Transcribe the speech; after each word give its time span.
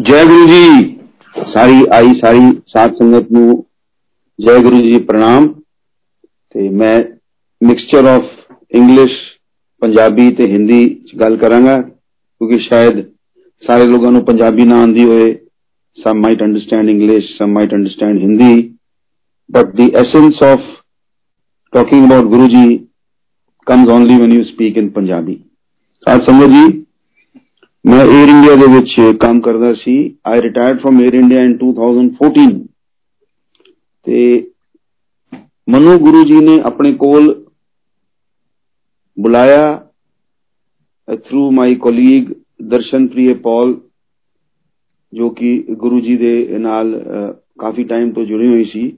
ਜੈ 0.00 0.24
ਗੁਰੂ 0.24 0.46
ਜੀ 0.46 0.96
ਸਾਰੀ 1.52 1.84
ਆਈ 1.92 2.12
ਸਾਰੀ 2.20 2.40
ਸਾਧ 2.66 2.94
ਸੰਗਤ 2.94 3.30
ਨੂੰ 3.32 3.64
ਜੈ 4.38 4.56
ਗੁਰੂ 4.58 4.80
ਜੀ 4.82 4.98
ਪ੍ਰਣਾਮ 4.98 5.46
ਤੇ 6.54 6.68
ਮੈਂ 6.68 6.98
ਮਿਕਸਚਰ 7.60 8.06
ਆਫ 8.06 8.24
ਇੰਗਲਿਸ਼ 8.74 9.14
ਪੰਜਾਬੀ 9.82 10.30
ਤੇ 10.30 10.46
ਹਿੰਦੀ 10.46 10.88
ਚ 11.08 11.18
ਗੱਲ 11.20 11.36
ਕਰਾਂਗਾ 11.36 11.80
ਕਿਉਂਕਿ 11.80 12.58
ਸ਼ਾਇਦ 12.58 13.02
ਸਾਰੇ 13.62 13.86
ਲੋਕਾਂ 13.86 14.12
ਨੂੰ 14.12 14.24
ਪੰਜਾਬੀ 14.24 14.64
ਨਾ 14.64 14.80
ਆਉਂਦੀ 14.80 15.04
ਹੋਏ 15.04 15.34
some 15.98 16.18
might 16.22 16.42
understand 16.44 16.92
english 16.92 17.28
some 17.36 17.54
might 17.56 17.70
understand 17.74 18.22
hindi 18.22 18.54
but 19.50 19.70
the 19.76 19.84
essence 20.00 20.40
of 20.48 20.64
talking 21.72 22.02
about 22.08 22.26
guruji 22.32 22.64
comes 23.66 23.92
only 23.94 24.18
when 24.22 24.34
you 24.34 24.42
speak 24.48 24.80
in 24.82 24.90
punjabi 24.96 25.36
ਸਾਧ 26.06 26.22
ਸੰਗਤ 26.22 26.48
ਜੀ 26.48 26.79
ਮੈਂ 27.85 28.05
에ਅਰ 28.05 28.29
ਇੰਡੀਆ 28.29 28.55
ਦੇ 28.55 28.67
ਵਿੱਚ 28.73 29.17
ਕੰਮ 29.19 29.41
ਕਰਦਾ 29.41 29.73
ਸੀ। 29.73 29.93
I 30.27 30.41
retired 30.41 30.81
from 30.81 30.99
Air 30.99 31.13
India 31.13 31.43
in 31.43 31.57
2014 31.61 32.59
ਤੇ 34.05 34.51
ਮਨੂ 35.69 35.97
ਗੁਰੂ 35.97 36.23
ਜੀ 36.23 36.45
ਨੇ 36.45 36.59
ਆਪਣੇ 36.61 36.93
ਕੋਲ 36.93 37.45
ਬੁਲਾਇਆ 39.19 39.87
ਥਰੂ 41.15 41.51
ਮਾਈ 41.51 41.75
ਕੋਲੀਗ 41.75 42.29
ਦਰਸ਼ਨਪ੍ਰਿਯ 42.61 43.33
ਪੌਲ 43.33 43.81
ਜੋ 45.13 45.29
ਕਿ 45.29 45.65
ਗੁਰੂ 45.71 45.99
ਜੀ 45.99 46.17
ਦੇ 46.17 46.57
ਨਾਲ 46.57 47.01
ਕਾਫੀ 47.59 47.83
ਟਾਈਮ 47.83 48.11
ਤੋਂ 48.11 48.25
ਜੁੜੀ 48.25 48.47
ਹੋਈ 48.47 48.63
ਸੀ। 48.63 48.89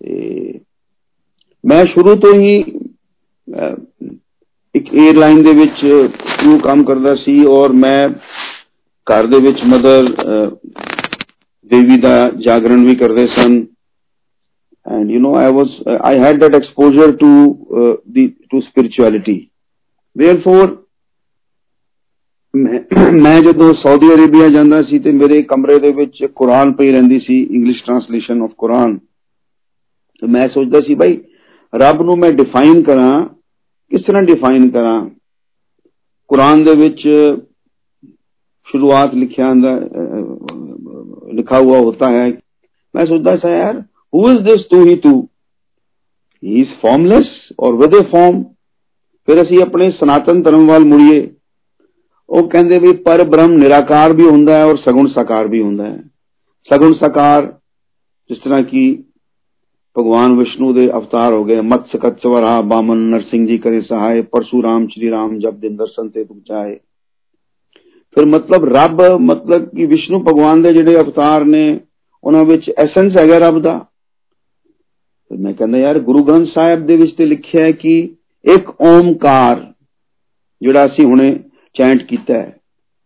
ਤੇ 0.00 0.60
ਮੈਂ 1.64 1.84
ਸ਼ੁਰੂ 1.84 2.14
ਤੋਂ 2.14 2.34
ਹੀ 2.34 2.62
ਇੱਕ 4.74 4.86
에ਅਰਲਾਈਨ 4.94 5.42
ਦੇ 5.42 5.52
ਵਿੱਚ 5.52 5.84
ਨੂੰ 6.46 6.58
ਕੰਮ 6.60 6.84
ਕਰਦਾ 6.84 7.14
ਸੀ 7.14 7.44
ਔਰ 7.46 7.72
ਮੈਂ 7.72 8.08
ਘਰ 9.06 9.26
ਦੇ 9.26 9.38
ਵਿੱਚ 9.40 9.62
ਮਦਰ 9.64 10.10
ਦੇਵੀ 11.70 11.96
ਦਾ 12.00 12.30
ਜਾਗਰਣ 12.38 12.84
ਵੀ 12.84 12.94
ਕਰਦੇ 12.94 13.26
ਸਨ। 13.26 13.64
And 14.86 15.10
you 15.10 15.18
know 15.18 15.30
i 15.34 15.50
was 15.50 15.70
uh, 15.90 15.98
i 16.04 16.16
had 16.22 16.40
that 16.40 16.54
exposure 16.54 17.12
to 17.20 17.28
uh, 17.80 17.92
the 18.16 18.24
to 18.50 18.58
spirituality. 18.62 19.36
Therefore 20.16 20.66
ਮੈਂ 23.12 23.40
ਜਦੋਂ 23.40 23.72
ਸਾਊਦੀ 23.74 24.08
ਅਰੇਬੀਆ 24.14 24.48
ਜਾਂਦਾ 24.48 24.80
ਸੀ 24.82 24.98
ਤੇ 24.98 25.12
ਮੇਰੇ 25.12 25.42
ਕਮਰੇ 25.42 25.78
ਦੇ 25.78 25.92
ਵਿੱਚ 25.92 26.24
ਕੁਰਾਨ 26.34 26.72
ਪਈ 26.72 26.90
ਰਹਿੰਦੀ 26.92 27.18
ਸੀ 27.18 27.40
ਇੰਗਲਿਸ਼ 27.42 27.82
ਟ੍ਰਾਂਸਲੇਸ਼ਨ 27.84 28.42
ਆਫ 28.42 28.50
ਕੁਰਾਨ 28.58 28.98
ਤੇ 30.22 30.26
ਮੈਂ 30.26 30.48
ਸੋਚਦਾ 30.48 30.80
ਸੀ 30.80 30.94
ਭਾਈ 30.94 31.18
ਰੱਬ 31.72 32.02
ਨੂੰ 32.02 32.18
ਮੈਂ 32.18 32.30
ਡਿਫਾਈਨ 32.32 32.82
ਕਰਾਂ 32.82 33.33
ਕਿਸ 33.93 34.01
ਤਰ੍ਹਾਂ 34.01 34.23
ਡਿਫਾਈਨ 34.23 34.69
ਕਰਾਂ 34.69 34.99
ਕੁਰਾਨ 36.29 36.63
ਦੇ 36.63 36.75
ਵਿੱਚ 36.79 37.07
शुरुआत 38.67 39.13
लिखा 39.13 39.45
लिखा 41.33 41.57
हुआ 41.59 41.77
होता 41.79 42.09
है 42.09 42.25
मैं 42.93 43.05
सोचता 43.05 43.35
था 43.37 43.51
यार 43.51 43.77
हु 44.13 44.21
इज 44.31 44.37
दिस 44.43 44.65
तू 44.71 44.81
ही 44.83 44.95
तू 45.05 45.13
ही 46.43 46.61
इज 46.61 46.75
फॉर्मलेस 46.81 47.31
और 47.59 47.75
विद 47.75 47.95
ए 47.95 48.03
फॉर्म 48.11 48.43
ਫਿਰ 49.27 49.41
ਅਸੀਂ 49.41 49.61
ਆਪਣੇ 49.61 49.89
ਸਨਾਤਨ 49.91 50.41
ਧਰਮ 50.41 50.67
ਵੱਲ 50.67 50.85
ਮੁੜੀਏ 50.85 51.17
ਉਹ 52.29 52.47
ਕਹਿੰਦੇ 52.49 52.77
ਵੀ 52.79 52.91
ਪਰ 52.97 53.23
ਬ੍ਰਹਮ 53.23 53.51
ਨਿਰਾਕਾਰ 53.53 54.13
ਵੀ 54.13 54.25
ਹੁੰਦਾ 54.25 54.53
ਹੈ 54.53 54.63
ਔਰ 54.65 54.77
ਸਗੁਣ 54.77 55.07
ਸਾਕਾਰ 55.07 55.47
ਵੀ 55.47 55.61
ਹੁੰਦਾ 55.61 55.85
ਹੈ 55.85 55.97
ਸਗੁਣ 56.67 56.93
ਸਾਕਾਰ 56.93 57.51
ਜਿਸ 58.29 58.39
ਤਰ੍ਹਾਂ 58.39 58.61
ਕਿ 58.63 58.81
ਭਗਵਾਨ 59.95 60.35
ਵਿਸ਼ਨੂੰ 60.35 60.73
ਦੇ 60.73 60.89
ਅਵਤਾਰ 60.89 61.33
ਹੋ 61.33 61.43
ਗਏ 61.43 61.61
ਮਤਸ 61.61 61.95
ਕਤਸਵਰਾ 61.95 62.59
ਬਾਮਨ 62.61 62.97
ਨਰਸਿੰਘ 63.09 63.47
ਜੀ 63.47 63.57
ਕਰੇ 63.57 63.81
ਸਹਾਇ 63.81 64.21
ਪਰਸ਼ੂਰਾਮ 64.31 64.87
ਸ਼੍ਰੀ 64.87 65.09
ਰਾਮ 65.11 65.37
ਜਬ 65.39 65.59
ਦਿਨ 65.59 65.75
ਦਰਸ਼ਨ 65.75 66.09
ਤੇ 66.09 66.23
ਤੁਮ 66.23 66.39
ਚਾਹੇ 66.39 66.79
ਫਿਰ 68.17 68.25
ਮਤਲਬ 68.25 68.65
ਰੱਬ 68.65 69.01
ਮਤਲਬ 69.21 69.65
ਕਿ 69.69 69.85
ਵਿਸ਼ਨੂੰ 69.85 70.23
ਭਗਵਾਨ 70.23 70.61
ਦੇ 70.61 70.73
ਜਿਹੜੇ 70.73 70.95
ਅਵਤਾਰ 70.95 71.45
ਨੇ 71.45 71.79
ਉਹਨਾਂ 72.23 72.43
ਵਿੱਚ 72.45 72.69
ਐਸੈਂਸ 72.77 73.17
ਹੈਗਾ 73.17 73.37
ਰੱਬ 73.37 73.61
ਦਾ 73.61 73.77
ਫਿਰ 75.31 75.37
ਮੈਂ 75.37 75.53
ਕਹਿੰਦਾ 75.53 75.77
ਯਾਰ 75.77 75.99
ਗੁਰੂ 75.99 76.23
ਗ੍ਰੰਥ 76.23 76.47
ਸਾਹਿਬ 76.47 76.85
ਦੇ 76.85 76.95
ਵਿੱਚ 76.95 77.15
ਤੇ 77.15 77.25
ਲਿਖਿਆ 77.25 77.65
ਹੈ 77.65 77.71
ਕਿ 77.71 77.97
ਇੱਕ 78.45 78.69
ਓਮਕਾਰ 78.81 79.65
ਜਿਹੜਾ 80.61 80.85
ਅਸੀਂ 80.85 81.05
ਹੁਣੇ 81.05 81.33
ਚੈਂਟ 81.75 82.03
ਕੀਤਾ 82.03 82.33
ਹੈ 82.33 82.57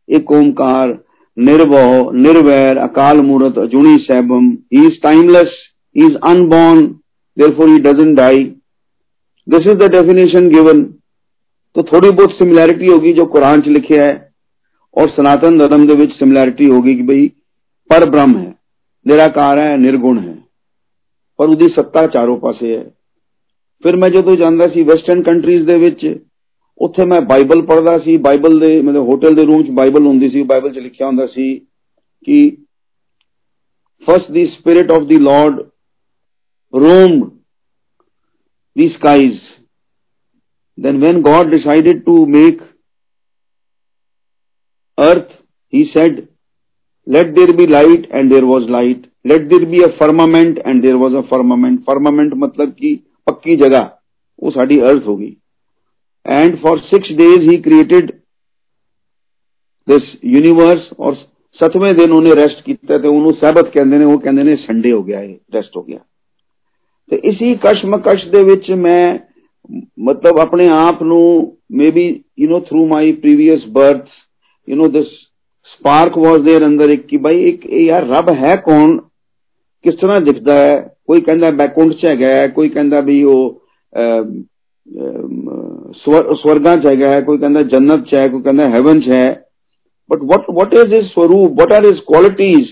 ਇੱਕ 0.10 0.32
ਓਮਕਾਰ 0.32 0.98
ਨਿਰਭਉ 1.38 2.12
ਨਿਰਵੈਰ 2.14 2.86
ਅਕਾਲ 2.86 3.22
ਮੂਰਤ 3.22 3.60
ਅਜੂਣੀ 3.64 3.98
ਸੈਭਮ 4.04 4.50
ਹੀ 4.74 4.86
is 4.86 5.00
ਟਾਈਮਲੈਸ 5.02 5.54
he 5.98 6.06
is 6.06 6.18
unborn 6.24 6.84
therefore 7.38 7.68
he 7.68 7.80
doesn't 7.80 8.16
die 8.16 8.42
this 9.48 9.66
is 9.66 9.78
the 9.78 9.90
definition 9.90 10.50
given 10.50 10.84
तो 11.76 11.84
थोड़ी 11.84 12.12
बहुत 12.12 12.32
सिमिलैरिटी 12.32 12.92
होगी 12.92 13.14
जो 13.14 13.26
कुरान 13.28 13.62
च 13.62 13.68
लिखे 13.68 14.02
है 14.02 14.12
और 14.96 15.10
सनातन 15.10 15.58
धर्म 15.60 15.88
ਦੇ 15.88 15.96
ਵਿੱਚ 15.96 16.12
सिमिलैरिटी 16.14 16.68
होगी 16.68 16.96
कि 16.96 17.04
भाई 17.04 17.30
ਪਰ 17.90 18.06
ਬ੍ਰਹਮ 18.10 18.38
ਹੈ 18.38 18.54
ਨਿਰਾਕਾਰ 19.06 19.60
ਹੈ 19.62 19.76
ਨਿਰਗੁਣ 19.78 20.20
ਹੈ 20.20 20.36
ਪਰ 21.40 21.48
ਉਹਦੀ 21.48 21.68
ਸੱਤਾ 21.70 22.06
ਚਾਰੋਂ 22.08 22.38
ਪਾਸੇ 22.40 22.76
ਹੈ 22.78 22.84
ਫਿਰ 23.84 23.96
ਮੈਂ 23.96 24.10
ਜਦੋਂ 24.10 24.36
ਜਾਂਦਾ 24.36 24.68
ਸੀ 24.68 24.84
ਵੈਸਟਰਨ 24.84 25.24
ਕੰਟਰੀਜ਼ 25.24 25.66
ਦੇ 25.68 25.78
ਵਿੱਚ 25.78 26.06
ਉੱਥੇ 26.80 27.06
ਮੈਂ 27.06 27.20
ਬਾਈਬਲ 27.22 27.62
ਪੜ੍ਹਦਾ 27.62 27.98
ਸੀ 28.00 28.18
ਬਾਈਬਲ 28.18 28.60
ਦੇ 28.60 28.82
ਮਤਲਬ 28.82 29.10
ਹੋਟਲ 29.10 29.36
ਦੇ 29.36 29.44
ਰੂਮ 29.44 29.64
'ਚ 29.64 29.72
ਬਾਈਬਲ 29.72 30.06
ਹੁੰਦੀ 30.08 30.30
ਸੀ 30.30 30.44
ਬਾਈਬਲ 30.44 30.74
'ਚ 30.74 30.80
ਲਿਖਿਆ 30.80 31.08
ਹੁੰਦਾ 31.08 31.26
ਸੀ 31.26 31.54
ਕਿ 32.28 32.40
first 34.08 34.32
the 34.32 34.46
spirit 34.48 34.92
of 34.92 35.04
the 35.04 35.20
Lord 35.20 35.62
roamed 36.73 37.33
these 38.77 38.95
skies. 38.95 39.41
Then 40.79 41.01
when 41.01 41.23
God 41.23 41.51
decided 41.51 42.05
to 42.07 42.27
make 42.27 42.61
earth, 44.99 45.31
he 45.69 45.91
said, 45.95 46.29
let 47.07 47.35
there 47.35 47.53
be 47.55 47.67
light 47.67 48.07
and 48.13 48.31
there 48.31 48.45
was 48.45 48.69
light. 48.69 49.11
Let 49.25 49.49
there 49.49 49.67
be 49.67 49.83
a 49.83 49.97
firmament 49.99 50.59
and 50.65 50.85
there 50.85 50.99
was 50.99 51.15
a 51.15 51.27
firmament. 51.29 51.85
Firmament 51.87 52.35
मतलब 52.37 52.73
कि 52.75 52.95
पक्की 53.27 53.57
जगह 53.57 53.91
वो 54.43 54.51
साड़ी 54.51 54.79
अर्थ 54.91 55.07
होगी 55.07 55.37
And 56.25 56.61
for 56.61 56.77
six 56.91 57.09
days 57.19 57.49
he 57.51 57.63
created 57.63 58.13
this 59.87 60.05
universe 60.23 60.93
और 60.99 61.15
सतवें 61.57 61.97
दिन 61.97 62.13
उन्हें 62.13 62.35
rest 62.35 62.65
किया 62.65 62.99
तो 62.99 63.13
उन्होंने 63.13 63.39
सैबत 63.39 63.71
कहते 63.75 63.97
हैं 63.97 64.05
वो 64.05 64.17
कहते 64.19 64.49
हैं 64.49 64.57
संडे 64.67 64.91
हो 64.91 65.03
गया 65.03 65.19
है 65.19 65.33
रेस्ट 65.55 65.77
हो 65.77 65.83
गया 65.83 65.99
ਤੇ 67.12 67.20
ਇਸੀ 67.24 67.56
ਕਸ਼ਮਕਸ਼ 67.56 68.26
ਦੇ 68.28 68.44
ਵਿੱਚ 68.44 68.72
ਮੈਂ 68.72 69.20
ਮਤਲਬ 70.00 70.40
ਆਪਣੇ 70.40 70.68
ਆਪ 70.74 71.04
ਨੂੰ 71.04 71.58
maybe 71.72 72.24
you 72.40 72.50
know 72.50 72.64
through 72.64 72.86
my 72.88 73.12
previous 73.12 73.66
birth 73.68 74.08
you 74.70 74.76
know 74.76 74.92
this 74.92 75.08
spark 75.66 76.18
was 76.18 76.40
there 76.40 76.66
ਅੰਦਰ 76.66 76.90
ਇੱਕ 76.90 77.06
ਕਿ 77.08 77.18
ਭਾਈ 77.18 77.44
ਇੱਕ 77.44 77.66
ਯਾਰ 77.66 78.08
ਰੱਬ 78.08 78.34
ਹੈ 78.34 78.56
ਕੌਣ 78.56 78.98
ਕਿਸ 79.86 79.96
ਤਰ੍ਹਾਂ 79.96 80.20
ਦਿਖਦਾ 80.22 80.58
ਹੈ 80.58 80.98
ਕੋਈ 81.08 81.22
ਕਹਿੰਦਾ 81.22 81.50
ਬੈਕੁੰਡ 81.52 81.94
ਚ 81.94 82.10
ਹੈਗਾ 82.10 82.48
ਕੋਈ 82.48 82.70
ਕਹਿੰਦਾ 82.70 83.00
ਵੀ 83.00 83.24
ਉਹ 83.24 83.62
ਸਵਰਗਾਂ 86.36 86.78
ਚ 86.78 86.86
ਹੈਗਾ 86.86 87.12
ਹੈ 87.12 87.22
ਕੋਈ 87.22 87.38
ਕਹਿੰਦਾ 87.38 87.62
ਜੰਨਤ 87.62 88.06
ਚ 88.06 88.16
ਹੈ 88.16 88.28
ਕੋਈ 88.28 88.42
ਕਹਿੰਦਾ 88.42 88.70
ਹੈਵਨ 88.70 89.00
ਚ 89.02 89.10
ਹੈ 89.10 89.44
but 90.10 90.24
what 90.24 90.50
what 90.56 90.74
is 90.80 90.94
his 90.94 91.06
swaroop 91.12 91.62
what 91.62 91.74
are 91.76 91.84
his 91.86 92.02
qualities 92.12 92.72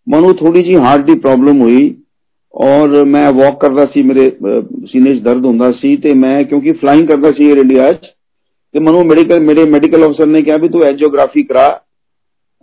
ਮੈਨੂੰ 0.06 0.36
ਥੋੜੀ 0.36 0.62
ਜੀ 0.62 0.76
ਹਾਰਟ 0.76 1.06
ਦੀ 1.06 1.18
ਪ੍ਰੋਬਲਮ 1.18 1.62
ਹੋਈ 1.62 1.94
ਔਰ 2.54 3.04
ਮੈਂ 3.04 3.32
ਵਾਕ 3.32 3.60
ਕਰਦਾ 3.60 3.86
ਸੀ 3.86 4.02
ਮੇਰੇ 4.02 4.32
ਸੀਨੇ 4.86 5.14
'ਚ 5.14 5.22
ਦਰਦ 5.22 5.46
ਹੁੰਦਾ 5.46 5.72
ਸੀ 5.72 5.96
ਤੇ 5.96 6.14
ਮੈਂ 6.14 6.44
ਕਿਉਂਕਿ 6.44 6.72
ਫਲਾਈਂਗ 6.72 7.08
ਕਰਦਾ 7.08 7.32
ਸੀ 7.32 7.44
에ਅਰ 7.44 7.58
ਇੰਡੀਆ 7.58 7.92
'ਚ 7.92 8.06
ਤੇ 8.74 8.80
ਮੈਨੂੰ 8.80 9.06
ਮੈਡੀਕਲ 9.06 9.40
ਮੇਰੇ 9.40 9.70
ਮੈਡੀਕਲ 9.70 10.06
ਅਫਸਰ 10.06 10.26
ਨੇ 10.26 10.42
ਕਿਹਾ 10.42 10.56
ਵੀ 10.56 10.68
ਤੂੰ 10.68 10.84
ਐਂਜੀਓਗ੍ਰਾਫੀ 10.84 11.42
ਕਰਾ 11.42 11.80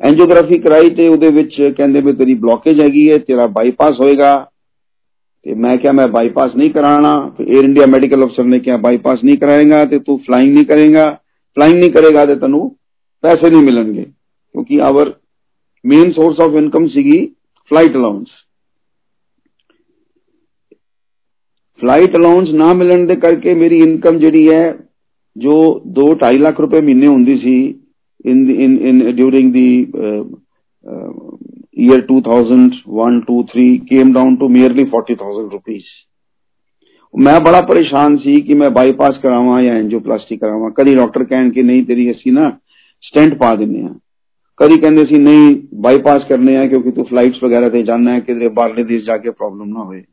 ਐਂਜੀਓਗ੍ਰਾਫੀ 0.01 0.59
ਕਰਾਈ 0.59 0.89
ਤੇ 0.89 1.07
ਉਹਦੇ 1.07 1.31
ਵਿੱਚ 1.31 1.73
ਕਹਿੰਦੇ 1.77 2.01
ਵੀ 2.01 2.13
ਤੇਰੀ 2.13 2.33
ਬਲੌਕੇਜ 2.33 2.81
ਹੈਗੀ 2.81 3.11
ਹੈ 3.11 3.17
ਤੇਰਾ 3.17 3.47
ਬਾਈਪਾਸ 3.47 3.99
ਹੋਏਗਾ 3.99 4.48
तो 5.45 5.55
मैं 5.57 5.77
क्या, 5.79 5.91
मैं 5.93 6.11
बाईपास 6.11 6.51
नहीं 6.55 6.69
कराना 6.71 7.13
तो 7.37 7.43
एयर 7.45 7.65
इंडिया 7.65 7.85
मेडिकल 7.87 8.21
अफसर 8.21 8.43
ने 8.45 8.59
क्या 8.59 8.77
बाईपास 8.79 9.19
नहीं 9.23 9.37
कराएगा 9.37 9.83
तो 9.85 9.99
तू 9.99 10.17
फ्लाइंग 10.25 10.53
नहीं 10.53 10.65
करेगा? 10.65 11.05
फ्लाइंग 11.57 11.79
नहीं 11.79 11.89
करेगा 11.89 12.25
तो 12.25 12.35
तेन 12.35 12.57
पैसे 13.23 13.49
नहीं 13.49 13.61
मिलेंगे, 13.63 14.03
क्योंकि 14.03 14.79
our 14.79 15.13
main 15.85 16.11
source 16.11 16.39
of 16.39 16.55
income 16.57 16.87
ਸੀਗੀ 16.87 17.25
ਫਲਾਈਟ 17.71 17.95
ਅਲਾਉਂਸ 17.95 18.27
ਫਲਾਈਟ 21.79 22.15
ਅਲਾਉਂਸ 22.15 22.49
ਨਾ 22.53 22.73
ਮਿਲਣ 22.73 23.05
ਦੇ 23.05 23.15
ਕਰਕੇ 23.15 23.53
ਮੇਰੀ 23.53 23.77
ਇਨਕਮ 23.77 24.17
ਜਿਹੜੀ 24.19 24.47
ਹੈ 24.49 24.63
ਜੋ 25.35 25.55
2.5 25.99 26.39
ਲੱਖ 26.39 26.59
ਰੁਪਏ 26.59 26.81
ਮਹੀਨੇ 26.81 27.07
ਹੁੰਦੀ 27.07 27.37
ਸੀ 27.37 27.53
in 28.25 28.49
in 28.51 29.11
during 29.15 29.51
the 29.53 29.67
year 31.78 32.00
2001 32.06 33.20
2 33.28 33.36
3 33.52 33.78
came 33.90 34.10
down 34.12 34.36
to 34.40 34.48
merely 34.48 34.84
40000 34.90 35.46
rupees 35.52 35.86
ਮੈਂ 37.14 37.40
ਬੜਾ 37.40 37.60
ਪਰੇਸ਼ਾਨ 37.60 38.16
ਸੀ 38.16 38.40
ਕਿ 38.40 38.54
ਮੈਂ 38.54 38.70
ਬਾਈਪਾਸ 38.70 39.18
ਕਰਾਵਾਂ 39.22 39.62
ਜਾਂ 39.62 39.74
ਐਂਜੀਓਪਲਾਸਟੀ 39.74 40.36
ਕਰਾਵਾਂ 40.36 40.70
ਕਦੀ 40.70 40.94
ਡਾਕਟਰ 40.94 41.24
ਕਹਿਣ 41.24 41.50
ਕਿ 41.50 41.62
ਨਹੀਂ 41.62 41.84
ਤੇਰੀ 41.84 42.10
ਅਸੀਂ 42.10 42.32
ਨਾ 42.32 42.50
ਸਟੈਂਟ 43.02 43.34
ਪਾ 43.34 43.54
ਦਿੰਨੇ 43.54 43.82
ਆ 43.82 43.94
ਕਦੀ 44.56 44.78
ਕਹਿੰਦੇ 44.80 45.04
ਸੀ 45.04 45.18
ਨਹੀਂ 45.18 45.62
ਬਾਈਪਾਸ 45.74 46.22
ਕਰਨੇ 46.28 46.56
ਆ 46.56 46.66
ਕਿਉਂਕਿ 46.66 46.90
ਤੂੰ 46.90 47.04
ਫਲਾਈਟਸ 47.04 47.42
ਵਗੈਰਾ 47.44 47.68
ਤੇ 47.68 47.82
ਜਾਣਾ 47.82 48.12
ਹੈ 48.12 48.20
ਕਿਧਰੇ 48.20 48.48
ਬਾਹਰਲੇ 48.48 48.84
ਦੇਸ਼ 48.84 49.04
ਜਾ 49.04 49.16
ਕੇ 49.16 49.30
ਪ੍ਰੋਬਲਮ 49.30 49.68
ਨਾ 49.68 49.82
ਹੋਵੇ 49.82 50.04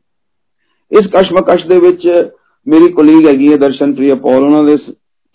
ਇਸ 0.90 1.06
ਕਸ਼ਮਕਸ਼ 1.06 1.66
ਦੇ 1.66 1.78
ਵਿੱਚ 1.78 2.30
ਮੇਰੀ 2.66 2.92
ਕੋਲੀਗ 2.92 3.26
ਹੈਗੀ 3.28 3.52
ਹੈ 3.52 3.56
ਦਰਸ਼ਨਪ੍ਰਿਆ 3.56 4.14
ਪੌਲ 4.14 4.44
ਉਹਨਾਂ 4.44 4.64
ਦੇ 4.64 4.76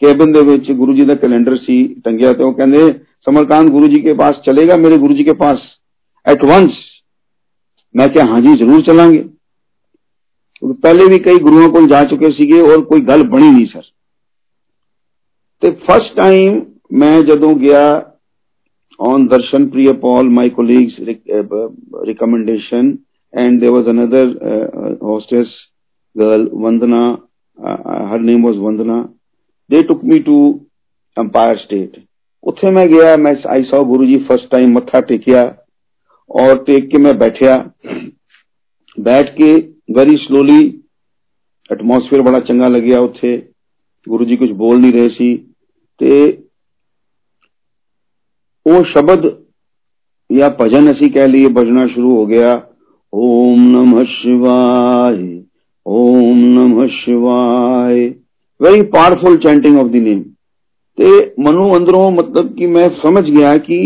ਕੈਬਨ 0.02 0.31
ਦੇ 0.31 0.42
ਵਿੱਚ 0.42 0.72
ਗੁਰੂ 0.72 0.94
ਜੀ 0.94 1.06
ਦਾ 1.06 1.16
ਕੈਲੰਡਰ 1.16 1.58
ਸੀ 1.58 1.96
ਟੰਗਿਆ 2.06 2.34
ਤੇ 2.34 2.44
ਉਹ 2.44 2.54
ਕਹਿੰਦੇ 2.54 2.94
समरकांत 3.28 3.69
गुरु 3.69 3.88
जी 3.88 4.02
के 4.02 4.14
पास 4.14 4.36
चलेगा 4.50 4.75
मेरे 4.78 4.98
गुरु 4.98 5.16
जी 5.16 5.24
के 5.24 5.34
पास 5.34 5.64
एट 6.27 6.45
वंस 6.47 6.75
मैं 7.95 8.09
क्या 8.13 8.25
हाँ 8.27 8.41
जी 8.41 8.55
ज़रूर 8.57 8.83
चलांगे? 8.85 9.19
तो 9.19 10.73
पहले 10.75 11.07
भी 11.09 11.19
कई 11.21 11.39
गुरुओं 11.41 11.69
को 11.71 11.87
जा 11.89 12.03
चुके 12.11 12.29
सीगे 12.33 12.61
और 12.63 12.81
कोई 12.85 13.01
गल 13.03 13.23
बनी 13.29 13.51
नहीं, 13.51 13.67
सर। 13.67 13.83
तो 15.63 15.71
फ़र्स्ट 15.87 16.17
टाइम 16.17 16.63
मैं 16.99 17.21
जो 17.27 17.55
गया 17.57 17.83
on 19.01 19.27
Darshan 19.29 19.67
Priya 19.71 19.93
Paul 20.01 20.29
my 20.31 20.49
colleague's 20.51 20.97
recommendation 22.09 22.99
and 23.35 23.61
there 23.61 23.71
was 23.71 23.89
another 23.89 24.99
hostess 25.03 25.55
girl 26.17 26.49
Vandana 26.65 27.03
her 28.11 28.21
name 28.21 28.45
was 28.47 28.57
Vandana 28.59 29.01
they 29.71 29.83
took 29.89 30.05
me 30.05 30.19
to 30.21 30.39
Empire 31.17 31.57
State 31.59 32.03
उथे 32.45 32.71
मैं 32.71 32.87
गया, 32.89 33.17
मैं 33.17 33.35
I 33.51 33.63
saw 33.65 33.83
Guru 33.85 34.07
ji 34.07 34.17
first 34.29 34.51
time 34.51 34.75
मत्था 34.77 35.01
टेकिया। 35.03 35.43
ਔਰ 36.30 36.64
ਟੇਕ 36.64 36.90
ਕੇ 36.90 36.98
ਮੈਂ 36.98 37.14
ਬੈਠਿਆ 37.14 37.64
ਬੈਠ 38.98 39.36
ਕੇ 39.36 39.54
ਵੈਰੀ 39.96 40.18
ਸਲੋਲੀ 40.18 40.81
ਐਟਮੋਸਫੇਅਰ 41.69 42.22
ਬੜਾ 42.22 42.40
ਚੰਗਾ 42.40 42.68
ਲੱਗਿਆ 42.68 43.00
ਉੱਥੇ 43.00 43.38
ਗੁਰੂ 44.08 44.25
ਜੀ 44.25 44.36
ਕੁਝ 44.36 44.52
ਬੋਲ 44.52 44.80
ਨਹੀਂ 44.80 44.94
ਰਹੇ 44.94 45.10
ਸੀ 45.10 45.36
ਤੇ 46.00 46.38
ਉਹ 48.66 48.84
ਸ਼ਬਦ 48.84 49.28
ਜਾਂ 50.30 50.50
ਭਜਨ 50.50 50.92
ਅਸੀਂ 50.92 51.12
ਕਹਿ 51.12 51.28
ਲਈਏ 51.28 51.48
ਬਜਣਾ 51.48 51.88
ਸ਼ੁਰੂ 51.88 52.16
ਹੋ 52.16 52.25
ਗਿਆ 52.25 52.62
Om 53.14 53.68
ਨਮः 53.68 54.04
Shivaya 54.04 55.44
Om 55.86 56.46
ਨਮः 56.46 56.88
Shivaya 56.88 58.14
very 58.60 58.84
powerful 58.86 59.36
chanting 59.38 59.75
of 59.78 59.92
the 59.92 60.02
name 60.02 60.24
ਤੇ 60.98 61.34
ਮਨੂ 61.40 61.78
ਅੰਦਰੋਂ 61.78 62.12
ਮਤਲਬ 62.12 62.56
ਕਿ 62.56 62.68
ਮੈਂ 62.68 62.90
ਸਮਝ 63.02 63.24
ਗਿਆ 63.30 63.58
ਕਿ 63.58 63.78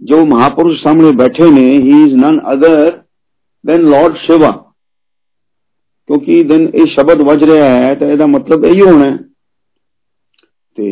ਜੋ 0.00 0.24
ਮਹਾਪੁਰਸ਼ 0.26 0.82
ਸਾਹਮਣੇ 0.82 1.12
ਬੈਠੇ 1.12 1.50
ਨੇ 1.50 1.64
he 1.70 2.02
is 2.04 2.14
none 2.14 2.40
other 2.52 2.90
than 3.64 3.84
lord 3.84 4.16
Shiva 4.16 4.50
ਕਿਉਂਕਿ 6.08 6.42
ਦਿਨ 6.42 6.68
ਇਹ 6.74 6.86
ਸ਼ਬਦ 6.86 7.22
ਵੱਜ 7.22 7.44
ਰਿਹਾ 7.44 7.74
ਹੈ 7.74 7.94
ਤਾਂ 7.94 8.08
ਇਹਦਾ 8.08 8.26
ਮਤਲਬ 8.26 8.64
ਇਹੀ 8.64 8.80
ਹੋਣਾ 8.80 9.10
ਹੈ 9.10 9.16
ਤੇ 10.76 10.88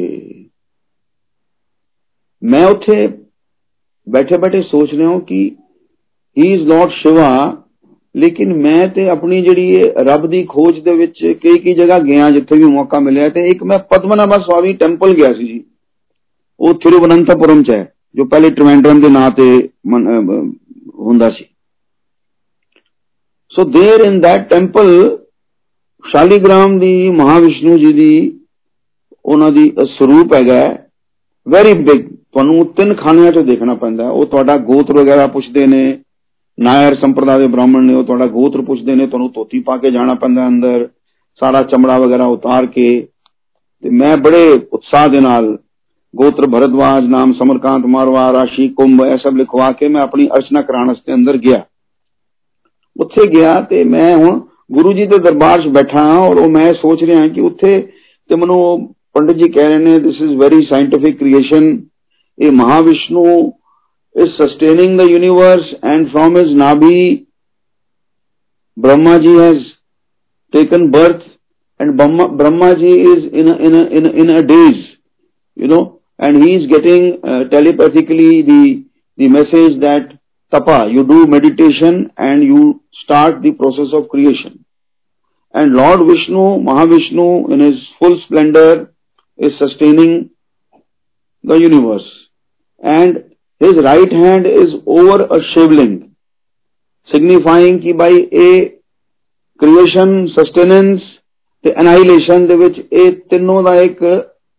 ਮੈਂ 2.43 2.67
ਉੱਥੇ 2.67 3.07
ਬੈਠੇ 4.07 4.37
ਬੈਠੇ 4.39 4.63
ਸੋਚ 4.63 4.95
ਰਿਹਾ 4.95 5.09
ਹਾਂ 5.09 5.21
ਕਿ 5.21 5.45
ਹੀ 6.37 6.53
ਇਜ਼ 6.55 6.69
ਲਾਰਡ 6.69 6.91
ਸ਼ਿਵਾ 6.91 7.31
ਲੇਕਿਨ 8.15 8.55
ਮੈਂ 8.55 8.87
ਤੇ 8.89 9.09
ਆਪਣੀ 9.09 9.41
ਜਿਹੜੀ 9.43 9.83
ਰੱਬ 10.07 10.27
ਦੀ 10.27 10.45
ਖੋਜ 10.45 10.79
ਦੇ 10.79 10.95
ਵਿੱਚ 10.95 11.19
ਕਈ 11.43 11.59
ਕਈ 11.59 11.75
ਜਗ੍ਹਾ 11.75 11.99
ਗਿਆ 11.99 12.31
ਜਿੱਥੇ 12.31 12.57
ਵੀ 12.57 12.71
ਮੌਕਾ 12.73 12.99
ਮਿਲਿਆ 13.01 13.29
ਤੇ 13.29 13.47
ਇੱਕ 13.47 13.63
ਮੈਂ 13.63 13.79
ਪਦਮਨਾਭਾ 13.91 14.39
ਸਵਾਮੀ 14.39 14.73
ਟੈਂਪਲ 14.73 15.15
ਗਿਆ 15.15 15.33
ਸੀ 15.33 15.47
ਜੀ 15.47 15.63
ਉਹ 16.61 16.75
ਥਿਰੂਵਨੰਤਪੁਰਮ 16.75 17.63
ਚ 17.63 17.71
ਹੈ 17.71 17.85
ਜੋ 18.15 18.25
ਪਹਿਲੇ 18.25 18.51
ਟ੍ਰਿਵੈਂਡਰਮ 18.51 19.01
ਦੇ 19.01 19.09
ਨਾਂ 19.09 19.31
ਤੇ 19.31 19.47
ਹੁੰਦਾ 20.99 21.29
ਸੀ 21.31 21.45
so 23.53 23.63
there 23.71 24.05
in 24.07 24.21
that 24.21 24.49
temple 24.51 24.91
Shaligram 26.05 26.79
ਦੀ 26.79 27.09
ਮਹਾਵਿਸ਼ਨੂੰ 27.11 27.79
ਜੀ 27.79 27.93
ਦੀ 27.93 28.11
ਉਹਨਾਂ 29.25 29.51
ਦੀ 29.53 29.71
ਸਰੂਪ 29.99 30.35
ਹੈਗਾ 30.35 30.63
ਵੈਰੀ 31.47 31.73
ਬਿਗ 31.83 32.03
ਤੁਹਾਨੂੰ 32.03 32.65
ਤਿੰਨ 32.75 32.95
ਖਾਨਿਆਂ 32.95 33.33
ਚੋਂ 33.33 33.43
ਦੇਖਣਾ 33.45 33.75
ਪੈਂਦਾ 33.75 34.09
ਉਹ 34.11 34.25
ਤੁਹਾਡਾ 34.27 34.57
ਗੋਤਰ 34.57 34.99
ਵਗੈਰਾ 34.99 35.27
ਪੁੱਛਦੇ 35.27 35.67
ਨੇ 35.67 35.99
ਨਾਇਰ 36.59 36.95
ਸੰਪਰਦਾ 36.95 37.39
ਦੇ 37.39 37.47
ਬ੍ਰਾਹਮਣ 37.47 37.85
ਨੇ 37.85 37.95
ਉਹ 37.95 38.05
ਤੁਹਾਡਾ 38.05 38.27
ਗੋਤਰ 38.27 38.63
ਪੁੱਛਦੇ 38.63 38.95
ਨੇ 38.95 39.07
ਤੁਹਾਨੂੰ 39.07 39.31
ਧੋਤੀ 39.33 39.61
ਪਾ 39.61 39.77
ਕੇ 39.77 39.91
ਜਾਣਾ 39.91 40.15
ਪੈਂਦਾ 40.15 40.47
ਅੰਦਰ 40.49 40.89
ਸਾਰਾ 41.41 41.63
ਚਮੜਾ 41.63 41.99
ਵਗੈਰਾ 41.99 42.27
ਉਤਾਰ 42.27 42.67
ਕੇ 42.67 42.89
ਤੇ 43.83 43.91
ਮੈਂ 43.91 44.17
ਬੜੇ 44.17 44.49
ਉਤਸ਼ਾਹ 44.73 45.09
ਦੇ 45.09 45.21
ਨਾਲ 45.21 45.57
ਗੋਤਰ 46.15 46.47
ਭਰਦਵਾਜ 46.51 47.05
ਨਾਮ 47.05 47.33
ਸਮਰਕਾਂਤ 47.33 47.87
ਮਾਰਵਾ 47.87 48.33
ਰਾਸ਼ੀ 48.33 48.69
ਕੁੰਭ 48.69 49.05
ਇਹ 49.07 49.17
ਸਭ 49.19 49.37
ਲਿਖਵਾ 49.37 49.71
ਕੇ 49.73 49.89
ਮੈਂ 49.89 50.03
ਆਪਣੀ 50.03 50.29
ਅਰਚਨਾ 50.37 50.63
ਕਰਾਉਣ 50.63 50.89
ਵਾਸਤੇ 50.89 51.15
ਅੰਦਰ 51.15 51.37
ਗਿਆ 51.37 51.65
ਉੱਥੇ 52.97 53.27
ਗਿਆ 53.31 53.61
ਤੇ 53.61 53.83
ਮੈਂ 53.85 54.17
ਹੁਣ 54.17 54.41
ਗੁਰੂ 54.73 54.93
ਜੀ 54.93 55.07
ਦੇ 55.07 55.19
ਦਰਬਾਰ 55.19 55.63
'ਚ 55.63 55.69
ਬੈਠਾ 55.69 56.03
ਹਾਂ 56.03 56.19
ਔਰ 56.21 56.39
ਉਹ 56.39 56.49
ਮੈਂ 56.51 56.73
ਸੋਚ 56.75 57.05
ਰਿਹਾ 57.05 57.29
ਕਿ 57.29 57.41
ਉੱਥੇ 57.41 57.81
ਤੇ 58.31 58.37
ਮੈਨੂੰ 58.37 58.59
ਪੰਡਿਤ 59.15 59.37
ਜੀ 59.37 59.49
ਕਹਿ 59.51 59.71
ਰਹੇ 59.71 59.79
ਨੇ 59.79 59.99
this 60.01 60.21
is 60.23 60.35
very 60.37 60.65
scientific 60.65 61.19
creation 61.19 61.77
ਇਹ 62.39 62.53
Mahavishnu 62.53 63.53
is 64.15 64.37
sustaining 64.37 64.97
the 64.97 65.07
universe 65.07 65.67
and 65.83 66.11
from 66.11 66.35
his 66.35 66.47
Nabi, 66.47 67.27
Brahma 68.77 69.21
ji 69.21 69.35
has 69.35 69.59
taken 70.53 70.91
birth 70.91 71.23
and 71.81 71.97
Brahma, 71.97 72.29
Brahma 72.31 72.75
ji 72.75 72.93
is 73.03 73.25
in 73.33 73.49
a, 73.49 73.57
in 73.59 73.75
a, 73.75 73.83
in 73.89 74.07
a, 74.07 74.11
in 74.13 74.31
a 74.31 74.43
daze, 74.43 74.97
you 75.57 75.69
know, 75.69 76.01
and 76.19 76.43
he 76.43 76.55
is 76.57 76.71
getting 76.71 77.21
uh, 77.23 77.49
telepathically 77.49 78.43
the, 78.43 78.85
the 79.17 79.29
message 79.29 79.81
that 79.81 80.19
tapa, 80.51 80.89
you 80.91 81.05
do 81.05 81.27
meditation 81.27 82.11
and 82.17 82.43
you 82.43 82.83
start 83.05 83.43
the 83.43 83.53
process 83.53 83.93
of 83.93 84.09
creation. 84.09 84.65
And 85.55 85.75
Lord 85.75 86.01
Vishnu, 86.01 86.63
Mahavishnu 86.63 87.53
in 87.53 87.61
his 87.61 87.81
full 87.99 88.21
splendor 88.25 88.93
is 89.39 89.53
sustaining 89.59 90.31
the 91.45 91.55
universe. 91.55 92.09
And 92.83 93.35
his 93.59 93.75
right 93.83 94.13
hand 94.13 94.47
is 94.47 94.75
over 94.87 95.25
a 95.25 95.41
shivling, 95.55 96.15
signifying 97.13 97.81
ਕਿ 97.81 97.97
by 97.97 98.11
a 98.33 98.75
creation, 99.59 100.29
sustenance 100.37 101.01
ਤੇ 101.65 101.71
annihilation 101.81 102.47
ਦੇ 102.49 102.57
ਵਿੱਚ 102.57 102.79
ਇਹ 102.93 103.13
ਤਿੰਨੋਂ 103.31 103.63
ਦਾ 103.63 103.81
ਇੱਕ 103.81 104.03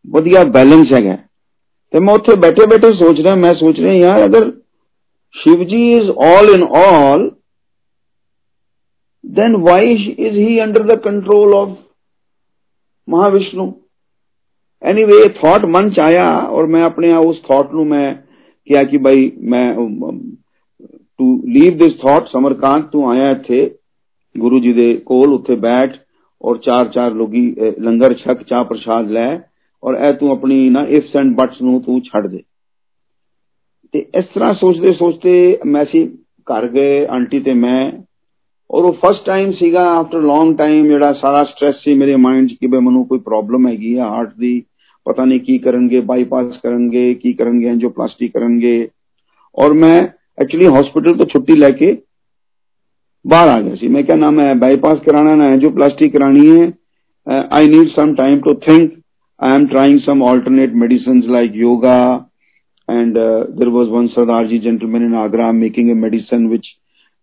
ਵਧੀਆ 0.05 0.43
balance 0.55 0.93
ਹੈਗਾ 0.93 1.17
ਤੇ 1.93 1.99
ਮੈਂ 1.99 2.13
ਉੱਥੇ 2.13 2.35
ਬੈਠੇ 2.39 2.65
ਬੈਠੇ 2.69 2.93
ਸੋਚ 2.97 3.19
ਰਿਹਾ 3.19 3.35
ਮੈਂ 3.37 3.53
ਸੋਚ 3.55 3.79
ਰਿਹਾ 3.79 3.93
ਯਾਰ 3.95 4.25
ਅਗਰ 4.25 4.51
Shiv 5.35 5.63
ji 5.63 5.91
is 5.91 6.09
all 6.27 6.49
in 6.49 6.63
all 6.77 7.29
then 9.23 9.55
why 9.61 9.81
is 10.19 10.35
he 10.35 10.51
under 10.61 10.81
the 10.83 10.95
control 10.99 11.53
of 11.55 11.71
Mahavishnu 13.07 13.65
anyway 14.81 15.17
anyway, 15.17 15.33
thought 15.35 15.65
मन 15.67 15.89
च 15.89 15.99
आया 15.99 16.27
और 16.49 16.67
मैं 16.67 16.83
अपने 16.83 17.13
उस 17.23 17.41
थॉट 17.43 17.73
ਨੂੰ 17.73 17.85
मैं 17.85 18.07
ਕਿਹਾ 18.67 18.83
ਕਿ 18.83 18.97
ਭਾਈ 18.97 19.31
ਮੈਂ 19.43 19.65
to 21.19 21.27
leave 21.47 21.77
this 21.77 21.93
thought 22.01 22.27
Samarkant 22.27 22.89
ਤੂੰ 22.91 23.09
ਆਇਆ 23.11 23.29
ਇੱਥੇ 23.31 23.59
ਗੁਰੂ 24.35 24.59
ਜੀ 24.59 24.73
ਦੇ 24.73 24.93
ਕੋਲ 25.05 25.33
ਉੱਥੇ 25.33 25.55
ਬੈਠ 25.55 25.95
ਔਰ 26.41 26.57
ਚਾਰ 26.57 26.87
ਚਾਰ 26.87 27.13
ਲੋਗੀ 27.13 27.43
ਲੰਗਰ 27.79 28.13
ਛਕ 28.13 28.43
ਚਾਹ 28.43 28.63
ਪ੍ਰਸ਼ਾਦ 28.63 29.09
ਲੈ 29.11 29.29
ਔਰ 29.83 29.95
ਇਹ 29.97 30.13
ਤੂੰ 30.13 30.31
ਆਪਣੀ 30.31 30.69
ਨਾ 30.69 30.85
ਇਫਸ 30.89 31.15
ਐਂਡ 31.15 31.35
ਬਟਸ 31.35 31.61
ਨੂੰ 31.61 31.81
ਤੂੰ 31.81 32.01
ਛੱਡ 32.01 32.27
ਦੇ 32.27 32.41
ਤੇ 33.93 34.05
ਇਸ 34.15 34.25
ਤਰ੍ਹਾਂ 34.25 34.53
ਸੋਚਦੇ 34.53 34.93
ਸੋਚਦੇ 34.93 35.59
ਮੈਂ 35.65 35.85
ਸੀ 35.85 36.05
ਘਰ 36.47 36.67
ਗਏ 36.67 37.05
ਆਂਟੀ 37.05 37.39
ਤੇ 37.39 37.53
ਮੈਂ 37.53 37.91
ਔਰ 38.69 38.83
ਉਹ 38.83 38.93
ਫਸਟ 38.93 39.25
ਟਾਈਮ 39.25 39.51
ਸੀਗਾ 39.51 39.83
ਆਫਟਰ 39.89 40.21
ਲੌਂਗ 40.21 40.55
ਟਾਈਮ 40.57 40.85
ਜਿਹੜਾ 40.85 41.13
ਸਾਰਾ 41.13 41.43
ਸਟ੍ਰੈਸ 41.43 41.75
ਸੀ 41.75 41.93
ਮੇਰੇ 41.93 42.15
ਮਾਈਂਡ 42.15 42.49
'ਚ 42.49 42.53
ਕਿ 42.53 42.67
ਬਈ 42.67 42.79
ਮੈਨੂੰ 42.79 43.05
ਕੋਈ 43.07 43.19
ਪ੍ਰੋਬਲਮ 43.19 43.67
ਹੈਗੀ 43.67 43.95
ਆ 43.97 44.07
ਹਾਰਟ 44.07 44.33
ਦੀ 44.35 44.61
ਪਤਾ 45.05 45.25
ਨਹੀਂ 45.25 45.39
ਕੀ 45.39 45.57
ਕਰਨਗੇ 45.57 45.99
ਬਾਈਪਾਸ 45.99 46.57
ਕਰਨਗੇ 46.63 47.13
ਕੀ 47.13 47.33
ਕਰਨਗੇ 47.33 47.69
ਐਂਜੀਓਪਲਾਸਟੀ 47.69 48.27
ਕਰਨਗੇ 48.27 48.87
ਔਰ 49.57 49.73
ਮੈਂ 49.73 50.01
ਐਕਚੁਅਲੀ 50.37 50.67
ਹਸਪੀਟਲ 50.67 51.17
ਤੋਂ 51.17 51.25
ਛੁੱਟੀ 51.25 51.55
ਲੈ 51.55 51.71
ਕੇ 51.71 51.95
ਬਾਹਰ 53.25 53.49
ਆ 53.49 53.61
ਗਿਆ 53.61 53.75
ਸੀ 53.75 53.87
ਮੈਂ 53.87 54.03
ਕਿਹਾ 54.03 54.17
ਨਾ 54.17 54.29
ਮੈਂ 54.31 54.53
ਬਾਈਪਾਸ 54.55 54.99
ਕਰਾਣਾ 54.99 55.35
ਨਾ 55.35 55.49
ਐਂਜੀਓਪਲਾਸਟੀ 55.49 56.09
ਕਰਾਣੀ 56.09 56.49
ਹੈ 56.51 56.71
I 57.27 57.67
need 57.67 57.89
some 57.89 58.15
time 58.15 58.41
to 58.43 58.55
think. 58.57 58.93
I 59.40 59.54
am 59.54 59.68
trying 59.68 59.98
some 59.98 60.22
alternate 60.22 60.74
medicines 60.74 61.24
like 61.26 61.54
yoga. 61.54 62.26
And 62.88 63.16
uh, 63.16 63.44
there 63.58 63.70
was 63.70 63.88
one 63.88 64.08
Sardarji 64.08 64.62
gentleman 64.62 65.02
in 65.02 65.14
Agra 65.14 65.52
making 65.52 65.90
a 65.90 65.94
medicine 65.94 66.48
which 66.50 66.66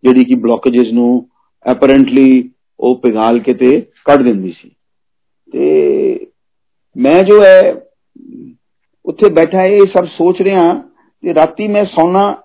ਜਿਹੜੀ 0.03 0.23
ਕਿ 0.25 0.35
ਬਲੌਕੇजेस 0.35 0.93
ਨੂੰ 0.93 1.09
ਐਪਰੈਂਟਲੀ 1.65 2.51
ਉਹ 2.79 2.95
ਪਿਘਾਲ 2.95 3.39
ਕੇ 3.39 3.53
ਤੇ 3.53 3.69
ਕੱਢ 4.05 4.21
ਦਿੰਦੀ 4.21 4.51
ਸੀ 4.51 4.69
ਤੇ 5.53 6.27
ਮੈਂ 6.95 7.23
ਜੋ 7.23 7.41
ਹੈ 7.41 7.59
ਉੱਥੇ 9.05 9.29
ਬੈਠਾ 9.29 9.63
ਇਹ 9.63 9.79
ਸਭ 9.87 10.05
ਸੋਚ 10.05 10.41
ਰਿਹਾ 10.41 10.63
ਤੇ 11.23 11.33
ਰਾਤੀ 11.33 11.67
ਮੈਂ 11.67 11.85
ਸੌਣਾ 11.85 12.41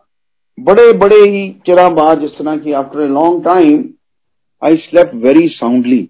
ਬੜੇ 0.58 0.92
ਬੜੇ 0.92 1.22
ਹੀ 1.30 1.50
ਚਿਰਾਂ 1.66 1.90
ਬਾਅਦ 1.90 2.20
ਜਿਸ 2.20 2.30
ਤਰ੍ਹਾਂ 2.30 2.56
ਕਿ 2.58 2.74
after 2.74 3.04
a 3.06 3.08
long 3.08 3.42
time 3.42 3.82
I 4.62 4.76
slept 4.76 5.14
very 5.14 5.48
soundly 5.48 6.08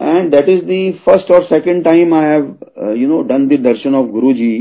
and 0.00 0.32
that 0.32 0.48
is 0.48 0.64
the 0.64 0.98
first 1.04 1.30
or 1.30 1.46
second 1.48 1.84
time 1.84 2.12
I 2.12 2.24
have 2.24 2.48
uh, 2.76 2.92
you 2.92 3.08
know 3.08 3.22
done 3.24 3.48
the 3.48 3.56
darshan 3.58 3.94
of 3.94 4.10
Guru 4.12 4.34
ji 4.34 4.52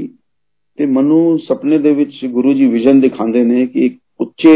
ਤੇ 0.77 0.85
ਮਨੂ 0.85 1.37
ਸੁਪਨੇ 1.37 1.77
ਦੇ 1.77 1.91
ਵਿੱਚ 1.91 2.25
ਗੁਰੂ 2.25 2.53
ਜੀ 2.53 2.65
ਵਿਜ਼ਨ 2.65 2.99
ਦਿਖਾਉਂਦੇ 3.01 3.43
ਨੇ 3.43 3.65
ਕਿ 3.65 3.85
ਇੱਕ 3.85 3.97
ਉੱਚੇ 4.19 4.55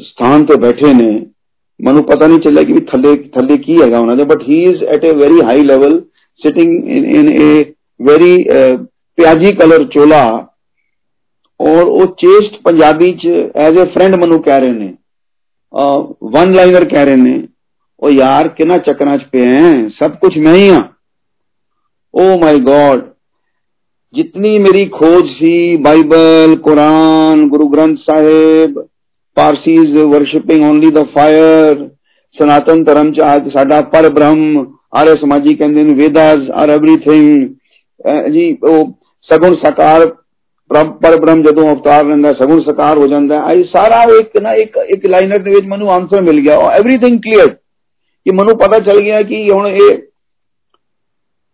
ਸਥਾਨ 0.00 0.44
ਤੇ 0.46 0.56
ਬੈਠੇ 0.60 0.92
ਨੇ 0.94 1.08
ਮੈਨੂੰ 1.80 2.02
ਪਤਾ 2.04 2.26
ਨਹੀਂ 2.26 2.38
ਚੱਲਿਆ 2.38 2.62
ਕਿ 2.62 2.80
ਥੱਲੇ 2.90 3.14
ਥੱਲੇ 3.34 3.56
ਕੀ 3.56 3.76
ਹੈਗਾ 3.82 3.98
ਉਹਨਾਂ 3.98 4.16
ਦੇ 4.16 4.24
but 4.24 4.42
he 4.48 4.62
is 4.62 4.84
at 4.84 5.04
a 5.04 5.14
very 5.14 5.40
high 5.44 5.64
level 5.64 6.02
sitting 6.42 6.72
in, 6.86 7.04
in 7.16 7.28
a 7.34 7.50
very 8.00 8.34
uh, 8.56 8.76
ਪਿਆਜੀ 9.18 9.52
ਕਲਰ 9.52 9.84
ਚੋਲਾ 9.84 10.22
ਔਰ 11.60 11.86
ਉਹ 11.86 12.06
ਚੇਸਟ 12.06 12.60
ਪੰਜਾਬੀ 12.64 13.12
ਚ 13.12 13.28
ਐਜ਼ 13.56 13.78
ਅ 13.78 13.84
ਫਰੈਂਡ 13.84 14.14
ਮੈਨੂੰ 14.14 14.40
ਕਹਿ 14.42 14.60
ਰਹੇ 14.60 14.72
ਨੇ 14.72 14.92
ਵਨ 16.34 16.52
ਲਾਈਨਰ 16.52 16.84
ਕਹਿ 16.84 17.04
ਰਹੇ 17.04 17.16
ਨੇ 17.16 17.36
ओ 18.06 18.08
यार 18.10 18.48
किना 18.56 18.76
चकनाच 18.86 19.22
पे 19.32 19.38
हैं, 19.40 19.88
सब 19.90 20.18
कुछ 20.18 20.36
मैं 20.38 20.54
ही। 20.54 20.68
हूँ 20.68 20.82
ओ 22.14 22.38
माय 22.40 22.58
गॉड, 22.66 23.00
जितनी 24.14 24.58
मेरी 24.60 24.84
खोज 24.90 25.30
सी 25.30 25.54
Bible, 25.78 26.54
Quran, 26.64 27.48
Guru 27.48 27.66
Granth 27.68 27.96
Sahib, 28.02 28.78
Parsis 29.36 29.96
worshipping 30.06 30.64
only 30.64 30.90
the 30.90 31.04
fire, 31.16 31.82
Sanatan 32.36 32.84
Dharma 32.84 33.12
साडा 33.50 33.80
पर 33.90 34.08
ब्रह्म 34.14 34.66
आर्य 34.96 35.14
समाजी 35.16 35.54
कहते 35.54 35.80
हैं 35.80 35.96
वेदास, 35.96 36.48
आर 36.54 36.70
एवरीथिंग 36.70 37.26
जी 38.30 38.46
वो 38.62 38.78
सगुण 39.28 39.54
साकार 39.56 40.06
पर 40.70 41.18
ब्रह्म 41.20 41.42
जो 41.42 41.66
अवतार 41.66 42.06
लेंदा, 42.06 42.32
सगुण 42.34 42.60
साकार 42.62 42.98
हो 42.98 43.06
जाता 43.08 43.34
है 43.34 43.42
आई 43.48 43.62
सारा 43.66 44.02
एक 44.14 44.42
ना, 44.42 44.52
एक 44.52 44.76
एक 44.88 45.06
लाइनर 45.08 45.42
ਦੇ 45.42 45.50
ਵਿੱਚ 45.50 45.66
ਮੈਨੂੰ 45.66 45.90
ਆਨਸਰ 45.92 46.20
ਮਿਲ 46.22 46.40
ਗਿਆ 46.40 46.56
ਐਵਰੀਥਿੰਗ 46.72 47.20
ਕਿ 48.25 48.35
ਮੈਨੂੰ 48.35 48.57
ਪਤਾ 48.57 48.79
ਚੱਲ 48.79 49.01
ਗਿਆ 49.01 49.21
ਕਿ 49.21 49.49
ਹੁਣ 49.51 49.67
ਇਹ 49.67 49.97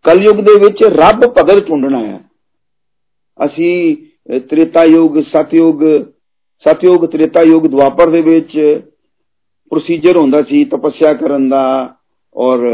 ਕਲਯੁਗ 0.05 0.35
ਦੇ 0.35 0.53
ਵਿੱਚ 0.59 0.83
ਰੱਬ 0.83 1.25
ਭਗਤ 1.33 1.63
ਚੁੰਡਣਾ 1.67 2.05
ਹੈ 2.05 2.19
ਅਸੀਂ 3.45 3.95
ਤ੍ਰੇਤਾ 4.39 4.83
ਯੁਗ 4.83 5.21
ਸਤਯੁਗ 5.21 5.83
ਸਤਯੁਗ 6.65 7.05
ਤ੍ਰੇਤਾ 7.05 7.41
ਯੁਗ 7.47 7.65
ਦਵਾਪਰ 7.67 8.09
ਦੇ 8.09 8.21
ਵਿੱਚ 8.21 8.57
ਪ੍ਰੋਸੀਜਰ 9.71 10.17
ਹੁੰਦਾ 10.17 10.41
ਸੀ 10.41 10.63
ਤਪੱਸਿਆ 10.65 11.13
ਕਰਨ 11.13 11.49
ਦਾ 11.49 11.63
ਔਰ 12.35 12.65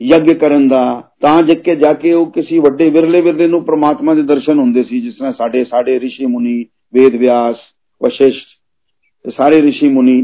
ਯੱਗ 0.00 0.30
ਕਰਨ 0.30 0.68
ਦਾ 0.68 0.82
ਤਾਂ 1.20 1.42
ਜਿੱਕੇ 1.42 1.74
ਜਾ 1.76 1.92
ਕੇ 1.92 2.12
ਉਹ 2.12 2.26
ਕਿਸੇ 2.30 2.58
ਵੱਡੇ 2.58 2.88
ਵਿਰਲੇ 2.90 3.20
ਵਿਰਲੇ 3.20 3.46
ਨੂੰ 3.46 3.64
ਪ੍ਰਮਾਤਮਾ 3.64 4.14
ਦੇ 4.14 4.22
ਦਰਸ਼ਨ 4.22 4.58
ਹੁੰਦੇ 4.58 4.82
ਸੀ 4.82 5.00
ਜਿਸ 5.00 5.14
ਤਰ੍ਹਾਂ 5.14 5.32
ਸਾਡੇ 5.32 5.64
ਸਾਡੇ 5.64 5.96
ઋષਿ 5.98 6.26
ਮੁਨੀ 6.26 6.64
ਵੇਦ 6.94 7.16
ਵਿਆਸ 7.16 7.56
ਵਸ਼ਿਸ਼ਟ 8.00 9.30
ਸਾਰੇ 9.30 9.58
ઋષਿ 9.60 9.88
ਮੁਨੀ 9.92 10.20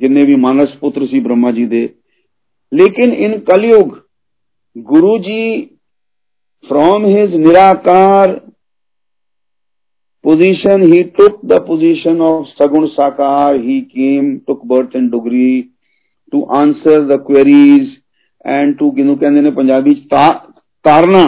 ਜਿੰਨੇ 0.00 0.24
ਵੀ 0.24 0.34
ਮਾਨਸ 0.36 0.76
ਪੁੱਤਰ 0.76 1.06
ਸੀ 1.06 1.20
ਬ੍ਰਹਮਾ 1.20 1.50
ਜੀ 1.52 1.66
ਦੇ 1.66 1.88
ਲੇਕਿਨ 2.72 3.12
ਇਨ 3.12 3.38
ਕਲਯੁਗ 3.40 3.96
Guru 4.76 5.18
ji 5.18 5.68
from 6.64 7.04
his 7.04 7.34
nirakar 7.34 8.40
position 10.24 10.82
he 10.82 11.04
took 11.18 11.34
the 11.42 11.58
position 11.60 12.20
of 12.20 12.46
sagun 12.58 12.86
sakar 12.94 13.50
he 13.58 13.76
came 13.82 14.30
took 14.40 14.64
birth 14.64 14.94
in 14.94 15.10
dugri 15.10 15.68
to 16.32 16.40
answer 16.52 16.96
the 17.06 17.18
queries 17.18 17.92
and 18.44 18.78
to 18.78 18.90
ਜਿਹਨੂੰ 18.96 19.18
ਕਹਿੰਦੇ 19.18 19.40
ਨੇ 19.40 19.50
ਪੰਜਾਬੀ 19.50 19.94
ਚ 19.94 20.08
ਤਾਰਨਾ 20.84 21.22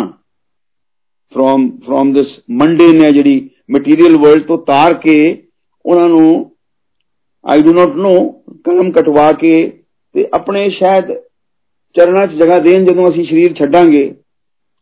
from 1.32 1.68
from 1.86 2.12
this 2.16 2.34
mundane 2.62 3.04
ਹੈ 3.04 3.10
ਜਿਹੜੀ 3.10 3.50
ਮਟੀਰੀਅਲ 3.70 4.16
ਵਰਲਡ 4.16 4.46
ਤੋਂ 4.46 4.58
ਤਾਰ 4.58 4.94
ਕੇ 4.94 5.42
ਉਹਨਾਂ 5.86 6.08
ਨੂੰ 6.08 6.56
ਆਈ 7.44 7.62
ਡੂ 7.62 7.72
ਨਾਟ 7.72 7.96
ਨੋ 7.96 8.28
ਕਲਮ 8.64 8.90
ਕਟਵਾ 8.92 9.32
ਕੇ 9.32 9.82
ਤੇ 10.14 10.28
ਆਪਣੇ 10.34 10.70
ਸ਼ਾਇਦ 10.70 11.10
ਚਰਨਾਂ 11.96 12.26
'ਚ 12.26 12.38
ਜਗ੍ਹਾ 12.38 12.58
ਦੇਣ 12.60 12.84
ਜਦੋਂ 12.84 13.08
ਅਸੀਂ 13.10 13.24
ਸਰੀਰ 13.24 13.54
ਛੱਡਾਂਗੇ 13.54 14.10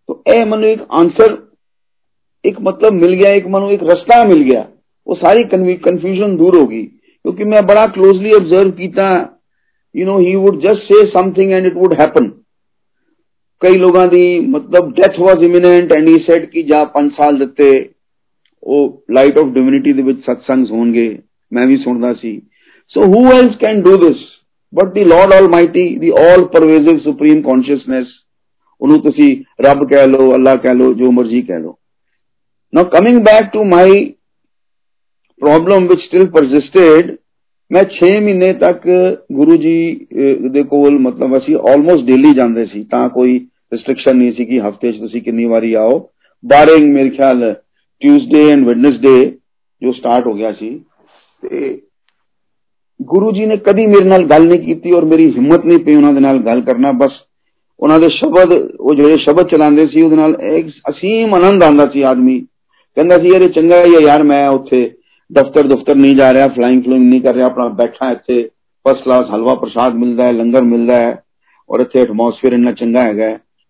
तो 0.09 0.15
ए 0.27 0.43
मनु 0.45 0.67
एक 0.67 0.83
आंसर 0.97 1.33
एक 2.45 2.59
मतलब 2.61 2.93
मिल 2.95 3.13
गया 3.13 3.31
एक 3.33 3.47
मनु 3.47 3.71
एक 3.71 3.81
रास्ता 3.83 4.19
मिल 4.25 4.43
गया 4.43 4.61
वो 5.07 5.15
सारी 5.17 5.43
कंफ्यूजन 5.55 6.37
दूर 6.37 6.57
होगी 6.57 6.83
क्योंकि 6.83 7.45
मैं 7.45 7.65
बड़ा 7.67 7.87
क्लोजली 7.97 8.33
ऑब्जर्व 8.33 8.71
किया 8.73 9.07
you 9.95 10.07
know 10.07 10.19
he 10.19 10.35
would 10.37 10.61
just 10.61 10.85
say 10.85 11.01
something 11.09 11.53
and 11.53 11.67
it 11.67 11.75
would 11.77 11.95
happen 12.01 12.29
कई 13.63 13.75
लोगों 13.77 14.05
की 14.09 14.23
मतलब 14.49 14.93
death 14.93 15.19
was 15.21 15.45
imminent 15.45 15.93
and 15.93 16.09
he 16.09 16.17
said 16.23 16.51
कि 16.51 16.63
जा 16.63 16.83
पांच 16.95 17.13
साल 17.13 17.39
दिते 17.39 17.71
वो 18.67 18.81
लाइट 19.13 19.39
ऑफ 19.39 19.53
डिविनिटी 19.55 19.93
ਦੇ 19.93 20.03
ਵਿੱਚ 20.03 20.21
ਸਤਸੰਗ 20.21 20.71
ਹੋਣਗੇ 20.71 21.09
ਮੈਂ 21.53 21.67
ਵੀ 21.67 21.77
ਸੁਣਦਾ 21.79 22.13
ਸੀ 22.15 22.41
so 22.93 23.07
who 23.07 23.21
else 23.33 23.55
can 23.61 23.81
do 23.85 23.93
this 24.01 24.21
but 24.74 24.94
the 24.94 25.04
lord 25.04 25.34
almighty, 25.34 25.98
the 26.00 26.12
all 26.14 26.48
pervasive 26.48 27.02
supreme 27.04 27.44
consciousness 27.44 28.18
ਉਹਨੂੰ 28.82 29.00
ਤੁਸੀਂ 29.02 29.30
ਰੱਬ 29.66 29.84
ਕਹਿ 29.88 30.08
ਲਓ 30.08 30.34
ਅੱਲਾ 30.36 30.56
ਕਹਿ 30.56 30.74
ਲਓ 30.76 30.94
ਜੋ 30.94 31.12
ਮਰਜ਼ੀ 31.12 31.42
ਕਹਿ 31.42 31.60
ਲਓ 31.60 31.78
now 32.74 32.86
coming 32.90 33.20
back 33.24 33.52
to 33.54 33.64
my 33.64 34.06
problem 35.42 35.88
which 35.88 36.00
still 36.00 36.26
persisted 36.30 37.12
ਮੈਂ 37.72 37.84
6 37.92 38.10
ਮਹੀਨੇ 38.22 38.52
ਤੱਕ 38.60 38.88
ਗੁਰੂ 39.32 39.56
ਜੀ 39.58 39.76
ਦੇ 40.52 40.64
ਕੋਲ 40.64 40.98
ਮਤਲਬ 41.00 41.38
ਅਸੀਂ 41.38 41.56
ਆਲਮੋਸਟ 41.70 42.06
ਡੇਲੀ 42.06 42.34
ਜਾਂਦੇ 42.34 42.66
ਸੀ 42.66 42.84
ਤਾਂ 42.92 43.08
ਕੋਈ 43.10 43.38
ਰੈਸਟ੍ਰਿਕਸ਼ਨ 43.72 44.18
ਨਹੀਂ 44.18 44.32
ਸੀ 44.34 44.46
ਕਿ 44.46 44.60
ਹਫ਼ਤੇ 44.60 44.92
'ਚ 44.92 45.00
ਤੁਸੀਂ 45.00 45.22
ਕਿੰਨੀ 45.22 45.46
ਵਾਰੀ 45.46 45.74
ਆਓ 45.74 46.00
ਬਾਰਿੰਗ 46.44 46.92
ਮੇਰੇ 46.94 47.10
ਖਿਆਲ 47.10 47.54
ਟਿਊਜ਼ਡੇ 48.02 48.50
ਐਂਡ 48.52 48.68
ਵੈਡਨਸਡੇ 48.68 49.16
ਜੋ 49.82 49.92
ਸਟਾਰਟ 49.92 50.28
ਹੋ 50.28 50.34
ਗਿਆ 50.34 50.52
ਸੀ 50.54 50.70
ਤੇ 51.44 51.80
ਗੁਰੂ 53.01 53.31
ਜੀ 53.33 53.47
ਨੇ 53.47 53.57
ਕਦੀ 53.57 53.87
ਮੇਰੇ 53.87 54.05
ਨਾਲ 54.05 54.25
ਗੱਲ 54.25 54.47
ਨਹੀਂ 54.49 54.59
ਕੀਤੀ 54.59 54.93
ਔਰ 54.93 55.05
ਮੇਰੀ 55.05 55.31
ਹਿੰਮਤ 55.31 55.65
ਨਹੀਂ 55.67 55.79
ਪਈ 55.79 55.95
ਉਹਨਾਂ 55.95 56.13
ਦੇ 56.13 56.21
ਨਾਲ 56.21 56.39
ਗੱਲ 56.39 56.61
ਕਰਨਾ 56.61 56.93
ਬਸ 56.93 57.13
ਉਹਨਾਂ 57.81 57.99
ਦੇ 58.01 58.09
ਸ਼ਬਦ 58.09 58.53
ਉਹ 58.81 58.95
ਜਿਹੜੇ 58.95 59.17
ਸ਼ਬਦ 59.17 59.49
ਚਲਾਉਂਦੇ 59.49 59.87
ਸੀ 59.87 60.03
ਉਹਦੇ 60.03 60.17
ਨਾਲ 60.17 60.37
ਇੱਕ 60.57 60.69
ਅਸੀਮ 60.91 61.35
ਆਨੰਦ 61.35 61.65
ਆਉਂਦਾ 61.65 61.87
ਸੀ 61.87 62.03
ਆਦਮੀ 62.03 62.39
ਕਹਿੰਦਾ 62.97 63.17
ਸੀ 63.17 63.35
ਇਹ 63.35 63.49
ਚੰਗਾ 63.49 63.83
ਹੀ 63.85 64.05
ਯਾਰ 64.05 64.23
ਮੈਂ 64.23 64.49
ਉੱਥੇ 64.49 64.91
ਦਫ਼ਤਰ 65.31 65.67
ਦਫ਼ਤਰ 65.67 65.95
ਨਹੀਂ 65.95 66.17
ਜਾ 66.17 66.33
ਰਿਹਾ 66.33 66.49
ਫਲਾਈਂਗ 66.49 66.83
ਫਲੋਇੰਗ 66.83 67.09
ਨਹੀਂ 67.11 67.21
ਕਰ 67.21 67.35
ਰਿਹਾ 67.35 67.47
ਆਪਣਾ 67.47 67.69
ਬੈਠਾ 67.69 68.11
ਇੱਥੇ 68.11 68.43
ਫਸਟ 68.87 69.05
ਕਲਾਸ 69.05 69.31
ਹਲਵਾ 69.31 69.55
ਪ੍ਰਸ਼ਾਦ 69.55 69.95
ਮਿਲਦਾ 69.95 70.27
ਹੈ 70.27 70.33
ਲੰਗਰ 70.33 70.63
ਮਿਲਦਾ 70.63 70.97
ਹੈ 70.97 71.23
ਔਰ 71.71 71.81
ਇੱਥੇ 71.81 72.01
ਐਟਮੋਸਫੇਅਰ 72.01 72.53
ਇੰਨਾ 72.53 72.73
ਚੰਗਾ 72.73 73.03
ਹੈਗਾ 73.03 73.29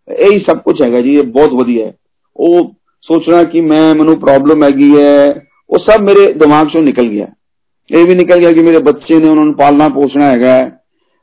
ਇਹ 0.08 0.32
ਹੀ 0.32 0.38
ਸਭ 0.38 0.58
ਕੁਝ 0.58 0.80
ਹੈਗਾ 0.82 1.00
ਜੀ 1.00 1.14
ਇਹ 1.14 1.22
ਬਹੁਤ 1.22 1.52
ਵਧੀਆ 1.52 1.86
ਹੈ 1.86 1.92
ਉਹ 2.36 2.74
ਸੋਚਣਾ 3.02 3.42
ਕਿ 3.42 3.60
ਮੈਂ 3.60 3.94
ਮੈਨੂੰ 3.94 4.18
ਪ੍ਰੋਬਲਮ 4.20 4.62
ਹੈਗੀ 4.64 4.90
ਹੈ 4.96 5.42
ਉਹ 5.70 5.78
ਸਭ 5.78 6.00
ਮੇਰੇ 6.00 6.32
ਦਿਮਾਗ 6.32 6.68
ਚੋਂ 6.68 6.82
ਨਿਕਲ 6.82 7.08
ਗਿਆ 7.08 7.26
ਇਹ 7.90 8.04
ਵੀ 8.06 8.14
ਨਿਕਲ 8.14 8.40
ਗਿਆ 8.40 8.52
ਕਿ 8.52 8.62
ਮੇਰੇ 8.62 8.78
ਬੱਚੇ 8.82 9.18
ਨੇ 9.18 9.28
ਉਹਨਾਂ 9.30 9.44
ਨੂੰ 9.44 9.54
ਪਾਲਣਾ 9.54 9.88
ਪੋਸਣਾ 9.88 10.30
ਹੈਗਾ 10.30 10.58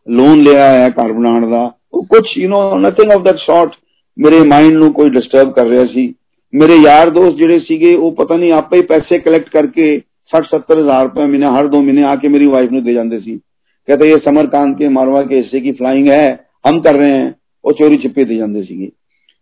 ਲੋਨ 0.08 0.44
ਲਿਆ 0.44 0.72
ਹੈ 0.72 0.89
ਘਰ 0.89 1.12
ਬਣਾਉਣ 1.12 1.50
ਦਾ 1.51 1.68
ਕੁਝ 2.10 2.24
you 2.38 2.50
know 2.50 2.80
nothing 2.80 3.12
of 3.12 3.22
that 3.22 3.38
sort 3.38 3.72
ਮੇਰੇ 4.18 4.39
ਮਾਈਂਡ 4.48 4.74
ਨੂੰ 4.74 4.92
ਕੋਈ 4.94 5.10
ਡਿਸਟਰਬ 5.10 5.51
ਕਰ 5.53 5.65
ਰਿਹਾ 5.65 5.86
ਸੀ 5.86 6.13
ਮੇਰੇ 6.53 6.75
ਯਾਰ 6.75 7.10
ਦੋਸਤ 7.10 7.38
ਜਿਹੜੇ 7.38 7.60
ਸੀਗੇ 7.60 7.94
ਉਹ 7.96 8.12
ਪਤਾ 8.12 8.36
ਨਹੀਂ 8.36 8.51
ਆਪੇ 8.53 8.77
ਹੀ 8.77 8.82
ਪੈਸੇ 8.86 9.20
ਕਲੈਕਟ 9.20 9.50
ਕਰਕੇ 9.50 9.88
60 10.32 10.51
70000 10.51 11.03
ਰੁਪਏ 11.03 11.25
ਮਹੀਨੇ 11.25 11.56
ਹਰ 11.56 11.68
ਦੋ 11.68 11.82
ਮਹੀਨੇ 11.82 12.03
ਆ 12.03 12.15
ਕੇ 12.15 12.27
ਮੇਰੀ 12.27 12.48
ਵਾਈਫ 12.50 12.72
ਨੂੰ 12.72 12.84
ਦੇ 12.84 12.94
ਜਾਂਦੇ 12.94 13.20
ਸੀ 13.20 13.39
कहते 13.88 14.08
ये 14.08 14.18
समरकांत 14.20 14.77
के 14.77 14.89
मारवा 14.89 15.22
के 15.22 15.38
हिस्से 15.38 15.60
की 15.60 15.72
फ्लाइंग 15.74 16.06
है 16.10 16.27
हम 16.65 16.77
कर 16.82 16.96
रहे 16.96 17.15
हैं 17.15 17.32
ਉਹ 17.65 17.74
ਚੋਰੀ 17.74 17.98
ਛਿਪੇ 17.98 18.24
ਦੇ 18.25 18.36
ਜਾਂਦੇ 18.36 18.62
ਸੀਗੇ 18.63 18.89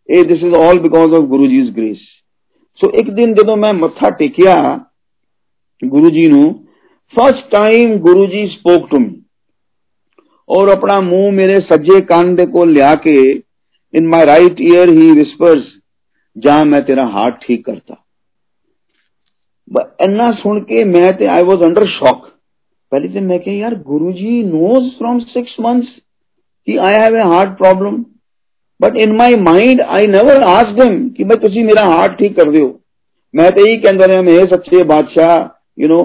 ਇਹ 0.10 0.24
this 0.26 0.44
is 0.44 0.56
all 0.56 0.80
because 0.80 1.14
of 1.14 1.24
Guru 1.28 1.48
ji's 1.48 1.70
grace 1.76 1.98
so 2.80 2.90
ਇੱਕ 3.00 3.10
ਦਿਨ 3.12 3.34
ਜਦੋਂ 3.34 3.58
ਮੈਂ 3.58 3.72
ਮੱਥਾ 3.74 4.10
ਟੇਕਿਆ 4.16 4.56
ਗੁਰੂ 5.82 6.10
ਜੀ 6.10 6.26
ਨੂੰ 6.26 6.44
first 7.15 7.45
time 7.51 7.97
Guruji 8.01 8.47
spoke 8.49 8.89
to 8.91 8.99
me 8.99 9.15
और 10.49 10.69
अपना 10.69 11.01
मुँह 11.01 11.31
मेरे 11.33 11.57
सज्जे 11.67 12.01
कांधे 12.07 12.47
को 12.47 12.65
लिया 12.65 12.95
के 13.07 13.17
in 13.31 14.07
my 14.07 14.25
right 14.25 14.61
ear 14.63 14.91
he 14.95 15.11
whispers 15.13 15.73
जा 16.37 16.57
मैं 16.65 16.83
तेरा 16.87 17.05
हार्ट 17.13 17.35
ठीक 17.45 17.65
करता। 17.67 18.03
इन्ना 20.07 20.31
सुन 20.33 20.61
के 20.63 20.85
मैं 20.87 21.17
ते 21.19 21.27
आई 21.27 21.43
वाज 21.43 21.63
अंडर 21.65 21.89
शॉक 21.91 22.27
पहले 22.93 23.09
तो 23.09 23.21
मैं 23.21 23.41
यार 23.55 23.75
Guruji 23.87 24.43
knows 24.45 24.91
from 24.99 25.19
six 25.29 25.57
months 25.61 25.89
कि 25.89 26.77
I 26.89 27.01
have 27.03 27.17
a 27.17 27.23
heart 27.33 27.57
problem 27.59 28.05
but 28.81 28.97
in 28.99 29.17
my 29.17 29.37
mind 29.43 29.81
I 29.81 30.11
never 30.11 30.43
ask 30.51 30.77
them 30.81 31.09
कि 31.09 31.25
मैं 31.25 31.41
तुसी 31.41 31.63
मेरा 31.65 31.87
हार्ट 31.89 32.19
ठीक 32.19 32.37
कर 32.37 32.51
दियो। 32.51 32.69
मैं 33.35 33.51
तो 33.51 33.67
यही 33.67 33.77
कहता 33.79 34.05
रहा 34.05 34.23
मैं 34.23 34.39
सच्चे 34.55 34.85
बादशाह 34.85 35.35
यू 35.79 35.89
नो 35.89 36.05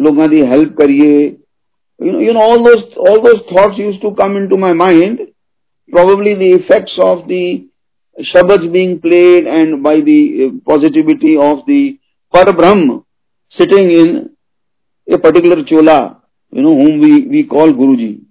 ਲੋਕਾਂ 0.00 0.28
ਦੀ 0.28 0.42
ਹੈਲਪ 0.46 0.76
ਕਰੀਏ 0.76 1.36
you 2.00 2.12
know, 2.12 2.20
you 2.20 2.32
know 2.32 2.40
all 2.40 2.62
those 2.64 2.82
all 2.96 3.20
those 3.22 3.40
thoughts 3.50 3.78
used 3.78 4.00
to 4.02 4.10
come 4.14 4.36
into 4.36 4.56
my 4.56 4.72
mind 4.72 5.18
probably 5.92 6.34
the 6.34 6.50
effects 6.50 6.92
of 7.04 7.26
the 7.26 7.64
shabads 8.18 8.72
being 8.72 9.00
played 9.00 9.46
and 9.46 9.82
by 9.82 10.00
the 10.00 10.20
uh, 10.44 10.50
positivity 10.70 11.36
of 11.36 11.66
the 11.66 11.98
parbrahm 12.34 13.04
sitting 13.58 13.90
in 13.90 14.30
a 15.08 15.18
particular 15.18 15.64
chola 15.64 16.22
you 16.52 16.62
know 16.62 16.74
whom 16.74 17.00
we 17.00 17.12
we 17.26 17.44
call 17.44 17.72
guruji 17.72 18.28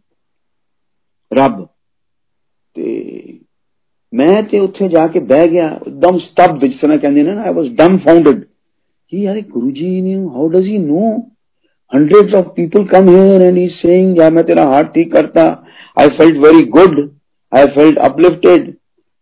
ਰੱਬ 1.31 1.67
ਤੇ 2.75 2.91
ਮੈਂ 4.12 4.42
ਤੇ 4.42 4.58
ਉੱਥੇ 4.58 4.88
ਜਾ 4.88 5.06
ਕੇ 5.06 5.20
ਬਹਿ 5.28 5.48
ਗਿਆ 5.48 5.68
ਦਮ 5.88 6.18
ਸਟਬਡ 6.18 6.64
ਜਿਸ 6.64 6.80
ਤਰ੍ਹਾਂ 6.80 6.98
ਕਹਿੰਦੇ 6.98 7.22
ਨੇ 7.22 7.34
ਨਾ 7.34 7.42
ਆਈ 7.42 7.54
ਵਾਸ 7.54 7.68
ਡਮ 7.74 7.96
ਫਾਊਂਡਡ 7.98 8.40
ਕਿ 9.12 9.22
ਯਾਰ 9.22 9.40
ਗੁਰੂ 9.40 9.70
ਜੀ 9.70 10.00
ਨੂੰ 10.00 10.30
how 10.34 10.48
does 10.48 10.64
he 10.64 10.78
know 10.78 11.12
hundreds 11.92 12.34
of 12.36 12.44
people 12.56 12.84
come 12.90 13.08
here 13.08 13.40
and 13.46 13.58
he's 13.58 13.74
saying 13.78 14.12
ya 14.18 14.28
main 14.36 14.46
tera 14.50 14.62
heart 14.68 14.94
theek 14.94 15.08
karta 15.10 15.42
i 15.96 16.06
felt 16.18 16.38
very 16.44 16.62
good 16.76 16.94
i 17.52 17.64
felt 17.74 17.98
uplifted 17.98 18.70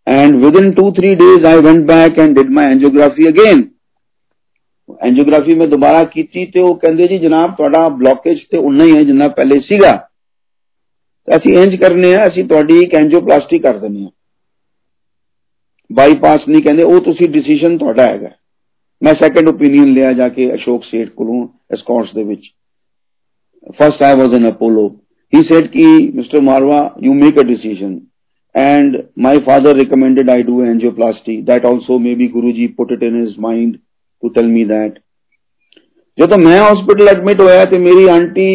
and 0.07 0.45
within 0.45 0.69
2 0.77 0.85
3 0.99 1.17
days 1.23 1.49
i 1.53 1.57
went 1.59 1.83
back 1.89 2.21
and 2.25 2.39
did 2.41 2.53
my 2.59 2.67
angiography 2.69 3.27
again 3.31 3.65
angiography 5.01 5.57
ਮੈਂ 5.57 5.67
ਦੁਬਾਰਾ 5.67 6.05
ਕੀਤੀ 6.05 6.45
ਤੇ 6.47 6.61
ਉਹ 6.61 6.75
ਕਹਿੰਦੇ 6.77 7.07
ਜੀ 7.09 7.19
ਜਨਾਬ 7.19 7.55
ਤੁਹਾਡਾ 7.57 7.89
blockage 7.89 8.39
ਤੇ 8.51 8.59
ਉਨਾ 8.59 8.85
ਹੀ 8.85 8.97
ਹੈ 8.97 9.03
ਜਿੰਨਾ 9.03 9.29
ਪਹਿਲੇ 9.29 9.61
ਸੀਗਾ 9.61 9.93
ਅਸੀਂ 11.29 11.53
ਇੰਜ 11.55 11.77
ਕਰਨੇ 11.77 12.15
ਆ 12.15 12.25
ਅਸੀਂ 12.27 12.45
ਤੁਹਾਡੀ 12.45 12.79
ਇੱਕ 12.79 12.95
ਐਂਜੀਓਪਲਾਸਟੀ 12.95 13.59
ਕਰ 13.59 13.79
ਦਿੰਨੇ 13.79 14.05
ਆ 14.05 14.09
ਬਾਈਪਾਸ 15.90 16.48
ਨਹੀਂ 16.50 16.62
ਕਹਿੰਦੇ 16.62 16.84
ਉਹ 16.84 17.00
ਤੁਸੀਂ 17.00 17.30
ਡਿਸੀਜਨ 17.30 17.78
ਤੁਹਾਡਾ 17.78 18.04
ਹੈਗਾ 18.04 18.30
ਮੈਂ 19.02 19.14
ਸੈਕੰਡ 19.14 19.50
ਓਪੀਨੀਅਨ 19.50 19.94
ਲਿਆ 19.94 20.14
ਜਾ 20.14 20.30
ਕੇ 20.30 20.54
ਅਸ਼ੋਕ 20.56 20.84
ਸੇਠ 20.84 21.10
ਕੋਲੋਂ 21.10 21.48
ਐਸਕੌਰਟਸ 21.74 22.14
ਦੇ 22.16 22.24
ਵਿੱਚ 22.24 22.52
first 23.82 24.04
I 24.04 24.16
was 24.20 24.38
in 24.38 24.50
Apollo 24.50 24.90
he 25.34 25.40
said 25.48 25.66
ki 25.72 25.86
mr 26.18 26.42
marwa 26.48 26.82
you 27.06 27.14
make 27.14 27.38
a 27.38 27.46
decision 27.48 27.94
and 28.56 28.98
my 29.18 29.32
father 29.48 29.72
recommended 29.76 30.30
i 30.30 30.42
do 30.50 30.58
angioplasty 30.66 31.36
that 31.48 31.66
also 31.66 31.98
maybe 32.04 32.28
guruji 32.28 32.68
put 32.78 32.92
it 32.92 33.04
in 33.04 33.18
his 33.22 33.34
mind 33.48 33.74
to 34.24 34.32
tell 34.38 34.54
me 34.58 34.64
that 34.74 35.02
ਜਦੋਂ 36.18 36.38
ਮੈਂ 36.38 36.60
hospital 36.62 37.08
admit 37.10 37.42
ਹੋਇਆ 37.42 37.64
ਤੇ 37.66 37.78
ਮੇਰੀ 37.80 38.08
aunty 38.10 38.48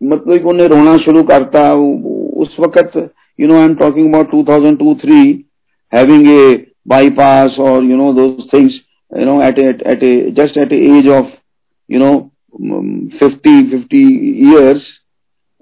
ਮਤਲਬ 0.00 0.36
ਕਿ 0.36 0.44
ਉਹਨੇ 0.44 0.66
ਰੋਣਾ 0.68 0.96
ਸ਼ੁਰੂ 0.96 1.22
ਕਰਤਾ 1.24 1.72
ਉਸ 1.72 2.60
ਵਕਤ 2.60 2.98
you 3.38 3.48
know 3.50 3.58
i'm 3.62 3.74
talking 3.80 4.06
about 4.10 4.30
2002 4.34 4.92
3 5.02 5.18
having 5.92 6.26
a 6.26 6.66
bypass 6.86 7.50
or 7.58 7.82
you 7.82 7.96
know 7.96 8.14
those 8.14 8.46
things 8.50 8.72
you 9.12 9.24
know 9.24 9.40
at 9.42 9.58
a, 9.58 9.68
at 9.86 10.02
a 10.02 10.30
just 10.30 10.56
at 10.56 10.72
a 10.72 10.80
age 10.94 11.08
of 11.08 11.26
you 11.88 11.98
know 11.98 12.30
50 12.54 13.70
50 13.70 13.96
years 13.96 14.82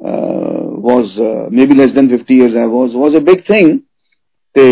uh, 0.00 0.62
was 0.88 1.19
uh, 1.19 1.49
maybe 1.50 1.75
less 1.75 1.95
than 1.95 2.09
50 2.09 2.35
years 2.35 2.52
I 2.57 2.67
was 2.67 2.90
was 2.95 3.17
a 3.19 3.21
big 3.21 3.47
thing 3.47 3.78
ਤੇ 4.55 4.67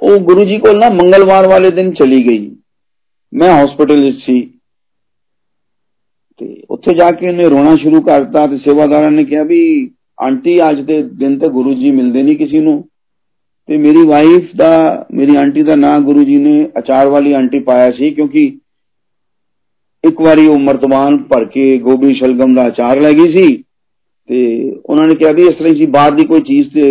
ਉਹ 0.00 0.18
ਗੁਰੂ 0.18 0.44
ਜੀ 0.44 0.58
ਕੋਲ 0.58 0.78
ਨਾ 0.78 0.88
ਮੰਗਲਵਾਰ 0.90 1.48
ਵਾਲੇ 1.48 1.70
ਦਿਨ 1.70 1.92
ਚਲੀ 1.92 2.22
ਗਈ 2.28 2.50
ਮੈਂ 3.32 3.50
ਹਸਪੀਟਲ 3.64 4.02
ਵਿੱਚ 4.04 4.18
ਸੀ 4.24 4.40
ਤੇ 6.40 6.62
ਉੱਥੇ 6.70 6.94
ਜਾ 6.94 7.10
ਕੇ 7.10 7.28
ਉਹਨੇ 7.28 7.48
ਰੋਣਾ 7.48 7.74
ਸ਼ੁਰੂ 7.76 8.00
ਕਰਤਾ 8.00 8.46
ਤੇ 8.46 8.58
ਸੇਵਾਦਾਰਾਂ 8.58 9.10
ਨੇ 9.10 9.24
ਕਿਹਾ 9.24 9.42
ਵੀ 9.42 9.60
ਆਂਟੀ 10.18 10.58
ਅੱਜ 10.70 10.80
ਦੇ 10.80 11.02
ਦਿਨ 11.02 11.38
ਤੇ 11.38 11.48
ਗੁਰੂ 11.48 11.74
ਜੀ 11.74 11.90
ਮਿਲਦੇ 11.90 12.22
ਨਹੀਂ 12.22 12.36
ਕਿਸੇ 12.36 12.60
ਨੂੰ 12.60 12.76
ਤੇ 13.70 13.76
ਮੇਰੀ 13.76 14.02
ਵਾਈਫ 14.06 14.54
ਦਾ 14.56 14.70
ਮੇਰੀ 15.14 15.36
ਆਂਟੀ 15.36 15.62
ਦਾ 15.62 15.74
ਨਾਂ 15.74 15.98
ਗੁਰੂ 16.00 16.24
ਜੀ 16.24 16.36
ਨੇ 16.36 16.68
ਅਚਾਰ 16.78 17.08
ਵਾਲੀ 17.08 17.32
ਆਂਟੀ 17.32 17.58
ਪਾਇਆ 17.58 17.90
ਸੀ 17.90 18.10
ਕਿਉਂਕਿ 18.10 18.44
ਇੱਕ 20.04 20.20
ਵਾਰੀ 20.20 20.46
ਉਹ 20.46 20.58
ਮਰਤਬਾਨ 20.58 21.16
ਭਰ 21.22 21.44
ਕੇ 21.44 21.76
ਗੋਭੀ 21.78 22.14
ਸ਼ਲਗਮ 22.14 22.54
ਦਾ 22.54 22.66
ਅਚਾਰ 22.68 23.00
ਲੈ 23.00 23.12
ਗਈ 23.12 23.36
ਸੀ 23.36 23.56
ਤੇ 24.28 24.38
ਉਹਨਾਂ 24.86 25.08
ਨੇ 25.08 25.14
ਕਿਹਾ 25.14 25.32
ਵੀ 25.32 25.42
ਇਸ 25.42 25.54
ਤਰ੍ਹਾਂ 25.54 25.74
ਸੀ 25.74 25.86
ਬਾਹਰ 25.86 26.14
ਦੀ 26.14 26.24
ਕੋਈ 26.26 26.40
ਚੀਜ਼ 26.40 26.72
ਤੇ 26.74 26.90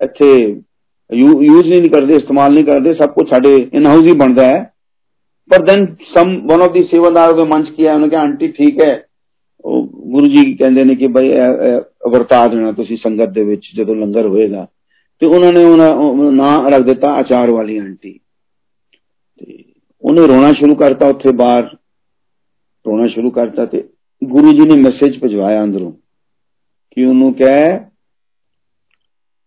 ਇੱਥੇ 0.00 0.30
ਯੂਜ਼ 1.10 1.66
ਨਹੀਂ 1.68 1.90
ਕਰਦੇ 1.90 2.16
ਇਸਤੇਮਾਲ 2.16 2.52
ਨਹੀਂ 2.52 2.64
ਕਰਦੇ 2.64 2.94
ਸਭ 2.94 3.12
ਕੁਝ 3.12 3.28
ਸਾਡੇ 3.30 3.54
ਇਨ 3.74 3.86
ਹਾਊਸ 3.86 4.02
ਹੀ 4.02 4.12
ਬਣਦਾ 4.12 4.46
ਹੈ 4.46 4.62
ਪਰ 5.50 5.64
then 5.64 5.86
someone 6.46 6.62
of 6.62 6.72
the 6.72 6.80
ਸੇਵਾਦਾਰ 6.80 7.32
ਦੇ 7.32 7.44
ਮੰਚ 7.44 7.68
ਕੀ 7.70 7.86
ਹੈ 7.86 7.94
ਉਹਨੇ 7.94 8.08
ਕਿਹਾ 8.08 8.20
ਆਂਟੀ 8.20 8.48
ਠੀਕ 8.48 8.84
ਹੈ 8.84 8.92
ਉਹ 9.64 9.86
ਗੁਰੂ 10.12 10.26
ਜੀ 10.26 10.54
ਕਹਿੰਦੇ 10.54 10.84
ਨੇ 10.84 10.94
ਕਿ 10.94 11.06
ਬਈ 11.06 11.30
ਵਰਤਾ 12.10 12.46
ਦੇਣਾ 12.48 12.72
ਤੁਸੀਂ 12.72 12.96
ਸੰਗਤ 12.96 13.28
ਦੇ 13.28 13.44
ਵਿੱਚ 13.44 13.68
ਜਦੋਂ 13.76 13.96
ਲੰਗਰ 13.96 14.26
ਹੋਏਗਾ 14.26 14.66
ਤੇ 15.22 15.26
ਉਹਨਾਂ 15.26 15.52
ਨੇ 15.52 15.64
ਉਹਨਾਂ 15.64 16.32
ਨਾਂ 16.32 16.70
ਰੱਖ 16.70 16.82
ਦਿੱਤਾ 16.82 17.20
ਅਚਾਰ 17.20 17.50
ਵਾਲੀ 17.50 17.78
ਆਂਟੀ 17.78 18.18
ਤੇ 19.38 19.64
ਉਹਨੇ 20.04 20.26
ਰੋਣਾ 20.26 20.52
ਸ਼ੁਰੂ 20.52 20.74
ਕਰਤਾ 20.74 21.08
ਉੱਥੇ 21.08 21.32
ਬਾਹਰ 21.32 21.76
ਰੋਣਾ 22.86 23.06
ਸ਼ੁਰੂ 23.06 23.30
ਕਰਤਾ 23.30 23.66
ਤੇ 23.66 23.82
ਗੁਰੂ 24.22 24.52
ਜੀ 24.52 24.68
ਨੇ 24.68 24.80
ਮੈਸੇਜ 24.80 25.18
ਭਜਵਾਇਆ 25.24 25.62
ਅੰਦਰੋਂ 25.64 25.92
ਕਿ 26.90 27.04
ਉਹਨੂੰ 27.04 27.32
ਕਹਿ 27.34 27.78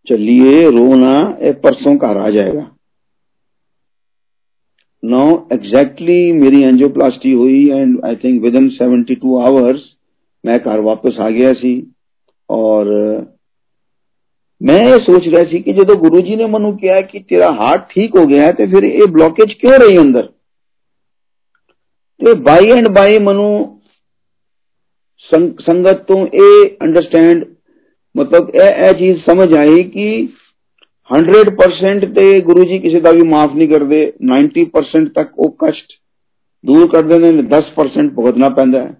ਚੱਲੀਏ 0.07 0.63
ਰੋਣਾ 0.71 1.17
ਇਹ 1.41 1.53
ਪਰਸੋਂ 1.53 1.95
ਘਰ 1.97 2.17
ਆ 2.17 2.29
ਜਾਏਗਾ 2.29 2.65
now 5.03 5.25
exactly 5.53 6.15
ਮੇਰੀ 6.33 6.63
ਐਂਜੀਓਪਲਾਸਟੀ 6.63 7.33
ਹੋਈ 7.33 7.69
and 7.71 7.97
I 8.05 8.15
think 8.15 8.41
within 8.41 8.69
72 8.77 9.35
hours 9.47 9.81
ਮੈਂ 10.43 10.57
ਘਰ 10.59 10.79
ਵਾਪਸ 10.79 11.19
ਆ 11.19 11.29
ਗਿਆ 11.31 11.53
ਸੀ 11.53 11.71
ਔਰ 12.49 12.87
ਮੈਂ 14.61 14.79
ਇਹ 14.81 14.97
ਸੋਚ 14.97 15.27
ਰਿਹਾ 15.27 15.43
ਸੀ 15.43 15.59
ਕਿ 15.59 15.73
ਜਦੋਂ 15.73 15.95
ਗੁਰੂ 15.95 16.21
ਜੀ 16.21 16.35
ਨੇ 16.35 16.45
ਮੈਨੂੰ 16.45 16.77
ਕਿਹਾ 16.77 17.01
ਕਿ 17.01 17.19
ਤੇਰਾ 17.19 17.51
ਹਾਰਟ 17.51 17.87
ਠੀਕ 17.89 18.15
ਹੋ 18.15 18.25
ਗਿਆ 18.25 18.51
ਤੇ 18.51 18.65
ਫਿਰ 18.65 18.83
ਇਹ 18.83 19.07
ਬਲੌਕੇਜ 19.07 19.53
ਕਿਉਂ 19.53 19.73
ਰਹੀ 19.73 19.97
ਅੰਦਰ 19.97 20.27
ਤੇ 22.21 22.33
ਬਾਈ 22.33 22.71
ਐਂਡ 22.71 22.87
ਬਾਈ 22.89 23.19
ਮਨੂੰ 23.19 23.81
ਸੰਗਤ 25.61 26.03
ਤੋਂ 26.03 26.25
ਇਹ 26.27 26.75
ਅੰਡਰਸਟੈਂਡ 26.81 27.45
ਮਤਲਬ 28.15 28.49
ਇਹ 28.55 28.85
ਇਹ 28.87 28.93
ਚੀਜ਼ 28.93 29.19
ਸਮਝ 29.21 29.53
ਆਈ 29.57 29.83
ਕਿ 29.83 30.27
100% 31.09 32.05
ਤੇ 32.15 32.39
ਗੁਰੂ 32.41 32.63
ਜੀ 32.63 32.79
ਕਿਸੇ 32.79 32.99
ਦਾ 32.99 33.11
ਵੀ 33.11 33.27
ਮਾਫ 33.27 33.55
ਨਹੀਂ 33.55 33.69
ਕਰਦੇ 33.69 34.05
90% 34.31 35.09
ਤੱਕ 35.15 35.39
ਉਹ 35.39 35.55
ਕਸ਼ਟ 35.65 35.93
ਦੂਰ 36.63 36.87
ਕਰ 36.87 37.03
ਦਿੰਦੇ 37.03 37.31
ਨੇ 37.31 37.43
10% 37.53 38.13
ਭੁਗਤਣਾ 38.15 38.49
ਪੈਂਦਾ 38.49 38.83
ਹੈ 38.83 38.93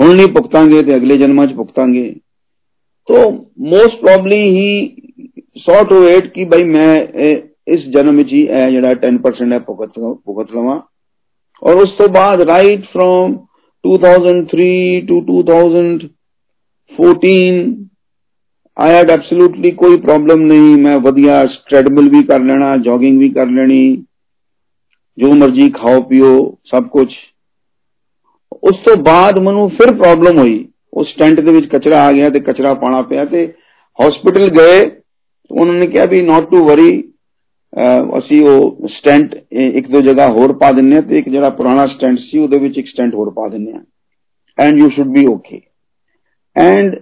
ਹੁਣ 0.00 0.14
ਨਹੀਂ 0.16 0.28
ਭੁਗਤਾਂਗੇ 0.28 0.82
ਤੇ 0.82 0.94
ਅਗਲੇ 0.96 1.16
ਜਨਮਾਂ 1.16 1.46
'ਚ 1.46 1.52
ਭੁਗਤਾਂਗੇ 1.52 2.12
तो 3.08 3.20
मोस्ट 3.62 4.00
प्रॉब्ली 4.00 4.40
ही 4.48 4.95
100 5.57 5.83
ਟੂ 5.89 6.07
8 6.09 6.27
ਕਿ 6.33 6.45
ਬਈ 6.45 6.63
ਮੈਂ 6.65 6.97
ਇਸ 7.67 7.87
ਜਨਮ 7.93 8.17
ਵਿੱਚ 8.17 8.33
ਹੀ 8.33 8.41
ਇਹ 8.41 8.71
ਜਿਹੜਾ 8.71 8.91
10% 9.01 9.53
ਹੈ 9.53 9.59
ਭੁਗਤ 9.59 9.99
ਭੁਗਤ 9.99 10.51
ਲਵਾਂ। 10.51 10.81
ਔਰ 11.61 11.75
ਉਸ 11.75 11.89
ਤੋਂ 11.97 12.07
ਬਾਅਦ 12.13 12.41
right 12.49 12.85
from 12.93 13.37
2003 13.83 15.05
to 15.07 15.23
2014 15.23 17.75
I 18.77 18.93
had 18.93 19.11
absolutely 19.11 19.73
ਕੋਈ 19.73 19.97
ਪ੍ਰੋਬਲਮ 19.97 20.43
ਨਹੀਂ, 20.43 20.77
ਮੈਂ 20.77 20.99
ਵਧੀਆ 20.99 21.47
ਸਟ੍ਰੈਡਮਿਲ 21.47 22.09
ਵੀ 22.09 22.23
ਕਰ 22.23 22.41
ਲੈਣਾ 22.41 22.77
ਜੋਗਿੰਗ 22.77 23.19
ਵੀ 23.19 23.29
ਕਰ 23.29 23.47
ਲੈਣੀ, 23.47 24.03
ਜੋ 25.17 25.35
ਮਰਜ਼ੀ 25.35 25.71
ਖਾਓ, 25.71 26.01
ਪੀਓ, 26.01 26.57
ਸਭ 26.65 26.87
ਕੁਝ 26.87 27.13
ਉਸ 28.63 28.75
ਤੋਂ 28.85 29.03
ਬਾਅਦ 29.03 29.39
ਮੈਨੂੰ 29.39 29.71
ਫਿਰ 29.71 29.95
ਪ੍ਰੋਬਲਮ 29.95 30.39
ਹੋਈ। 30.39 30.67
ਉਸ 30.93 31.07
ਟੈਂਟ 31.19 31.39
ਦੇ 31.39 31.53
ਵਿੱਚ 31.53 31.67
ਕਚਰਾ 31.67 32.05
ਆ 32.05 32.11
ਗਿਆ 32.11 32.29
ਤੇ 32.29 32.41
ਕਚਰਾ 32.41 32.75
ਪਾਣਾ 32.75 33.01
ਪਿਆ 33.01 33.25
ਤੇ 33.25 33.53
ਹਸਪੀਟਲ 33.99 34.51
ਗਏ। 34.51 34.91
ਉਹਨਾਂ 35.50 35.74
ਨੇ 35.74 35.86
ਕਿਹਾ 35.86 36.04
ਵੀ 36.06 36.22
ਨਾਟ 36.22 36.50
ਟੂ 36.50 36.64
ਵਰੀ 36.64 36.90
ਅਸੀਂ 38.18 38.42
ਉਹ 38.46 38.88
ਸਟੈਂਟ 38.88 39.34
ਇੱਕ 39.52 39.90
ਦੋ 39.90 40.00
ਜਗ੍ਹਾ 40.00 40.26
ਹੋਰ 40.28 40.52
ਪਾ 40.52 40.70
ਦਿੰਨੇ 40.72 40.96
ਆ 40.96 41.00
ਤੇ 41.00 41.18
ਇੱਕ 41.18 41.28
ਜਿਹੜਾ 41.28 41.50
ਪੁਰਾਣਾ 41.50 41.86
ਸਟੈਂਟ 41.86 42.18
ਸੀ 42.18 42.38
ਉਹਦੇ 42.38 42.58
ਵਿੱਚ 42.58 42.78
ਇੱਕ 42.78 42.88
ਸਟੈਂਟ 42.88 43.14
ਹੋਰ 43.14 43.30
ਪਾ 43.30 43.48
ਦਿੰਨੇ 43.48 43.72
ਆ 43.72 43.82
and 44.58 44.80
you 44.80 44.88
should 44.90 45.08
be 45.08 45.26
okay 45.26 45.60
and 46.56 46.94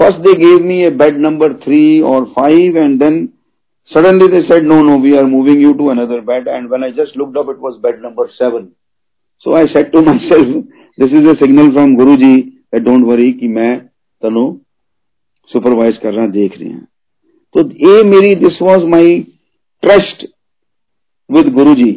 first 0.00 0.18
they 0.24 0.32
gave 0.34 0.62
me 0.62 0.74
a 0.84 0.90
bed 0.90 1.14
number 1.18 1.46
3 1.60 2.02
or 2.02 2.16
5 2.32 2.74
and 2.76 3.00
then 3.00 3.14
suddenly 3.90 4.26
they 4.28 4.40
said 4.48 4.66
no 4.72 4.80
no 4.82 4.96
we 4.96 5.12
are 5.18 5.26
moving 5.26 5.60
you 5.60 5.70
to 5.74 5.86
another 5.90 6.18
bed 6.22 6.50
and 6.56 6.68
when 6.68 6.84
i 6.84 6.90
just 6.90 7.16
looked 7.16 7.38
up 7.42 7.48
it 7.48 7.58
was 7.58 7.78
bed 7.78 8.02
number 8.02 8.26
7 8.40 8.60
so 9.46 9.54
i 9.54 9.62
said 9.66 9.88
to 9.94 10.02
myself 10.02 10.50
this 10.98 11.16
is 11.20 11.30
a 11.30 11.36
signal 11.36 11.72
from 11.72 11.96
guruji 12.02 12.34
don't 12.80 13.04
worry 13.04 13.30
कि 13.32 13.48
मैं 13.48 13.72
तनु 14.22 14.42
supervise 15.50 15.96
कर 15.96 16.12
रहा 16.14 16.26
देख 16.26 16.58
रहे 16.60 16.68
हैं 16.68 16.86
तो 17.54 17.62
ये 17.82 18.02
मेरी 18.04 18.34
this 18.36 18.58
was 18.62 18.84
my 18.88 19.10
trust 19.82 20.26
with 21.30 21.52
Guru 21.52 21.74
ji 21.74 21.90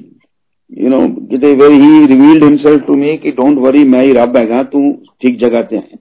you 0.78 0.90
know 0.90 1.00
किते 1.30 1.54
very 1.56 1.80
he 1.80 2.06
revealed 2.06 2.44
himself 2.44 2.86
to 2.88 2.96
me 2.96 3.16
कि 3.18 3.32
डोंट 3.32 3.58
वरी 3.58 3.84
मैं 3.86 4.06
ही 4.06 4.14
रब 4.14 4.38
हैगा 4.38 4.62
तू 4.74 4.82
ठीक 5.22 5.40
जगह 5.40 5.64
ਤੇ 5.64 5.78
ਹੈ 5.78 5.98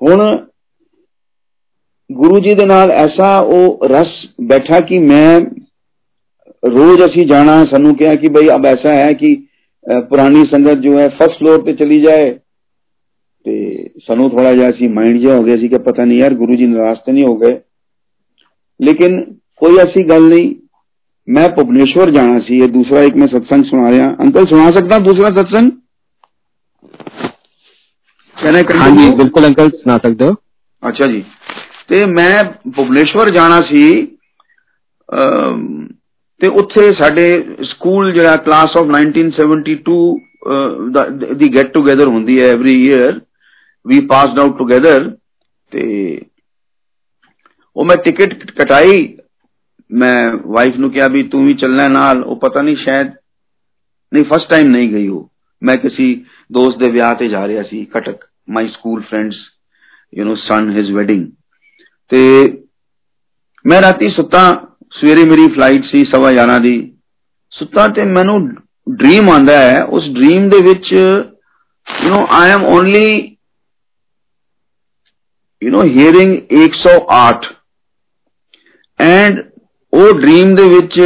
ਹੁਣ 0.00 0.20
ਗੁਰੂ 2.10 2.38
ਜੀ 2.40 2.54
ਦੇ 2.54 2.64
ਨਾਲ 2.66 2.90
ਐਸਾ 2.90 3.36
ਉਹ 3.38 3.88
ਰਸ 3.88 4.12
ਬੈਠਾ 4.40 4.80
ਕਿ 4.80 4.98
ਮੈਂ 4.98 5.40
ਰੋਜ਼ 6.62 7.04
ਅਸੀਂ 7.06 7.26
ਜਾਣਾ 7.26 7.64
ਸਾਨੂੰ 7.64 7.94
ਕਿਹਾ 7.96 8.14
ਕਿ 8.14 8.28
ਭਈ 8.28 8.48
ਅਬ 8.54 8.66
ਐਸਾ 8.66 8.94
ਹੈ 8.94 9.10
ਕਿ 9.12 9.34
ਪੁਰਾਣੀ 10.10 10.44
ਸੰਗਤ 10.46 10.78
ਜੋ 10.78 10.98
ਹੈ 10.98 11.08
ਫਸਟ 11.08 11.38
ਫਲੋਰ 11.38 11.62
ਤੇ 11.64 11.72
ਚਲੀ 11.72 12.00
ਜਾਏ 12.00 12.30
ਤੇ 13.46 13.88
ਸਾਨੂੰ 14.06 14.30
ਥੋੜਾ 14.30 14.52
ਜਿਹਾ 14.52 14.70
ਸੀ 14.70 14.88
ਮਾਈਂਡ 14.88 15.18
ਜਿਹਾ 15.20 15.36
ਹੋ 15.36 15.42
ਗਿਆ 15.42 15.56
ਸੀ 15.56 15.68
ਕਿ 15.68 15.78
ਪਤਾ 15.78 16.04
ਨਹੀਂ 16.04 16.18
ਯਾਰ 16.20 16.34
ਗੁਰੂ 16.34 16.56
ਜੀ 16.56 16.66
ਨਾਰਾਜ਼ 16.66 16.98
ਤੇ 17.06 17.12
ਨਹੀਂ 17.12 17.24
ਹੋ 17.24 17.36
ਗਏ 17.36 17.58
ਲੇਕਿਨ 18.80 19.20
ਕੋਈ 19.56 19.78
ਐਸੀ 19.78 20.08
ਗੱਲ 20.08 20.28
ਨਹੀਂ 20.28 20.54
ਮੈਂ 21.28 21.48
ਭੁਵਨੇਸ਼ਵਰ 21.48 22.10
ਜਾਣਾ 22.10 22.38
ਸੀ 22.40 22.58
ਇਹ 22.58 22.68
ਦੂਸਰਾ 22.68 23.02
ਇੱਕ 23.02 23.16
ਮੈਂ 23.16 23.26
ਸਤਸੰਗ 23.26 23.64
ਸੁਣਾ 23.64 23.90
ਰਿਹਾ 23.90 24.04
ਅੰਕਲ 24.20 24.46
ਸੁਣਾ 24.46 24.70
ਸਕਦਾ 24.70 24.98
ਦੂਸਰਾ 24.98 25.30
ਸਤਸੰਗ 25.36 25.70
ਹਾਂਜੀ 28.80 29.10
ਬਿਲਕੁਲ 29.14 29.46
ਅੰਕਲ 29.46 29.70
ਸੁਣਾ 29.70 29.98
ਸਕਦੇ 29.98 30.26
ਹੋ 30.26 30.34
ਅੱਛਾ 30.82 31.06
ਜੀ 31.06 31.24
ਤੇ 31.88 32.04
ਮੈਂ 32.06 32.44
ਭੁਵਨੇਸ਼ਵਰ 32.76 33.30
ਜਾਣਾ 33.34 33.60
ਸੀ 33.60 33.84
ਤੇ 36.40 36.48
ਉੱਥੇ 36.52 36.90
ਸਾਡੇ 36.94 37.28
ਸਕੂਲ 37.64 38.12
ਜਿਹੜਾ 38.12 38.36
ਕਲਾਸ 38.36 38.76
ਆਫ 38.76 38.90
1972 38.90 40.00
ਦੀ 41.34 41.48
ਗੈਟ 41.54 41.72
ਟੂਗੇਦਰ 41.72 42.08
ਹੁੰਦੀ 42.08 42.38
ਹੈ 42.40 42.50
every 42.50 42.74
year 42.82 43.20
we 43.86 44.00
passed 44.06 44.38
out 44.38 44.58
together 44.58 45.10
ਤੇ 45.72 45.86
ਉਹ 47.76 47.84
ਮੈਂ 47.84 47.96
ਟਿਕਟ 47.96 48.50
ਕਟਾਈ 48.50 49.16
ਮੈਂ 49.90 50.32
ਵਾਈਫ 50.46 50.76
ਨੂੰ 50.76 50.90
ਕਿਹਾ 50.90 51.08
ਵੀ 51.08 51.22
ਤੂੰ 51.22 51.46
ਵੀ 51.46 51.54
ਚੱਲਣਾ 51.54 51.88
ਨਾਲ 51.88 52.22
ਉਹ 52.24 52.36
ਪਤਾ 52.36 52.62
ਨਹੀਂ 52.62 52.76
ਸ਼ਾਇਦ 52.76 53.12
ਨਹੀਂ 54.12 54.24
ਫਸਟ 54.24 54.50
ਟਾਈਮ 54.50 54.68
ਨਹੀਂ 54.68 54.88
ਗਈ 54.88 55.08
ਉਹ 55.08 55.30
ਮੈਂ 55.62 55.76
ਕਿਸੇ 55.76 56.14
ਦੋਸਤ 56.52 56.78
ਦੇ 56.78 56.90
ਵਿਆਹ 56.90 57.14
ਤੇ 57.14 57.28
ਜਾ 57.28 57.46
ਰਿਹਾ 57.48 57.62
ਸੀ 57.62 57.84
Cuttack 57.84 58.24
my 58.50 58.68
school 58.68 59.02
friends 59.02 59.36
you 60.18 60.24
know 60.24 60.34
son 60.34 60.70
his 60.70 60.90
wedding 60.90 61.26
ਤੇ 62.10 62.20
ਮੈਂ 63.64 63.82
ਰਾਤੀ 63.82 64.08
ਸੁੱਤਾ 64.08 64.66
ਸਵੇਰੇ 64.92 65.24
ਮੇਰੀ 65.24 65.48
ਫਲਾਈਟ 65.48 65.84
ਸੀ 65.84 66.04
11:30 66.16 66.60
ਦੀ 66.60 66.92
ਸੁੱਤਾ 67.52 67.86
ਤੇ 67.88 68.04
ਮੈਨੂੰ 68.04 68.48
ਡ੍ਰੀਮ 68.88 69.30
ਆਂਦਾ 69.30 69.56
ਹੈ 69.56 69.82
ਉਸ 69.84 70.08
ਡ੍ਰੀਮ 70.08 70.48
ਦੇ 70.48 70.58
ਵਿੱਚ 70.58 70.92
you 70.92 72.14
know 72.14 72.26
I 72.30 72.50
am 72.50 72.64
only 72.64 73.38
you 75.62 75.70
know, 75.70 75.84
hearing 75.84 76.46
108 76.50 77.44
and 79.02 79.44
ਉਹ 79.92 80.12
ਡ੍ਰੀਮ 80.20 80.54
ਦੇ 80.56 80.68
ਵਿੱਚ 80.68 81.00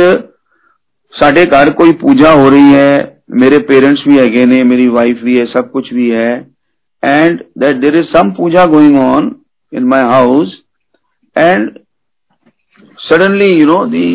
ਸਾਡੇ 1.12 1.44
ਘਰ 1.46 1.70
ਕੋਈ 1.72 1.92
ਪੂਜਾ 1.92 2.34
ਹੋ 2.34 2.48
ਰਹੀ 2.50 2.74
ਹੈ 2.74 3.20
ਮੇਰੇ 3.30 3.58
ਪੇਰੈਂਟਸ 3.58 4.06
ਵੀ 4.06 4.18
ਹੈਗੇ 4.18 4.46
ਨੇ 4.46 4.62
ਮੇਰੀ 4.62 4.88
ਵਾਈਫ 4.88 5.22
ਵੀ 5.24 5.38
ਹੈ 5.40 5.44
ਸਭ 5.46 5.68
ਕੁਝ 5.68 5.92
ਵੀ 5.92 6.10
ਹੈ 6.14 6.30
and 7.02 7.38
that 7.62 7.80
there 7.82 7.96
is 8.00 8.10
some 8.16 8.28
puja 8.34 8.64
going 8.72 8.96
on 9.04 9.30
in 9.72 9.88
my 9.92 10.00
house 10.10 10.52
and 11.36 11.78
suddenly 13.08 13.48
you 13.58 13.66
know 13.70 13.80
the 13.94 14.06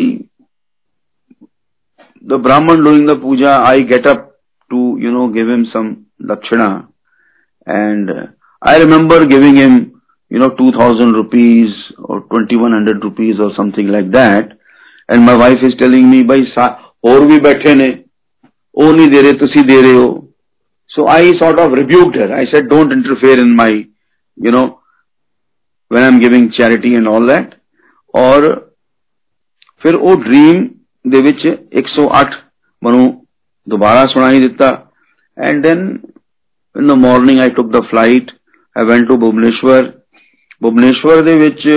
the 2.32 2.38
brahman 2.38 2.84
doing 2.84 3.04
the 3.06 3.16
puja 3.16 3.52
i 3.72 3.80
get 3.92 4.06
up 4.06 4.24
to 4.70 4.80
you 5.04 5.12
know 5.16 5.26
give 5.28 5.48
him 5.48 5.64
some 5.74 5.90
dakshina 6.32 6.68
and 7.66 8.10
i 8.62 8.76
remember 8.84 9.18
giving 9.26 9.56
him 9.56 9.76
you 10.32 10.40
know 10.42 10.50
2000 10.60 11.14
rupees 11.14 11.74
or 11.98 12.20
2100 12.20 13.02
rupees 13.02 13.40
or 13.40 13.50
something 13.56 13.92
like 13.96 14.10
that 14.12 14.54
and 15.08 15.24
my 15.24 15.36
wife 15.36 15.66
is 15.70 15.76
telling 15.82 16.10
me 16.14 16.22
bhai 16.32 16.42
ਹੋਰ 17.06 17.26
ਵੀ 17.28 17.38
ਬੈਠੇ 17.40 17.74
ਨੇ 17.74 17.86
ਉਹ 18.74 18.92
ਨਹੀਂ 18.92 19.08
ਦੇ 19.10 19.22
ਰਹੇ 19.22 19.32
ਤੁਸੀਂ 19.38 19.64
ਦੇ 19.64 19.80
ਰਹੇ 19.82 19.94
ਹੋ 19.94 20.08
so 20.90 21.06
I 21.06 21.32
sort 21.38 21.60
of 21.60 21.72
rebuked 21.72 22.16
her. 22.16 22.34
I 22.34 22.46
said, 22.50 22.68
don't 22.68 22.92
interfere 22.92 23.38
in 23.38 23.54
my, 23.54 23.70
you 24.38 24.50
know, 24.50 24.80
when 25.90 26.02
I'm 26.02 26.18
giving 26.18 26.50
charity 26.52 26.94
and 26.94 27.08
all 27.08 27.26
that. 27.26 27.54
ਔਰ 28.14 28.44
ਫਿਰ 29.82 29.94
ਉਹ 29.94 30.16
ਡ੍ਰੀਮ 30.22 30.62
ਦੇ 31.04 31.20
ਵਿੱਚ 31.22 31.46
108 31.80 32.36
ਮੈਨੂੰ 32.82 33.02
ਦੁਬਾਰਾ 33.66 34.04
ਸੁਣਾਈ 34.12 34.40
ਦਿੱਤਾ 34.40 34.68
and 35.36 35.62
then 35.64 35.82
in 36.74 36.86
the 36.86 36.92
morning 37.02 37.40
I 37.40 37.50
took 37.56 37.70
the 37.72 37.80
flight 37.90 38.30
I 38.76 38.84
went 38.86 39.06
to 39.08 39.16
Bhubaneswar 39.20 39.90
Bhubaneswar 40.62 41.22
ਦੇ 41.22 41.34
ਵਿੱਚ 41.38 41.68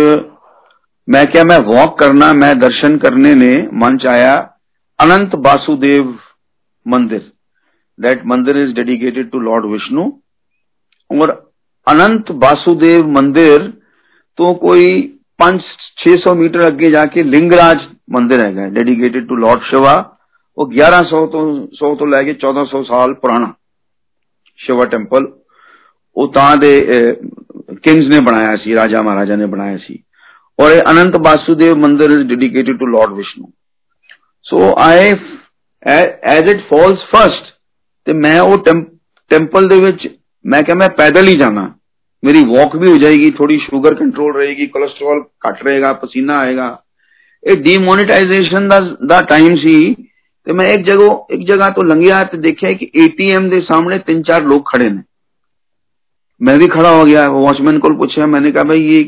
ਮੈਂ 1.08 1.26
ਕਿਹਾ 1.26 1.44
ਮੈਂ 1.44 1.60
ਵਾਕ 1.66 1.98
ਕਰਨਾ 1.98 2.32
ਮੈਂ 2.34 2.54
ਦਰਸ਼ਨ 2.56 2.98
ਕਰਨੇ 2.98 3.34
ਨੇ 3.36 3.52
ਮਨ 3.74 3.98
ਚ 3.98 4.08
ਆਇਆ 4.08 4.34
अनंत 5.00 5.32
Vasudev 5.46 6.10
mandir 6.86 7.22
that 8.00 8.26
mandir 8.26 8.58
is 8.58 8.74
dedicated 8.76 9.30
to 9.32 9.40
Lord 9.40 9.66
Vishnu 9.66 10.04
और 11.10 11.32
अनंत 11.88 12.30
वासुदेव 12.44 13.08
मंदिर 13.10 13.68
तो 14.38 14.54
कोई 14.58 14.92
पांच 15.40 15.62
छह 15.98 16.16
सौ 16.16 16.34
मीटर 16.34 16.66
अगे 16.66 16.92
जाके 16.92 17.24
लिंगराज 17.26 17.88
मंदिर 18.10 18.46
है 18.48 18.70
डेडिकेटेड 18.74 19.28
टू 19.28 19.36
लॉर्ड 19.36 19.64
शिवा 19.64 19.96
वो 20.58 20.66
ग्यारह 20.66 21.02
सौ 21.06 21.26
तो 21.28 21.42
सौ 21.74 21.94
तो 21.96 22.06
लैके 22.06 22.34
चौदह 22.36 22.66
सौ 22.66 22.84
साल 22.84 23.14
पुराना 23.22 23.54
शिवा 24.60 24.86
टेम्पल 24.88 25.32
ਉਹ 26.16 26.32
ਤਾਂ 26.32 26.56
ਦੇ 26.58 26.72
ਕਿੰਗਸ 27.86 28.08
ਨੇ 28.08 28.20
ਬਣਾਇਆ 28.20 28.56
ਸੀ 28.58 28.76
ਰਾਜਾ 28.76 29.02
ਮਹਾਰਾਜਾ 29.02 29.36
ਨੇ 29.36 29.46
ਬਣਾਇਆ 29.46 29.78
ਸੀ 29.78 30.00
ਔਰ 30.60 30.72
ਇਹ 30.72 30.82
Anant 30.92 31.18
Vasudev 31.18 31.76
mandir 31.78 32.12
is 32.12 32.28
dedicated 32.28 32.80
to 32.80 32.88
Lord 32.88 33.14
Vishnu 33.14 33.52
so 34.46 34.76
I 34.78 35.12
as 35.84 36.52
it 36.52 36.62
falls 36.70 37.06
first 37.12 37.54
ਤੇ 38.08 38.14
ਮੈਂ 38.14 38.40
ਉਹ 38.42 38.58
ਟੈਂਪਲ 39.32 39.68
ਦੇ 39.68 39.80
ਵਿੱਚ 39.82 40.08
ਮੈਂ 40.46 40.62
ਕਿਹਾ 40.64 40.78
ਮੈਂ 40.78 40.90
ਪੈਦਲ 40.90 41.28
ਹੀ 41.28 41.34
ਜਾਣਾ 41.34 41.74
ਮੇਰੀ 42.24 42.44
ਵਾਕ 42.46 42.76
ਵੀ 42.76 42.92
ਹੋ 42.92 42.98
ਜਾਏਗੀ 42.98 43.30
ਥੋੜੀ 43.32 43.58
ਸ਼ੂਗਰ 43.58 43.96
ਕੰਟਰੋਲ 43.96 44.36
ਰਹੇਗੀ 44.36 44.68
ਕੋਲੇਸਟ੍ਰੋਲ 44.68 45.24
ਘਟ 45.48 45.64
ਰਹੇਗਾ 45.64 45.94
ਪਸੀਨਾ 45.94 46.38
ਆਏਗਾ 46.38 46.78
ਇਹ 47.44 47.58
ਡੀਮੋਨੇਟਾਈਜੇਸ਼ਨ 47.58 48.68
ਦਾ 48.68 48.80
ਦਾ 49.06 49.22
ਟਾਈਮ 49.22 49.56
ਸੀ 49.56 49.94
ਤੇ 50.48 50.54
ਮੈਂ 50.54 50.66
ਇੱਕ 50.66 50.86
ਜਗ੍ਹਾ 50.86 51.08
ਇੱਕ 51.30 51.42
ਜਗ੍ਹਾ 51.42 51.70
ਤੋਂ 51.70 51.84
ਲੰਘਿਆ 51.84 52.24
ਤੇ 52.24 52.38
ਦੇਖਿਆ 52.38 52.72
ਕਿ 52.74 52.90
ਏਟੀਐਮ 53.04 53.50
ਦੇ 53.50 53.62
ਸਾਹਮਣੇ 53.62 53.98
ਤਿੰਨ 54.00 54.22
ਚਾਰ 54.22 54.42
ਲੋਕ 54.42 54.70
ਖੜੇ 54.74 54.90
ਨੇ 54.90 55.02
मैं 56.42 56.58
भी 56.60 56.68
खड़ा 56.68 56.90
हो 56.90 57.04
गया 57.06 57.28
वॉचमैन 57.30 57.78
को 57.80 57.94
पूछा 57.98 58.26
मैंने 58.28 58.52
कहा 58.52 58.64
भाई 58.64 58.82
ये 58.82 59.04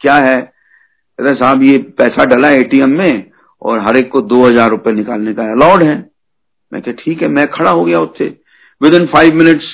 क्या 0.00 0.14
है 0.16 0.40
कहता 0.40 1.32
साहब 1.34 1.62
ये 1.62 1.78
पैसा 1.98 2.24
डला 2.26 2.50
एटीएम 2.56 2.90
में 2.98 3.30
और 3.62 3.78
हर 3.78 3.96
एक 3.96 4.10
को 4.10 4.20
दो 4.24 4.44
हजार 4.46 4.70
रुपए 4.70 4.92
निकालने 4.92 5.34
का 5.34 5.50
अलाउड 5.52 5.84
है 5.84 5.96
मैं 6.72 6.82
क्या 6.82 6.94
ठीक 6.98 7.22
है 7.22 7.28
मैं 7.28 7.46
खड़ा 7.50 7.70
हो 7.70 7.84
गया 7.84 8.00
उससे 8.00 8.28
विद 8.80 8.94
इन 8.94 9.06
फाइव 9.06 9.34
मिनट्स 9.34 9.68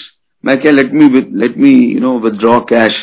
मैं 0.44 0.56
क्या 0.60 0.72
let 0.72 0.92
me 0.92 1.08
let 1.36 1.56
me 1.58 1.70
you 1.70 2.00
know 2.00 2.18
withdraw 2.18 2.58
cash 2.66 2.98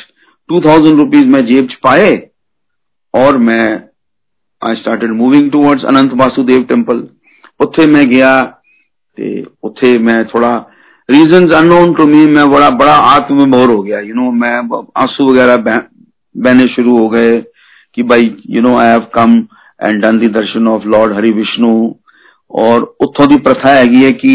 two 0.49 0.59
thousand 0.59 0.99
rupees 0.99 1.27
मैं 1.27 1.45
जेब 1.45 1.67
च 1.67 1.79
पाए 1.83 2.11
और 3.13 3.37
मैं 3.41 3.65
I 4.61 4.75
started 4.75 5.11
moving 5.13 5.51
towards 5.51 5.85
Anant 5.85 6.13
Vasudev 6.13 6.63
temple 6.63 7.07
ਉੱਥੇ 7.59 7.85
ਮੈਂ 7.87 8.03
ਗਿਆ 8.03 8.29
ਤੇ 9.17 9.45
ਉੱਥੇ 9.63 9.97
ਮੈਂ 9.97 10.23
ਥੋੜਾ 10.23 10.53
रीजन 11.09 11.49
अननोन 11.51 11.93
टू 11.93 12.05
मी 12.07 12.25
मैं 12.29 12.49
बड़ा 12.51 12.69
बड़ा 12.75 12.93
आत्मविभोर 13.07 13.71
हो 13.71 13.81
गया 13.83 13.99
यू 14.01 14.15
नो 14.15 14.31
मैं 14.33 14.53
आंसू 14.97 15.29
वगैरह 15.29 15.57
बहने 16.35 16.67
शुरू 16.67 16.97
हो 16.97 17.07
गए 17.09 17.33
कि 17.97 18.03
भाई 18.03 18.31
you 18.49 18.61
know 18.61 18.77
I 18.77 18.87
have 18.87 19.05
come 19.15 19.35
and 19.79 20.01
done 20.01 20.19
the 20.19 20.27
darshan 20.31 20.67
of 20.67 20.85
Lord 20.87 21.17
Hari 21.17 21.31
Vishnu 21.33 21.73
और 22.51 22.83
ਉੱਥੋਂ 23.01 23.27
ਦੀ 23.27 23.37
ਪ੍ਰਥਾ 23.37 23.73
ਹੈਗੀ 23.73 24.03
ਹੈ 24.05 24.09
ਕਿ 24.11 24.33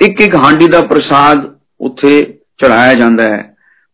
ਇੱਕ 0.00 0.20
ਇੱਕ 0.20 0.34
ਹਾਂਡੀ 0.36 0.66
ਦਾ 0.66 0.80
ਪ੍ਰਸਾਦ 0.80 1.44
ਉੱਥੇ 1.80 2.20
ਚੜਾਇਆ 2.58 2.94
ਜਾਂਦਾ 2.94 3.24
ਹੈ 3.24 3.42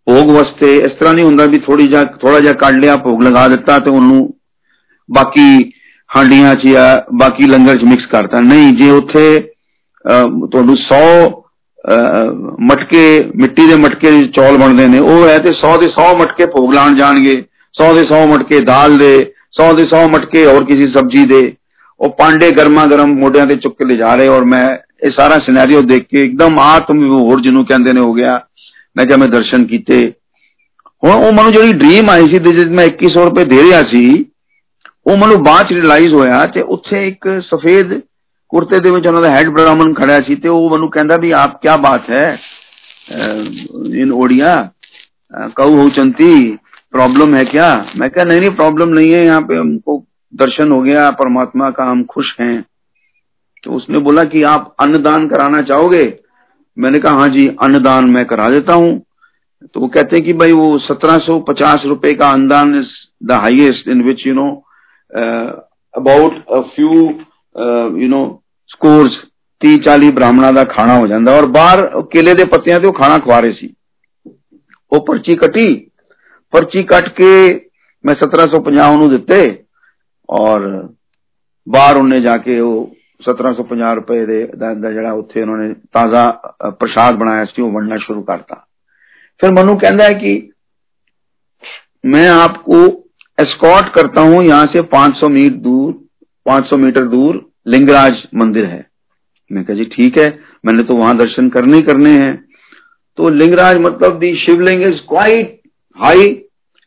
ਭੋਗ 0.06 0.30
ਵਾਸਤੇ 0.30 0.74
ਇਸ 0.76 0.92
ਤਰ੍ਹਾਂ 1.00 1.14
ਨਹੀਂ 1.14 1.24
ਹੁੰਦਾ 1.24 1.46
ਵੀ 1.46 1.58
ਥੋੜੀ 1.58 1.86
ਜਿਹਾ 1.86 2.04
ਥੋੜਾ 2.20 2.40
ਜਿਹਾ 2.40 2.52
ਕੱਢ 2.52 2.76
ਲਿਆ 2.76 2.96
ਭੋਗ 2.96 3.22
ਲਗਾ 3.22 3.46
ਦਿੱਤਾ 3.48 3.78
ਤੇ 3.78 3.90
ਉਹਨੂੰ 3.90 4.28
ਬਾਕੀ 5.08 5.48
ਹਾਂਡੀਆਂ 6.10 6.54
'ਚ 6.54 6.66
ਜਾਂ 6.66 6.86
ਬਾਕੀ 7.18 7.46
ਲੰਗਰ 7.46 7.76
'ਚ 7.76 7.84
ਮਿਕਸ 7.84 8.06
ਕਰਤਾ 8.06 8.40
ਨਹੀਂ 8.40 8.72
ਜੇ 8.72 8.90
ਉੱਥੇ 8.90 9.24
ਤੁਹਾਨੂੰ 10.50 10.76
100 10.76 11.02
ਮਟਕੇ 12.60 13.30
ਮਿੱਟੀ 13.36 13.66
ਦੇ 13.66 13.74
ਮਟਕੇ 13.76 14.10
ਚੌਲ 14.28 14.56
ਬਣਦੇ 14.58 14.86
ਨੇ 14.86 14.98
ਉਹ 14.98 15.26
ਹੈ 15.28 15.38
ਤੇ 15.38 15.50
100 15.50 15.76
ਦੇ 15.80 15.86
100 15.86 16.08
ਮਟਕੇ 16.20 16.46
ਭੋਗ 16.46 16.74
ਲਾਣ 16.74 16.96
ਜਾਣਗੇ 16.96 17.32
100 17.74 17.92
ਦੇ 17.94 18.00
100 18.00 18.26
ਮਟਕੇ 18.28 18.60
ਦਾਲ 18.60 18.96
ਦੇ 18.96 19.12
100 19.62 19.72
ਦੇ 19.76 19.82
100 19.82 20.02
ਮਟਕੇ 20.10 20.44
ਹੋਰ 20.46 20.64
ਕਿਸੇ 20.64 20.90
ਸਬਜ਼ੀ 20.92 21.24
ਦੇ 21.24 21.40
ਉਹ 22.00 22.10
ਪਾਂਡੇ 22.10 22.50
ਗਰਮਾ 22.50 22.86
ਗਰਮ 22.86 23.14
ਮੋਢਿਆਂ 23.14 23.46
ਤੇ 23.46 23.56
ਚੁੱਕ 23.56 23.78
ਕੇ 23.78 23.84
ਲੈ 23.84 23.94
ਜਾ 23.94 24.14
ਰਹੇ 24.14 24.28
ਔਰ 24.28 24.44
ਮੈਂ 24.44 24.66
ਇਹ 25.02 25.10
ਸਾਰਾ 25.10 25.38
ਸਿਨੈਰੀਓ 25.38 25.80
ਦੇਖ 25.80 26.06
ਕੇ 26.10 26.20
ਇੱਕਦਮ 26.20 26.58
ਆਤਮ 26.58 26.98
ਵਿਭੋਰ 26.98 27.40
ਜਿਹਨੂੰ 27.40 27.64
ਕਹਿੰਦੇ 27.66 27.92
ਨੇ 27.92 28.00
ਹੋ 28.00 28.12
ਗਿਆ 28.12 28.40
ਮੈਂ 28.96 29.06
ਕਿਹਾ 29.06 29.16
ਮੈਂ 29.16 29.28
ਦਰਸ਼ਨ 29.28 29.64
ਕੀਤੇ 29.64 30.12
ਹੁਣ 31.04 31.10
ਉਹ 31.10 31.32
ਮੈਨੂੰ 31.32 31.52
ਜਿਹੜੀ 31.52 31.72
ਡ੍ਰੀਮ 31.72 32.10
ਆਈ 32.10 32.24
ਸੀ 32.24 32.38
ਜਿਸ 32.38 32.64
ਮੈਂ 32.64 32.86
2100 32.86 33.24
ਰੁਪਏ 33.24 33.44
ਦੇ 33.44 33.62
ਰਿਹਾ 33.62 33.82
ਸੀ 33.82 34.24
ਉਹ 35.06 35.16
ਮੈਨੂੰ 35.16 35.42
ਬਾਅਦ 35.42 35.66
ਚ 35.66 35.72
ਰਿਅਲਾਈਜ਼ 35.72 36.14
ਹੋਇਆ 36.14 36.44
ਤੇ 36.44 36.60
ਉੱਥੇ 36.60 37.06
ਇੱਕ 37.08 37.28
ਸਫੇਦ 37.40 38.00
ਕੁਰਤੇ 38.52 38.78
ਦੇ 38.80 38.90
ਵਿੱਚ 38.90 39.06
ਉਹਨਾਂ 39.06 39.22
ਦਾ 39.22 39.30
ਹੈਡ 39.30 39.48
ਬ੍ਰਾਹਮਣ 39.48 39.92
ਖੜਾ 39.94 40.20
ਸੀ 40.20 40.34
ਤੇ 40.34 40.48
ਉਹ 40.48 40.70
ਮੈਨੂੰ 40.70 40.90
ਕਹਿੰਦਾ 40.90 41.16
ਵੀ 41.16 41.30
ਆਪ 41.36 41.60
ਕੀ 41.62 41.80
ਬਾਤ 41.82 42.10
ਹੈ 42.10 42.26
इन 43.10 44.10
ओडिया 44.14 44.48
कहू 45.56 45.76
हो 45.76 45.84
चंती 45.90 46.26
प्रॉब्लम 46.92 47.34
है 47.34 47.44
क्या 47.44 47.68
मैं 47.96 48.08
क्या 48.10 48.24
नहीं 48.24 48.40
नहीं 48.40 48.50
प्रॉब्लम 48.56 48.88
नहीं 48.88 49.12
है 49.12 49.20
यहाँ 49.24 49.40
पे 49.42 49.56
हमको 49.56 49.94
दर्शन 50.32 50.72
हो 50.72 50.80
गया 50.82 51.08
परमात्मा 51.14 51.70
का 51.70 51.84
हम 51.84 52.02
खुश 52.06 52.34
हैं 52.40 52.56
तो 53.64 53.72
उसने 53.72 54.00
बोला 54.00 54.24
कि 54.24 54.42
आप 54.46 54.74
अन्नदान 54.80 55.28
कराना 55.28 55.62
चाहोगे 55.62 56.02
मैंने 56.76 56.98
कहा 56.98 57.20
हाँ 57.20 57.28
जी 57.28 57.46
अन्नदान 57.62 58.10
मैं 58.10 58.24
करा 58.24 58.48
देता 58.48 58.74
हूँ 58.74 58.90
तो 59.74 59.80
वो 59.80 59.88
कहते 59.88 60.16
हैं 60.16 60.24
कि 60.24 60.32
भाई 60.34 60.52
वो 60.54 60.66
सत्रह 60.80 61.16
सौ 61.22 61.38
पचास 61.44 61.86
रुपए 61.86 62.12
का 62.14 62.28
annadan 62.30 62.74
is 62.78 62.92
the 63.24 63.40
highest 63.44 63.88
in 63.88 64.02
which 64.02 64.26
you 64.26 64.34
know 64.34 64.50
about 65.94 66.44
a 66.50 66.60
few 66.74 66.92
you 68.02 68.08
know 68.08 68.22
scores 68.70 69.16
30 69.60 69.78
40 69.86 70.10
ਬ੍ਰਾਹਮਣਾਂ 70.10 70.52
ਦਾ 70.52 70.64
ਖਾਣਾ 70.66 70.98
ਹੋ 70.98 71.06
ਜਾਂਦਾ 71.06 71.36
ਔਰ 71.36 71.46
ਬਾਹਰ 71.46 72.02
ਕੇਲੇ 72.02 72.34
ਦੇ 72.34 72.44
ਪੱਤਿਆਂ 72.44 72.80
ਤੇ 72.80 72.88
ਉਹ 72.88 72.92
ਖਾਣਾ 72.92 73.18
ਖਵਾ 73.18 73.40
ਰਹੇ 73.40 73.52
ਸੀ 73.52 73.72
ਉਹ 74.92 75.04
ਪਰਚੀ 75.06 75.36
ਕੱਟੀ 75.36 75.66
ਪਰਚੀ 76.52 76.82
ਕੱਟ 76.82 77.08
ਕੇ 77.14 77.32
ਮੈਂ 78.04 78.14
1750 78.14 78.92
ਉਹਨੂੰ 78.92 79.10
ਦਿੱਤੇ 79.10 79.40
ਔਰ 80.28 80.68
ਬਾਹਰ 81.66 81.96
ਉਹਨੇ 81.96 82.20
ਜਾ 82.20 82.36
ਕੇ 82.36 82.60
ਉਹ 82.60 82.94
1750 83.24 83.94
ਰੁਪਏ 83.94 84.24
ਦੇ 84.26 84.44
ਦਾ 84.56 84.92
ਜਿਹੜਾ 84.92 85.12
ਉੱਥੇ 85.12 85.42
ਉਹਨਾਂ 85.42 85.56
ਨੇ 85.58 85.74
ਤਾਜ਼ਾ 85.92 86.24
ਪ੍ਰਸ਼ਾਦ 86.70 87.16
ਬਣਾਇਆ 87.16 87.44
ਸੀ 87.44 87.62
ਉਹ 87.62 87.70
ਵੰਡਣਾ 87.72 87.98
ਸ਼ੁਰੂ 87.98 88.22
ਕਰਤਾ 88.22 88.64
फिर 89.40 89.50
मनु 89.52 89.74
कहता 89.76 90.04
है 90.04 90.14
कि 90.14 90.30
मैं 92.04 92.28
आपको 92.28 92.78
एस्कॉट 93.38 93.92
करता 93.94 94.20
हूं 94.20 94.42
यहां 94.42 94.66
से 94.66 94.82
500 94.94 95.30
मीटर 95.30 95.58
दूर 95.58 95.92
500 96.46 96.78
मीटर 96.78 97.06
दूर 97.08 97.38
लिंगराज 97.66 98.22
मंदिर 98.34 98.66
है 98.66 98.84
मैं 99.50 99.64
कहा 99.64 99.76
जी 99.76 99.84
ठीक 99.86 100.18
है 100.18 100.28
मैंने 100.64 100.82
तो 100.82 100.96
वहां 100.96 101.16
दर्शन 101.18 101.48
करने 101.50 101.76
ही 101.76 101.82
करने 101.84 102.10
हैं 102.14 102.34
तो 103.18 103.28
लिंगराज 103.34 103.76
मतलब 103.80 104.18
the 104.18 104.34
Shivling 104.36 104.82
is 104.84 105.00
quite 105.08 105.60
high 105.96 106.26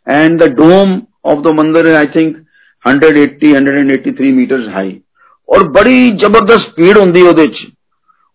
and 0.07 0.41
the 0.43 0.49
dome 0.55 1.01
of 1.25 1.43
the 1.43 1.55
mandir 1.55 1.93
I 1.95 2.05
think 2.15 2.37
180 2.85 3.53
183 3.53 4.31
metres 4.33 4.67
high 4.73 4.97
और 5.49 5.67
बड़ी 5.71 5.99
जबरदस्त 6.17 6.79
भीड़ 6.79 6.97
होंगी 6.97 7.21
ਉਹਦੇ 7.23 7.45
ਚ 7.47 7.67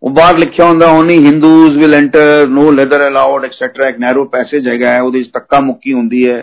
ਉਹ 0.03 0.11
ਬਾਹਰ 0.11 0.39
ਲਿਖਿਆ 0.39 0.67
ਹੁੰਦਾ 0.67 0.87
only 0.89 1.19
Hindus 1.19 1.79
will 1.79 1.95
enter 1.95 2.47
no 2.49 2.71
leather 2.73 3.07
allowed 3.07 3.45
etcetera 3.45 3.89
ਇੱਕ 3.89 3.99
ਨੈਰੋ 3.99 4.25
ਪੈਸੇਜ 4.25 4.69
ਹੈਗਾ 4.69 4.93
ਹੈ 4.93 5.01
ਉਹਦੇ 5.03 5.19
ਵਿੱਚ 5.19 5.31
ਤੱਕਾ 5.31 5.61
ਮੁੱਕੀ 5.61 5.93
ਹੁੰਦੀ 5.93 6.29
ਹੈ 6.29 6.43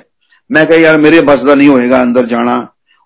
ਮੈਂ 0.50 0.66
ਕਿਹਾ 0.66 0.80
ਯਾਰ 0.80 0.98
ਮੇਰੇ 0.98 1.20
ਬਸ 1.22 1.44
ਦਾ 1.46 1.56
ਨਹੀਂ 1.56 1.68
ਹੋਏਗਾ 1.70 2.02
ਅੰਦਰ 2.04 2.26
ਜਾਣਾ 2.26 2.56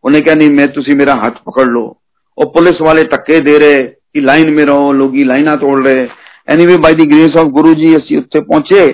ਉਹਨੇ 0.03 0.21
ਕਿਹਾ 0.21 0.35
ਨਹੀਂ 0.35 0.51
ਮੈਂ 0.51 0.67
ਤੁਸੀਂ 0.67 0.95
ਮੇਰਾ 0.95 1.15
ਹੱਥ 1.15 1.41
ਪਕੜ 1.45 1.67
ਲਓ 1.67 1.95
ਉਹ 2.37 2.51
ਪੁਲਿਸ 2.51 2.81
ਵਾਲੇ 2.81 3.03
ਧੱਕੇ 3.03 3.39
ਦੇ 3.39 3.57
ਰਹੇ 3.59 3.83
ਕਿ 4.13 4.21
ਲਾਈਨ 4.21 4.53
ਮੇ 4.55 4.65
ਰਹੋ 4.65 4.91
ਲੋਕੀ 4.93 5.23
ਲਾਈਨਾਂ 5.23 5.55
ਤੋੜ 5.57 5.85
ਰਹੇ 5.87 6.07
anyway 6.47 6.77
by 6.77 6.93
the 6.93 7.05
grace 7.11 7.37
of 7.37 7.47
Guru 7.51 7.73
ji 7.73 7.95
ਅਸੀਂ 7.97 8.17
ਉੱਥੇ 8.17 8.41
ਪਹੁੰਚੇ 8.41 8.93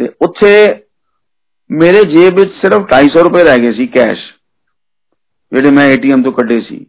ਤੇ 0.00 0.08
ਉੱਥੇ 0.20 0.52
ਮੇਰੇ 1.70 2.02
ਜੇਬ 2.06 2.38
ਵਿੱਚ 2.38 2.52
ਸਿਰਫ 2.60 2.86
250 2.92 3.22
ਰੁਪਏ 3.22 3.44
ਰਹਿ 3.44 3.58
ਗਏ 3.58 3.72
ਸੀ 3.72 3.86
ਕੈਸ਼ 3.94 4.20
ਜਿਹੜੇ 5.52 5.70
ਮੈਂ 5.70 5.88
ਏਟੀਐਮ 5.88 6.22
ਤੋਂ 6.22 6.32
ਕੱਢੇ 6.32 6.60
ਸੀ 6.60 6.84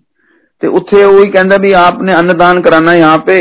ਤੇ 0.62 0.68
ਉੱਥੇ 0.80 1.04
ਉਹ 1.04 1.24
ਹੀ 1.26 1.30
ਕਹਿੰਦਾ 1.32 1.58
ਵੀ 1.58 1.72
ਆਪਨੇ 1.80 2.14
अन्नदान 2.14 2.62
कराना 2.62 2.94
यहाँ 2.94 3.18
पे 3.28 3.36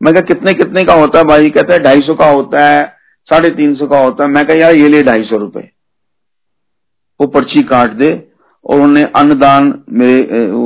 मैं 0.00 0.12
कहा 0.12 0.22
कितने 0.22 0.52
कितने 0.54 0.84
का 0.84 0.94
होता 0.94 1.18
है 1.18 1.24
भाई 1.24 1.50
कहता 1.50 1.74
है 1.74 1.78
ढाई 1.80 2.00
सौ 2.00 2.14
का 2.14 2.28
होता 2.30 2.62
है 2.66 2.80
साढ़े 3.28 3.50
तीन 3.50 3.74
सौ 3.74 3.86
का 3.86 3.98
होता 3.98 4.24
है 4.24 4.30
मैं 4.30 4.44
कहा 4.46 4.56
यार 4.56 4.78
ये 4.78 4.88
ले 4.88 5.02
ढाई 5.02 5.24
सौ 5.24 5.38
रुपए 5.38 5.62
वो 7.20 7.26
पर्ची 7.30 7.62
काट 7.66 7.92
दे 7.96 8.08
और 8.66 8.80
उन्हें 8.80 9.04
अन्नदान 9.14 9.68
मेरे 9.94 10.46
वो 10.46 10.64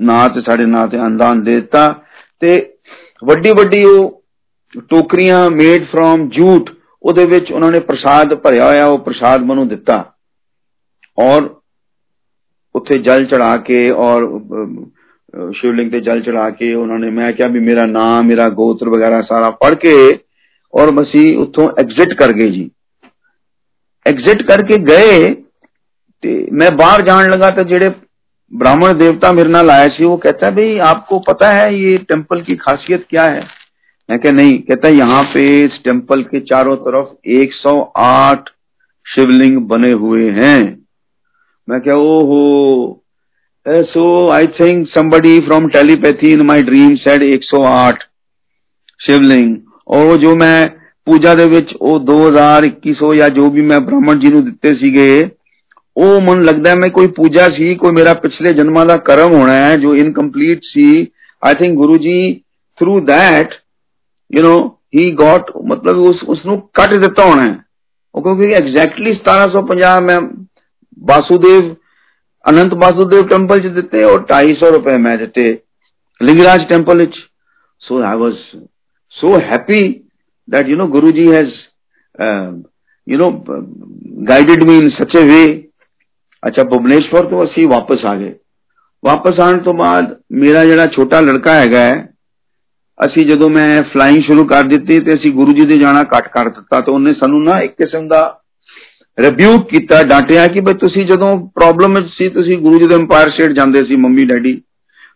ਨਾਂ 0.00 0.28
ਤੇ 0.28 0.40
ਸਾਡੇ 0.40 0.66
ਨਾਂ 0.66 0.86
ਤੇ 0.88 0.98
ਅਨਦਾਨ 0.98 1.42
ਦੇ 1.44 1.54
ਦਿੱਤਾ 1.54 1.86
ਤੇ 2.42 2.56
ਵੱਡੀ 3.24 3.50
ਵੱਡੀ 3.50 3.82
ਉਹ 3.84 4.22
ਟੋਕਰੀਆਂ 4.90 5.48
ਮੇਡ 5.50 5.84
ਫਰੋਮ 5.84 6.28
ਜੂਟ 6.28 6.70
ਉਹਦੇ 7.04 7.24
ਵਿੱਚ 7.26 7.52
ਉਹਨਾਂ 7.52 7.70
ਨੇ 7.72 7.80
ਪ੍ਰਸਾਦ 7.80 8.34
ਭਰਿਆ 8.34 8.66
ਹੋਇਆ 8.66 8.86
ਉਹ 8.86 8.98
ਪ੍ਰਸਾਦ 8.98 9.42
ਮੈਨੂੰ 9.42 9.68
ਦਿੱਤਾ 9.68 10.04
ਔਰ 11.18 11.48
ਉੱਥੇ 12.74 12.98
ਜਲ 12.98 13.24
ਚੜਾ 13.24 13.56
ਕੇ 13.56 13.90
ਔਰ 13.90 14.26
ਸ਼ਿਵਲਿੰਗ 15.52 15.90
ਤੇ 15.90 16.00
ਜਲ 16.00 16.20
ਚੜਾ 16.20 16.48
ਕੇ 16.50 16.72
ਉਹਨਾਂ 16.74 16.98
ਨੇ 16.98 17.10
ਮੈਂ 17.10 17.32
ਕਿਹਾ 17.32 17.48
ਵੀ 17.48 17.58
ਮੇਰਾ 17.58 17.86
ਨਾਮ 17.86 18.26
ਮੇਰਾ 18.26 18.48
ਗੋਤਰ 18.50 18.88
ਵਗੈਰਾ 18.88 19.20
ਸਾਰਾ 19.22 19.50
ਪੜ 19.50 19.74
ਕੇ 19.74 19.94
ਔਰ 20.74 20.90
ਮਸੀਹ 20.90 21.38
ਉੱਥੋਂ 21.38 21.68
ਐਗਜ਼ਿਟ 21.78 22.14
ਕਰ 22.14 22.32
ਗਏ 22.32 22.50
ਜੀ 22.50 22.70
ਐਗਜ਼ਿਟ 24.06 24.42
ਕਰਕੇ 24.42 24.78
ਗਏ 24.84 25.34
ਤੇ 26.22 26.46
ਮੈਂ 26.52 26.70
ਬਾਹਰ 26.70 27.02
ਜਾਣ 27.02 27.30
ਲੱਗਾ 27.30 27.50
ਤਾਂ 27.50 27.64
ਜਿਹੜੇ 27.64 27.90
ब्राह्मण 28.51 28.97
देवता 28.97 29.31
मेरे 29.31 29.49
नाल 29.49 29.69
आया 29.71 29.87
सी 29.89 30.05
वो 30.05 30.15
कहता 30.17 30.47
है 30.47 30.55
भाई 30.55 30.77
आपको 30.85 31.19
पता 31.21 31.49
है 31.51 31.73
ये 31.75 31.97
टेम्पल 32.09 32.41
की 32.41 32.55
खासियत 32.57 33.05
क्या 33.09 33.23
है 33.25 33.43
मैं 34.09 34.19
क्या 34.19 34.31
नहीं 34.31 34.57
कहता 34.61 34.87
है 34.87 34.93
यहाँ 34.95 35.23
पे 35.33 35.43
इस 35.61 35.79
टेम्पल 35.83 36.23
के 36.23 36.39
चारों 36.43 36.75
तरफ 36.79 37.15
108 37.35 38.51
शिवलिंग 39.05 39.57
बने 39.67 39.91
हुए 39.93 40.29
हैं 40.31 40.59
मैं 41.67 41.81
क्या 41.81 41.95
ओ 41.95 42.15
हो 42.25 43.01
so 43.85 44.05
I 44.31 44.47
think 44.59 44.87
somebody 44.87 45.39
from 45.39 45.67
telepathy 45.69 46.31
in 46.33 46.45
my 46.45 46.61
dream 46.61 46.95
said 46.95 47.23
108 47.33 48.03
Shivling 48.99 49.55
और 49.87 50.05
वो 50.05 50.17
जो 50.17 50.35
मैं 50.35 50.57
ਪੂਜਾ 51.07 51.33
ਦੇ 51.35 51.45
ਵਿੱਚ 51.45 51.73
ਉਹ 51.75 51.99
2000 52.05 52.67
2100 52.67 53.09
ਜਾਂ 53.17 53.29
ਜੋ 53.29 53.49
ਵੀ 53.49 53.61
ਮੈਂ 53.61 53.79
ਬ੍ਰਾਹਮਣ 53.79 54.19
ਜੀ 54.19 54.29
ਨੂੰ 54.31 54.43
ਦਿੱਤੇ 54.45 54.73
ਸੀਗੇ 54.75 55.09
ਉਹ 55.97 56.21
ਮਨ 56.21 56.43
ਲੱਗਦਾ 56.43 56.75
ਮੈਂ 56.75 56.89
ਕੋਈ 56.89 57.07
ਪੂਜਾ 57.07 57.47
ਸੀ 57.47 57.75
ਕੋਈ 57.75 57.91
ਮੇਰਾ 57.91 58.13
ਪਿਛਲੇ 58.13 58.53
ਜਨਮਾਂ 58.53 58.85
ਦਾ 58.85 58.97
ਕਰਮ 58.97 59.33
ਹੋਣਾ 59.33 59.53
ਹੈ 59.53 59.75
ਜੋ 59.77 59.95
incomplete 59.95 60.63
C 60.63 61.07
I 61.43 61.53
think 61.53 61.75
Guru 61.75 61.97
ji 61.97 62.41
through 62.77 62.99
that 63.05 63.53
you 64.31 64.43
know 64.43 64.69
he 64.95 65.11
got 65.11 65.51
ਮਤਲਬ 65.65 65.97
ਉਸ 65.97 66.23
ਉਸ 66.23 66.45
ਨੂੰ 66.45 66.69
ਕੱਟ 66.73 66.97
ਦਿੱਤਾ 66.97 67.25
ਹੋਣਾ 67.25 67.43
ਹੈ 67.43 67.57
ਉਹ 68.15 68.21
ਕਿਉਂਕਿ 68.21 68.53
ਐਗਜ਼ੈਕਟਲੀ 68.53 69.11
1750 69.11 70.01
ਮੈਂ 70.01 70.19
ਵਾਸੂਦੇਵ 71.05 71.73
ਅਨੰਤ 72.49 72.73
ਵਾਸੂਦੇਵ 72.73 73.27
ਟੈਂਪਲ 73.27 73.59
ਚ 73.59 73.73
ਦਿੱਤੇ 73.73 74.03
ਔਰ 74.03 74.25
250 74.33 74.71
ਰੁਪਏ 74.73 74.97
ਮੈਂ 74.97 75.17
ਦਿੱਤੇ 75.17 75.57
ਲਿੰਗਰਾਜ 76.21 76.69
ਟੈਂਪਲ 76.69 76.97
ਵਿੱਚ 76.97 77.15
ਸੋ 77.79 78.01
ਆਈ 78.03 78.17
ਵਾਸ 78.17 78.55
so 79.13 79.39
happy 79.39 80.05
that 80.47 80.67
you 80.67 80.75
know 80.75 80.87
guruji 80.87 81.25
has 81.33 81.51
uh, 82.19 82.51
you 83.05 83.17
know 83.17 83.29
guided 84.23 84.65
me 84.65 84.77
in 84.77 84.91
such 84.91 85.15
a 85.15 85.25
way 85.25 85.45
ਅੱਛਾ 86.43 86.63
ਭੁਵਨੇਸ਼ਵਰ 86.63 87.25
ਤੋਂ 87.25 87.43
ਅਸੀਂ 87.45 87.67
ਵਾਪਸ 87.67 88.05
ਆ 88.05 88.15
ਗਏ 88.15 88.33
ਵਾਪਸ 89.03 89.39
ਆਉਣ 89.39 89.57
ਤੋਂ 89.57 89.73
ਬਾਅਦ 89.73 90.15
ਮੇਰਾ 90.31 90.65
ਜਿਹੜਾ 90.65 90.85
ਛੋਟਾ 90.85 91.19
ਲੜਕਾ 91.19 91.53
ਹੈਗਾ 91.53 91.79
ਹੈ 91.79 92.15
ਅਸੀਂ 93.05 93.25
ਜਦੋਂ 93.25 93.49
ਮੈਂ 93.49 93.81
ਫਲਾਈਂਗ 93.83 94.21
ਸ਼ੁਰੂ 94.21 94.45
ਕਰ 94.45 94.63
ਦਿੱਤੀ 94.63 94.99
ਤੇ 94.99 95.13
ਅਸੀਂ 95.13 95.31
ਗੁਰੂ 95.31 95.53
ਜੀ 95.53 95.65
ਦੇ 95.65 95.77
ਜਾਣਾ 95.77 96.03
ਕੱਟ 96.03 96.27
ਕਰ 96.27 96.49
ਦਿੱਤਾ 96.49 96.81
ਤੇ 96.81 96.91
ਉਹਨੇ 96.91 97.13
ਸਾਨੂੰ 97.13 97.43
ਨਾ 97.43 97.59
ਇੱਕ 97.61 97.73
ਕਿਸਮ 97.73 98.07
ਦਾ 98.07 98.21
ਰਿਬਿਊਕ 99.19 99.67
ਕੀਤਾ 99.69 100.01
ਡਾਂਟਿਆ 100.03 100.47
ਕਿ 100.47 100.59
ਬਈ 100.59 100.73
ਤੁਸੀਂ 100.73 101.05
ਜਦੋਂ 101.05 101.49
ਪ੍ਰੋਬਲਮ 101.55 101.93
ਵਿੱਚ 101.93 102.07
ਸੀ 102.17 102.29
ਤੁਸੀਂ 102.29 102.57
ਗੁਰੂ 102.57 102.79
ਜੀ 102.79 102.87
ਦੇ 102.87 102.95
ਐਮਪਾਇਰ 102.95 103.29
ਸਟੇਟ 103.29 103.51
ਜਾਂਦੇ 103.51 103.79
ਸੀ 103.79 103.95
ਮੰਮੀ 103.95 104.23
ਡੈਡੀ 104.23 104.53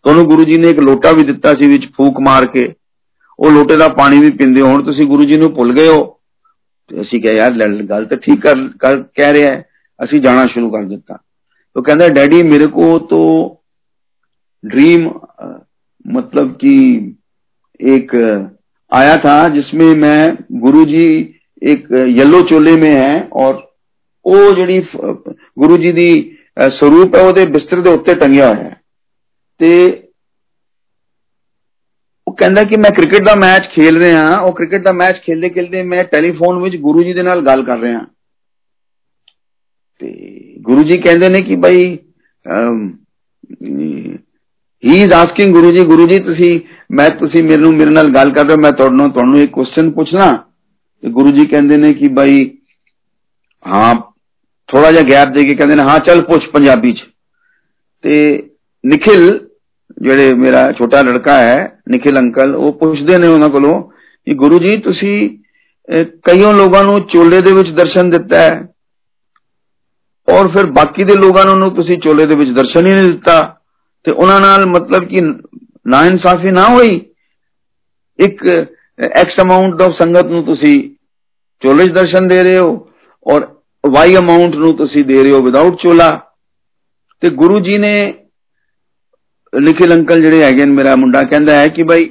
ਤੁਹਾਨੂੰ 0.05 0.23
ਗੁਰੂ 0.25 0.43
ਜੀ 0.43 0.57
ਨੇ 0.57 0.69
ਇੱਕ 0.69 0.79
ਲੋਟਾ 0.79 1.11
ਵੀ 1.11 1.23
ਦਿੱਤਾ 1.23 1.53
ਸੀ 1.53 1.69
ਵਿੱਚ 1.69 1.85
ਫੂਕ 1.97 2.19
ਮਾਰ 2.19 2.45
ਕੇ 2.45 2.73
ਉਹ 3.39 3.51
ਲੋਟੇ 3.51 3.75
ਦਾ 3.75 3.87
ਪਾਣੀ 3.87 4.19
ਵੀ 4.19 4.29
ਪੀਂਦੇ 4.29 4.61
ਹੋ 4.61 4.67
ਹੁਣ 4.67 4.83
ਤੁਸੀਂ 4.83 5.05
ਗੁਰੂ 5.05 5.23
ਜੀ 5.23 5.37
ਨੂੰ 5.37 5.53
ਭੁੱਲ 5.53 5.73
ਗਏ 5.73 5.87
ਹੋ 5.87 6.19
ਤੇ 6.89 7.01
ਅਸੀਂ 7.01 7.21
ਕਿਹਾ 7.21 7.33
ਯਾਰ 7.33 7.83
ਗੱਲ 7.83 8.05
ਤਾਂ 8.05 8.17
ਠੀਕ 8.17 8.47
ਕਰ 8.79 9.03
ਕਹਿ 9.15 9.33
ਰਿਹਾ 9.33 9.51
ਹੈ 9.51 9.63
ਅਸੀਂ 9.99 10.21
ਜਾਣਾ 10.21 10.45
शुरू 10.45 10.69
कर 10.69 10.85
ਦਿੱਤਾ 10.87 11.17
तो 11.75 11.81
कहता 11.81 12.05
डैडी 12.09 12.37
मेरे 12.43 12.65
को 12.67 12.85
तो 13.09 13.17
ड्रीम 14.63 15.03
मतलब 16.05 16.55
कि 16.55 16.71
एक 17.79 18.15
आया 18.91 19.15
था 19.15 19.35
जिसमें 19.47 19.89
मैं 19.95 20.21
गुरुजी 20.61 21.05
एक 21.61 21.91
येलो 22.13 22.41
चोले 22.41 22.75
में 22.75 22.91
है 22.91 23.27
और 23.37 23.57
ਉਹ 24.25 24.55
ਜਿਹੜੀ 24.55 24.81
ਗੁਰੂ 25.59 25.77
ਜੀ 25.77 25.91
ਦੀ 25.91 26.37
ਸਰੂਪ 26.71 27.15
ਹੈ 27.15 27.21
ਉਹਦੇ 27.21 27.45
ਬਿਸਤਰ 27.45 27.81
ਦੇ 27.81 27.89
ਉੱਤੇ 27.89 28.13
ਟੰਗਿਆ 28.13 28.47
ਹੋਇਆ 28.47 28.63
ਹੈ 28.63 28.75
ਤੇ 29.59 29.69
ਉਹ 32.27 32.33
ਕਹਿੰਦਾ 32.33 32.63
ਕਿ 32.63 32.77
ਮੈਂ 32.77 32.91
ਕ੍ਰਿਕਟ 32.91 33.25
ਦਾ 33.25 33.33
ਮੈਚ 33.35 33.69
ਖੇਲ 33.75 33.97
ਰਿਹਾ 33.97 34.29
ਉਹ 34.39 34.53
ਕ੍ਰਿਕਟ 34.53 34.81
ਦਾ 34.81 34.91
ਮੈਚ 34.93 35.21
ਖੇਲਦੇ 35.23 35.49
ਖੇਲਦੇ 35.49 35.83
ਮੈਂ 35.83 36.03
ਟੈਲੀਫੋਨ 36.03 36.61
ਵਿੱਚ 36.63 36.75
ਗੁਰੂ 36.75 37.03
ਜੀ 37.03 37.13
ਦੇ 37.13 37.23
ਨਾਲ 37.23 37.41
ਗੱਲ 37.41 37.63
ਕਰ 37.63 37.77
ਰਿਹਾ 37.77 37.99
ਤੇ 37.99 38.22
ਗੁਰੂ 40.63 40.83
ਜੀ 40.83 40.97
ਕਹਿੰਦੇ 41.01 41.29
ਨੇ 41.29 41.41
ਕਿ 41.41 41.55
ਭਾਈ 41.55 41.97
ਹੀ 44.83 45.01
ਇਜ਼ 45.01 45.13
ਆਸਕਿੰਗ 45.13 45.53
ਗੁਰੂ 45.53 45.71
ਜੀ 45.71 45.83
ਗੁਰੂ 45.85 46.05
ਜੀ 46.07 46.17
ਤੁਸੀਂ 46.19 46.59
ਮੈਂ 46.91 47.09
ਤੁਸੀਂ 47.09 47.43
ਮੈਨੂੰ 47.43 47.73
ਮੇਰੇ 47.73 47.91
ਨਾਲ 47.91 48.07
ਗੱਲ 48.07 48.31
ਕਰ 48.31 48.45
ਰਹੇ 48.45 48.55
ਹੋ 48.55 48.61
ਮੈਂ 48.61 48.71
ਤੁਹਾਨੂੰ 48.71 49.11
ਤੁਹਾਨੂੰ 49.11 49.39
ਇੱਕ 49.39 49.51
ਕੁਐਸਚਨ 49.51 49.91
ਪੁੱਛਣਾ 49.91 50.29
ਤੇ 51.03 51.09
ਗੁਰੂ 51.09 51.31
ਜੀ 51.31 51.45
ਕਹਿੰਦੇ 51.45 51.77
ਨੇ 51.77 51.93
ਕਿ 51.93 52.07
ਭਾਈ 52.07 52.57
ਹਾਂ 53.65 53.95
ਥੋੜਾ 54.69 54.91
ਜਿਹਾ 54.91 55.03
ਗੈਪ 55.09 55.33
ਦੇ 55.33 55.43
ਕੇ 55.43 55.55
ਕਹਿੰਦੇ 55.55 55.75
ਨੇ 55.75 55.83
ਹਾਂ 55.89 55.99
ਚੱਲ 55.99 56.21
ਪੁੱਛ 56.21 56.45
ਪੰਜਾਬੀ 56.45 56.93
ਚ 56.93 57.03
ਤੇ 58.03 58.15
ਨikhil 58.83 59.39
ਜਿਹੜੇ 60.01 60.33
ਮੇਰਾ 60.33 60.71
ਛੋਟਾ 60.71 61.01
ਲੜਕਾ 61.01 61.37
ਹੈ 61.39 61.81
ਨikhil 61.95 62.19
ਅੰਕਲ 62.19 62.55
ਉਹ 62.55 62.73
ਪੁੱਛਦੇ 62.73 63.17
ਨੇ 63.17 63.27
ਉਹਨਾਂ 63.27 63.49
ਕੋਲੋਂ 63.49 63.81
ਕਿ 64.27 64.33
ਗੁਰੂ 64.33 64.59
ਜੀ 64.59 64.77
ਤੁਸੀਂ 64.77 65.29
ਕਈਆਂ 66.23 66.53
ਲੋਕਾਂ 66.53 66.83
ਨੂੰ 66.83 67.01
ਚੋਲੇ 67.01 67.41
ਦੇ 67.41 67.51
ਵਿੱਚ 67.53 67.69
ਦਰਸ਼ਨ 67.69 68.09
ਦਿੱਤਾ 68.09 68.39
ਹੈ 68.39 68.67
ਔਰ 70.27 70.47
ਫਿਰ 70.47 70.65
ਬਾਕੀ 70.65 71.03
ਦੇ 71.03 71.15
ਲੋਕਾਂ 71.15 71.45
ਨੂੰ 71.55 71.75
ਤੁਸੀਂ 71.75 71.97
ਚੋਲੇ 71.97 72.25
ਦੇ 72.25 72.35
ਵਿੱਚ 72.35 72.49
ਦਰਸ਼ਨ 72.49 72.85
ਹੀ 72.85 72.95
ਨਹੀਂ 72.95 73.11
ਦਿੱਤਾ 73.11 73.57
ਤੇ 74.05 74.11
ਉਹਨਾਂ 74.11 74.39
ਨਾਲ 74.39 74.65
ਮਤਲਬ 74.65 75.07
ਕਿ 75.07 75.21
ਨਾ 75.87 76.05
ਇਨਸਾਫੀ 76.05 76.51
ਨਾ 76.51 76.67
ਹੋਈ 76.67 77.01
ਇੱਕ 78.19 78.47
ਐਕਸ 78.99 79.39
ਅਮਾਉਂਟ 79.41 79.81
ਆਫ 79.81 79.91
ਸੰਗਤ 79.91 80.25
ਨੂੰ 80.25 80.43
ਤੁਸੀਂ 80.43 80.75
ਚੋਲੇ 81.61 81.85
'ਚ 81.85 81.91
ਦਰਸ਼ਨ 81.91 82.27
ਦੇ 82.27 82.43
ਰਹੇ 82.43 82.57
ਹੋ 82.57 82.89
ਔਰ 83.25 83.47
ਵਾਈ 83.89 84.15
ਅਮਾਉਂਟ 84.15 84.55
ਨੂੰ 84.55 84.75
ਤੁਸੀਂ 84.77 85.03
ਦੇ 85.05 85.23
ਰਹੇ 85.23 85.31
ਹੋ 85.31 85.41
ਵਿਦਆਊਟ 85.41 85.81
ਚੋਲਾ 85.81 86.09
ਤੇ 87.21 87.29
ਗੁਰੂ 87.29 87.59
ਜੀ 87.59 87.77
ਨੇ 87.77 88.13
ਨਿਖਿਲ 89.53 89.93
ਅੰਕਲ 89.93 90.21
ਜਿਹੜੇ 90.21 90.43
ਹੈਗੇ 90.43 90.65
ਨੇ 90.65 90.71
ਮੇਰਾ 90.71 90.95
ਮੁੰਡਾ 90.95 91.23
ਕਹਿੰਦਾ 91.23 91.53
ਹੈ 91.53 91.67
ਕਿ 91.67 91.83
ਭਾਈ 91.83 92.09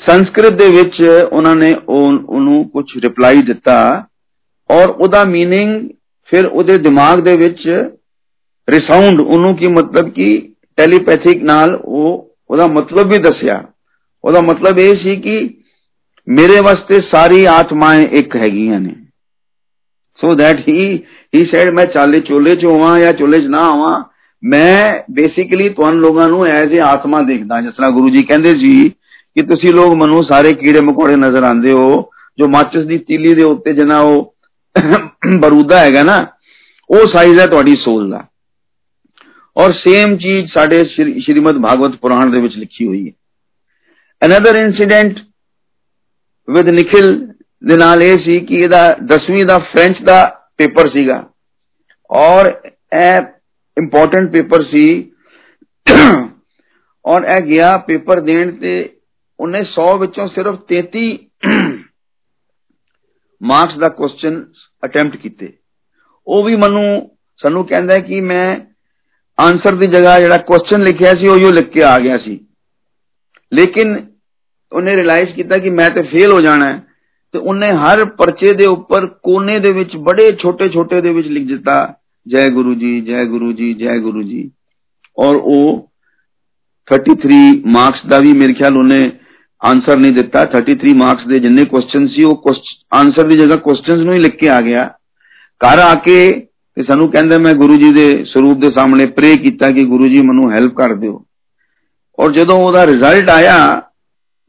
ਸੰਸਕ੍ਰਿਤ 0.00 0.52
ਦੇ 0.52 0.68
ਵਿੱਚ 0.68 1.02
ਉਹਨਾਂ 1.32 1.54
ਨੇ 1.56 1.74
ਉਹਨੂੰ 1.88 2.68
ਕੁਝ 2.68 2.84
ਰਿਪਲਾਈ 2.96 3.42
ਦਿੱਤਾ 3.42 4.06
ਔਰ 4.70 4.88
ਉਹਦਾ 4.88 5.22
मीनिंग 5.22 5.88
ਫਿਰ 6.31 6.45
ਉਹਦੇ 6.45 6.77
ਦਿਮਾਗ 6.77 7.19
ਦੇ 7.19 7.37
ਵਿੱਚ 7.37 7.67
ਰਿਸਾਉਂਡ 8.69 9.21
ਉਹਨੂੰ 9.21 9.55
ਕੀ 9.55 9.67
ਮਤਲਬ 9.67 10.09
ਕਿ 10.09 10.53
ਟੈਲੀਪੈਥਿਕ 10.77 11.43
ਨਾਲ 11.43 11.75
ਉਹ, 11.75 12.35
ਉਹਦਾ 12.49 12.67
ਮਤਲਬ 12.67 13.07
ਵੀ 13.07 13.17
ਦੱਸਿਆ। 13.17 13.63
ਉਹਦਾ 14.23 14.41
ਮਤਲਬ 14.41 14.79
ਇਹ 14.79 14.93
ਸੀ 15.03 15.15
ਕਿ 15.15 15.49
ਮੇਰੇ 16.27 16.59
ਵਾਸਤੇ 16.59 16.99
ਸਾਰੀ 17.11 17.45
ਆਤਮਾएं 17.45 18.07
ਇੱਕ 18.11 18.35
ਹੈਗੀਆਂ 18.35 18.79
ਨੇ। 18.79 18.95
So 20.15 20.31
that 20.31 20.59
he 20.69 21.03
he 21.35 21.45
sad 21.53 21.69
ਮੈਂ 21.69 21.85
ਚਾਲੇ 21.85 22.19
ਚੋਲੇ 22.19 22.55
ਚ 22.55 22.65
ਹੋਵਾਂ 22.65 22.99
ਜਾਂ 22.99 23.13
ਚੋਲੇ 23.13 23.37
ਚ 23.37 23.47
ਨਾ 23.47 23.59
ਆਵਾਂ, 23.59 24.03
ਮੈਂ 24.43 25.03
ਬੇਸਿਕਲੀ 25.11 25.69
ਤੁਹਾਨੂੰ 25.69 26.01
ਲੋਕਾਂ 26.01 26.27
ਨੂੰ 26.27 26.45
ਐਜ਼ 26.45 26.79
ਅ 26.79 26.81
ਆਤਮਾ 26.81 27.21
ਦੇਖਦਾ, 27.21 27.61
ਜਿਸ 27.61 27.73
ਤਰ੍ਹਾਂ 27.73 27.91
ਗੁਰੂ 27.91 28.09
ਜੀ 28.09 28.21
ਕਹਿੰਦੇ 28.21 28.51
ਸੀ 28.51 28.89
ਕਿ 29.35 29.45
ਤੁਸੀਂ 29.45 29.73
ਲੋਕ 29.73 29.95
ਮਨੂੰ 29.95 30.23
ਸਾਰੇ 30.23 30.53
ਕੀੜੇ 30.53 30.81
ਮਕੌੜੇ 30.81 31.15
ਨਜ਼ਰ 31.15 31.43
ਆਉਂਦੇ 31.43 31.71
ਹੋ, 31.71 32.09
ਜੋ 32.37 32.47
ਮਾਚਸ 32.47 32.85
ਦੀ 32.85 32.97
ਤੀਲੀ 32.97 33.33
ਦੇ 33.33 33.43
ਉੱਤੇ 33.43 33.73
ਜਨਾ 33.73 33.99
ਉਹ 33.99 34.35
ਬਰੂਦਾ 35.40 35.80
ਹੈਗਾ 35.80 36.02
ਨਾ 36.02 36.16
ਉਹ 36.90 37.06
ਸਾਈਜ਼ 37.08 37.38
ਹੈ 37.40 37.46
ਤੁਹਾਡੀ 37.46 37.76
ਸੋਲ 37.76 38.10
ਦਾ 38.10 38.24
ਔਰ 39.56 39.72
ਸੇਮ 39.72 40.16
ਚੀਜ਼ 40.16 40.50
ਸਾਡੇ 40.52 40.84
ਸ਼੍ਰੀਮਦ 40.84 41.62
ਭਾਗਵਤ 41.62 41.96
ਪੁਰਾਣ 41.96 42.30
ਦੇ 42.30 42.40
ਵਿੱਚ 42.40 42.56
ਲਿਖੀ 42.56 42.86
ਹੋਈ 42.86 43.06
ਹੈ 43.08 43.12
ਅਨਦਰ 44.22 44.56
ਇਨਸੀਡੈਂਟ 44.56 45.18
ਵਿਦ 46.48 46.68
ਨikhil 46.70 47.08
ਦੇ 47.62 47.76
ਨਾਲ 47.76 48.02
ਇਹ 48.02 48.18
ਸੀ 48.18 48.38
ਕਿ 48.40 48.54
ਇਹਦਾ 48.54 48.82
10ਵੀਂ 49.14 49.44
ਦਾ 49.44 49.58
ਫ੍ਰੈਂਚ 49.58 50.02
ਦਾ 50.02 50.22
ਪੇਪਰ 50.58 50.88
ਸੀਗਾ 50.88 51.24
ਔਰ 52.10 52.52
ਇਹ 52.94 53.20
ਇੰਪੋਰਟੈਂਟ 53.76 54.30
ਪੇਪਰ 54.32 54.62
ਸੀ 54.62 54.86
ਔਰ 57.04 57.24
ਇਹ 57.24 57.40
ਗਿਆ 57.46 57.76
ਪੇਪਰ 57.78 58.20
ਦੇਣ 58.20 58.50
ਤੇ 58.50 58.74
ਉਹਨੇ 59.38 59.60
100 59.60 59.88
ਵਿੱਚੋਂ 59.98 60.28
ਸਿਰਫ 60.28 60.58
33 60.72 61.02
ਮਾਰਕਸ 63.40 63.78
ਦਾ 63.78 63.88
ਕੁਐਸਚਨ 63.88 64.44
ਅਟੈਂਪਟ 64.82 65.16
ਕੀਤੇ 65.16 65.52
ਉਹ 66.26 66.44
ਵੀ 66.44 66.56
ਮੈਨੂੰ 66.56 67.10
ਸਾਨੂੰ 67.40 67.64
ਕਹਿੰਦਾ 67.66 67.98
ਕਿ 67.98 68.20
ਮੈਂ 68.20 68.56
ਆਨਸਰ 69.38 69.74
ਦੀ 69.74 69.86
ਜਗ੍ਹਾ 69.86 70.18
ਜਿਹੜਾ 70.20 70.36
ਕੁਐਸਚਨ 70.36 70.82
ਲਿਖਿਆ 70.82 71.12
ਸੀ 71.12 71.28
ਉਹ 71.28 71.36
ਹੀ 71.36 71.50
ਲਿਖ 71.52 71.70
ਕੇ 71.70 71.82
ਆ 71.82 71.98
ਗਿਆ 71.98 72.16
ਸੀ 72.18 72.38
ਲੇਕਿਨ 73.52 73.96
ਉਹਨੇ 74.72 74.96
ਰਿਅਲਾਈਜ਼ 74.96 75.34
ਕੀਤਾ 75.34 75.58
ਕਿ 75.58 75.70
ਮੈਂ 75.70 75.90
ਤੇ 75.90 76.02
ਫੇਲ 76.02 76.32
ਹੋ 76.32 76.40
ਜਾਣਾ 76.40 76.72
ਹੈ 76.72 76.82
ਤੇ 77.34 77.38
ਉਹਨੇ 77.38 77.70
ਹਰ 77.72 78.04
ਪਰਚੇ 78.04 78.52
ਦੇ 78.52 78.66
ਉੱਪਰ 78.66 79.06
ਕੋਨੇ 79.22 79.58
ਦੇ 79.58 79.72
ਵਿੱਚ 79.72 79.96
ਬੜੇ 79.96 80.30
ਛੋਟੇ 80.32 80.68
ਛੋਟੇ 80.68 81.00
ਦੇ 81.00 81.12
ਵਿੱਚ 81.12 81.28
ਲਿਖ 81.28 81.46
ਦਿੱਤਾ 81.46 81.94
ਜੈ 82.26 82.48
ਗੁਰੂ 82.48 82.74
ਜੀ 82.74 83.00
ਜੈ 83.00 83.24
ਗੁਰੂ 83.24 83.52
ਜੀ 83.52 83.72
ਜੈ 83.74 83.98
ਗੁਰੂ 83.98 84.22
ਜੀ 84.22 84.50
ਔਰ 85.18 85.36
ਉਹ 85.36 85.88
33 86.88 87.38
ਮਾਰਕਸ 87.66 88.06
ਦਾ 88.06 88.18
ਵੀ 88.18 88.32
ਮੇਰੇ 88.32 88.52
ਖਿਆਲ 88.52 88.78
ਉਹਨੇ 88.78 89.10
ਆਨਸਰ 89.61 89.97
ਨਹੀਂ 89.97 90.11
ਦਿੱਤਾ 90.11 90.45
33 90.53 90.95
ਮਾਰਕਸ 90.97 91.27
ਦੇ 91.27 91.39
ਜਿੰਨੇ 91.39 91.65
ਕੁਐਸਚਨ 91.65 92.07
ਸੀ 92.07 92.23
ਉਹ 92.25 92.53
ਆਨਸਰ 92.91 93.27
ਦੀ 93.27 93.37
ਜਗ੍ਹਾ 93.37 93.55
ਕੁਐਸਚਨਸ 93.57 94.05
ਨੂੰ 94.05 94.13
ਹੀ 94.13 94.19
ਲਿਖ 94.19 94.35
ਕੇ 94.35 94.49
ਆ 94.49 94.61
ਗਿਆ 94.61 94.85
ਘਰ 95.61 95.79
ਆ 95.79 95.93
ਕੇ 95.95 96.29
ਤੇ 96.77 96.83
ਸਾਨੂੰ 96.83 97.11
ਕਹਿੰਦਾ 97.11 97.37
ਮੈਂ 97.37 97.53
ਗੁਰੂ 97.53 97.75
ਜੀ 97.75 97.91
ਦੇ 97.93 98.07
ਸਰੂਪ 98.23 98.57
ਦੇ 98.57 98.71
ਸਾਹਮਣੇ 98.75 99.05
ਪ੍ਰੇ 99.05 99.35
ਕੀਤਾ 99.35 99.69
ਕਿ 99.71 99.85
ਗੁਰੂ 99.85 100.07
ਜੀ 100.07 100.21
ਮੈਨੂੰ 100.21 100.51
ਹੈਲਪ 100.51 100.73
ਕਰ 100.73 100.95
ਦਿਓ 100.95 101.23
ਔਰ 102.17 102.31
ਜਦੋਂ 102.31 102.55
ਉਹਦਾ 102.57 102.85
ਰਿਜ਼ਲਟ 102.85 103.29
ਆਇਆ 103.29 103.57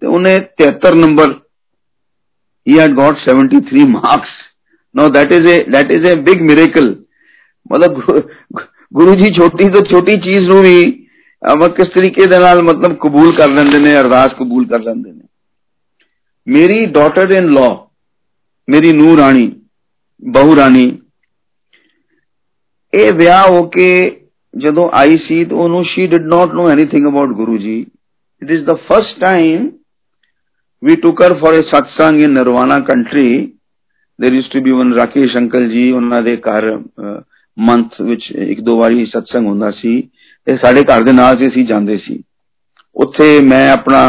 ਤੇ 0.03 0.07
ਉਹਨੇ 0.07 0.37
73 0.63 0.99
number 0.99 1.35
he 2.67 2.77
had 2.77 2.95
got 2.97 3.17
73 3.29 3.87
marks. 3.87 4.31
Now 4.95 5.09
that 5.09 5.33
is 5.33 5.41
a, 5.41 5.65
that 5.71 5.91
is 5.91 6.09
a 6.09 6.17
big 6.17 6.43
miracle. 6.43 6.91
ਮਤਲਬ 7.71 8.01
ਗੁਰੂ 8.93 9.15
ਜੀ 9.15 9.31
ਛੋਟੀ 9.33 9.69
ਤੋਂ 9.69 9.81
ਛੋਟੀ 9.85 10.17
ਚੀਜ਼ 10.21 10.49
ਨੂੰ 10.49 10.63
ਵੀ 10.63 11.02
ਅਬ 11.43 11.67
ਕਿਸ 11.77 11.89
ਤਰੀਕੇ 11.95 12.27
ਦੇ 12.31 12.39
ਨਾਲ 12.39 12.63
ਮਤਲਬ 12.65 12.97
ਕਬੂਲ 13.03 13.35
ਕਰ 13.37 13.49
ਲੈਂਦੇ 13.51 13.79
ਨੇ 13.79 13.99
ਅਰਦਾਸ 14.01 14.35
ਕਬੂਲ 14.39 14.67
ਕਰ 14.67 14.81
ਲੈਂਦੇ 14.81 15.13
ਨੇ? 15.13 15.23
ਮੇਰੀ 16.47 16.87
ਡਾਟਰ 16.93 17.33
ਇਨ 17.37 17.51
ਲਾ 17.55 17.69
ਮੇਰੀ 18.69 18.93
ਨੂਰ 18.93 19.19
ਰਾਣੀ 19.19 19.51
ਬਹੂ 20.23 20.57
ਰਾਣੀ 20.57 20.87
ਇਹ 22.93 23.13
ਵਿਆਹ 23.13 23.49
ਹੋ 23.49 23.63
ਕੇ 23.69 23.91
ਜਦੋਂ 24.55 24.89
ਆਈ 24.95 25.17
ਸੀ 25.27 25.45
ਤਾਂ 25.45 25.57
ਉਹਨੂੰ 25.57 25.85
she 25.85 26.07
did 26.07 26.27
not 26.35 26.55
know 26.55 26.69
anything 26.71 27.07
about 27.09 27.31
Guru 27.37 27.57
ji. 27.59 27.79
It 28.43 28.51
is 28.51 28.65
the 28.65 28.75
first 28.89 29.21
time 29.21 29.71
we 30.83 30.95
took 31.03 31.21
her 31.23 31.35
for 31.41 31.51
a 31.57 31.59
satsang 31.67 32.17
in 32.21 32.33
Nirvana 32.37 32.77
country. 32.87 33.27
There 34.19 34.35
used 34.37 34.55
to 34.55 34.63
be 34.63 34.73
one 34.77 34.89
Rakesh 34.97 35.37
uncle 35.41 35.67
ji, 35.73 35.85
ਉਹਨਾਂ 35.93 36.23
ਦੇ 36.23 36.37
ਘਰ 36.37 36.65
ਮੰਥ 37.57 38.01
ਵਿੱਚ 38.03 38.25
ਇੱਕ 38.47 38.61
ਦੋ 38.61 38.77
ਵਾਰੀ 38.79 39.05
ਸਤਸੰਗ 39.07 39.47
ਹੁੰਦਾ 39.47 39.71
ਸੀ। 39.71 39.93
ਤੇ 40.48 40.58
ਸਾਡੇ 40.58 40.84
ਘਰ 40.84 41.04
ਦੇ 41.04 41.12
ਨਾਲ 41.12 41.48
ਅਸੀਂ 41.48 41.66
ਜਾਂਦੇ 41.66 41.98
ਸੀ 41.98 42.24
ਉੱਥੇ 42.96 43.40
ਮੈਂ 43.40 43.70
ਆਪਣਾ 43.72 44.02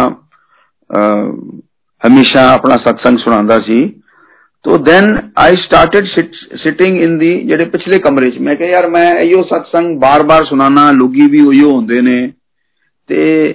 ਹਮੇਸ਼ਾ 2.03 2.49
ਆਪਣਾ 2.53 2.77
ਸਤਸੰਗ 2.77 3.19
ਸੁਣਾਉਂਦਾ 3.19 3.59
ਸੀ 3.61 3.79
ਤੋ 4.65 4.77
then 4.79 5.07
I 5.39 5.57
started 5.57 6.07
sitting 6.57 6.97
in 7.03 7.19
the 7.19 7.35
ਜਿਹੜੇ 7.43 7.65
ਪਿਛਲੇ 7.65 7.99
ਕਮਰੇ 7.99 8.31
'ਚ 8.31 8.39
ਮੈਂ 8.39 8.55
ਕਿਹਾ 8.55 8.69
ਯਾਰ 8.69 8.89
ਮੈਂ 8.89 9.13
ਇਹੋ 9.15 9.43
ਸਤਸੰਗ 9.43 9.99
ਬਾਰ-ਬਾਰ 9.99 10.45
ਸੁਣਾਣਾ 10.45 10.91
ਲੋਗੀ 10.91 11.27
ਵੀ 11.27 11.45
ਉਹੀਓ 11.45 11.71
ਹੁੰਦੇ 11.71 12.01
ਨੇ 12.01 12.33
ਤੇ 13.09 13.55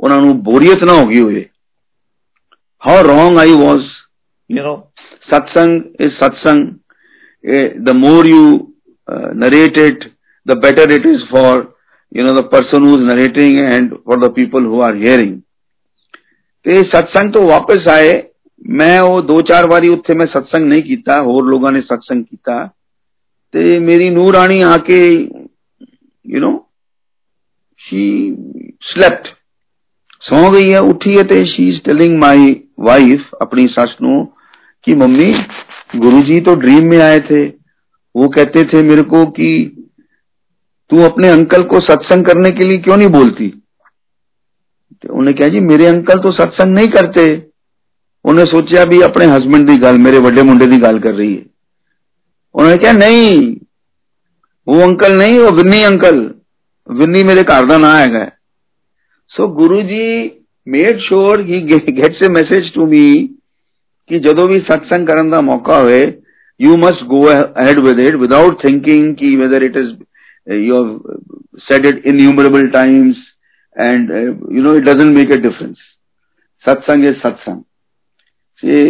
ਉਹਨਾਂ 0.00 0.16
ਨੂੰ 0.16 0.42
ਬੋਰੀਅਤ 0.42 0.84
ਨਾ 0.84 0.92
ਹੋ 0.92 1.06
ਗਈ 1.06 1.20
ਹੋਵੇ 1.20 1.44
how 2.82 3.02
wrong 3.02 3.38
I 3.38 3.52
was 3.52 3.82
you 4.50 4.64
know 4.64 4.76
satsang 5.28 5.82
is 6.00 6.12
satsang 6.14 6.68
the 7.45 7.93
more 7.93 8.25
you 8.25 8.73
uh, 9.07 9.33
narrate 9.33 9.77
it, 9.77 10.03
the 10.45 10.55
better 10.55 10.89
it 10.89 11.05
is 11.05 11.23
for 11.29 11.75
you 12.11 12.23
know 12.23 12.35
the 12.35 12.43
person 12.43 12.83
who 12.83 12.93
is 12.93 13.13
narrating 13.13 13.59
and 13.61 13.93
for 14.03 14.17
the 14.17 14.29
people 14.29 14.61
who 14.61 14.79
are 14.81 14.95
hearing. 14.95 15.41
तो 16.65 16.71
ये 16.71 16.83
सत्संग 16.83 17.33
तो 17.33 17.41
वापस 17.47 17.87
आए 17.89 18.11
मैं 18.69 18.99
वो 18.99 19.21
दो 19.21 19.41
चार 19.41 19.65
बारी 19.67 19.89
उत्थे 19.89 20.13
मैं 20.13 20.25
सत्संग 20.25 20.67
नहीं 20.67 20.83
किया 20.83 21.21
और 21.21 21.45
लोगों 21.45 21.71
ने 21.71 21.81
सत्संग 21.81 22.23
किया 22.23 22.65
तो 23.53 23.79
मेरी 23.81 24.09
नू 24.09 24.29
रानी 24.31 24.61
आके 24.61 25.01
यू 26.25 26.39
नो 26.39 26.51
शी 27.81 28.05
स्लेप्ट 28.83 29.27
सौ 30.21 30.49
गई 30.49 30.69
है 30.69 30.79
उठी 30.79 31.15
है 31.15 31.23
तो 31.23 31.45
she 31.45 31.69
is 31.69 31.79
telling 31.81 32.17
my 32.19 32.49
wife 32.79 33.29
अपनी 33.41 33.67
सस 33.67 33.95
न 34.01 34.25
कि 34.85 34.95
मम्मी, 34.95 35.33
गुरुजी 35.99 36.39
तो 36.41 36.55
ड्रीम 36.55 36.89
में 36.89 36.97
आए 36.97 37.19
थे। 37.19 37.45
वो 38.15 38.27
कहते 38.27 38.63
थे 38.63 38.83
मेरे 38.83 39.01
को 39.01 39.25
कि 39.25 39.49
तू 40.89 41.01
अपने 41.01 41.27
अंकल 41.27 41.61
को 41.61 41.79
सत्संग 41.79 42.25
करने 42.25 42.49
के 42.49 42.67
लिए 42.67 42.77
क्यों 42.77 42.97
नहीं 42.97 43.09
बोलती? 43.09 43.47
तो 45.03 45.13
उन्हें 45.13 45.37
कहा, 45.37 45.47
जी, 45.47 45.59
मेरे 45.59 45.85
अंकल 45.85 46.19
तो 46.19 46.31
सत्संग 46.31 46.75
नहीं 46.75 46.87
करते। 46.87 47.47
उन्हें 48.25 48.45
सोचा 48.45 48.85
भी 48.85 49.01
अपने 49.01 49.25
हस्बैंड 49.25 49.69
की 49.69 49.77
गल, 49.77 49.97
मेरे 49.97 50.19
बड़े 50.19 50.43
मुंडे 50.43 50.65
की 50.65 50.77
गल 50.77 50.99
कर 50.99 51.13
रही 51.13 51.35
है। 51.35 51.45
उन्होंने 52.53 52.77
कहा, 52.77 52.93
नहीं, 52.93 53.55
वो 54.67 54.79
अंकल 54.81 55.17
नहीं, 55.17 55.39
वो 55.39 55.51
विन्नी 55.51 55.83
अंकल। 55.83 56.19
विन्नी 56.91 57.23
मेरे 57.23 57.43
घर 57.43 57.65
का 57.65 57.77
ना 57.77 57.97
है। 57.97 58.37
So 59.29 59.47
Guru 59.47 59.81
ji 59.81 60.31
made 60.67 60.99
sure 60.99 61.41
he 61.41 61.61
gets 61.61 62.25
a 62.25 62.29
message 62.29 62.73
to 62.73 62.85
me 62.85 63.35
कि 64.10 64.18
ਜਦੋਂ 64.18 64.46
ਵੀ 64.48 64.58
ਸਤਸੰਗ 64.60 65.06
ਕਰਨ 65.06 65.30
ਦਾ 65.30 65.40
ਮੌਕਾ 65.40 65.80
ਹੋਵੇ 65.80 66.00
you 66.60 66.74
must 66.80 67.02
go 67.10 67.18
ahead 67.30 67.78
with 67.84 68.00
it 68.00 68.16
without 68.22 68.62
thinking 68.62 69.04
ki 69.20 69.28
whether 69.42 69.60
it 69.66 69.76
is 69.82 69.92
uh, 70.46 70.56
you 70.64 70.74
have 70.74 70.90
said 71.68 71.86
it 71.86 72.02
innumerable 72.04 72.66
times 72.74 73.22
and 73.76 74.10
uh, 74.10 74.24
you 74.56 74.64
know 74.66 74.74
it 74.80 74.84
doesn't 74.84 75.14
make 75.18 75.32
a 75.36 75.38
difference 75.46 75.86
satsang 76.64 77.06
is 77.10 77.16
satsang 77.22 77.62
see 78.62 78.82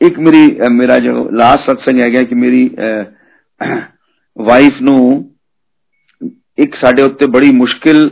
ਇੱਕ 0.00 0.18
ਮੇਰੀ 0.18 0.58
ਮੇਰਾ 0.70 0.98
ਜੋ 0.98 1.28
last 1.30 1.70
ਸਤਸੰਗ 1.70 2.00
ਹੈਗਾ 2.00 2.22
ਕਿ 2.22 2.34
ਮੇਰੀ 2.34 2.68
wife 4.36 4.80
ਨੂੰ 4.82 4.98
ਇੱਕ 6.58 6.74
ਸਾਡੇ 6.74 7.02
ਉੱਤੇ 7.02 7.26
ਬੜੀ 7.26 7.50
ਮੁਸ਼ਕਿਲ 7.52 8.04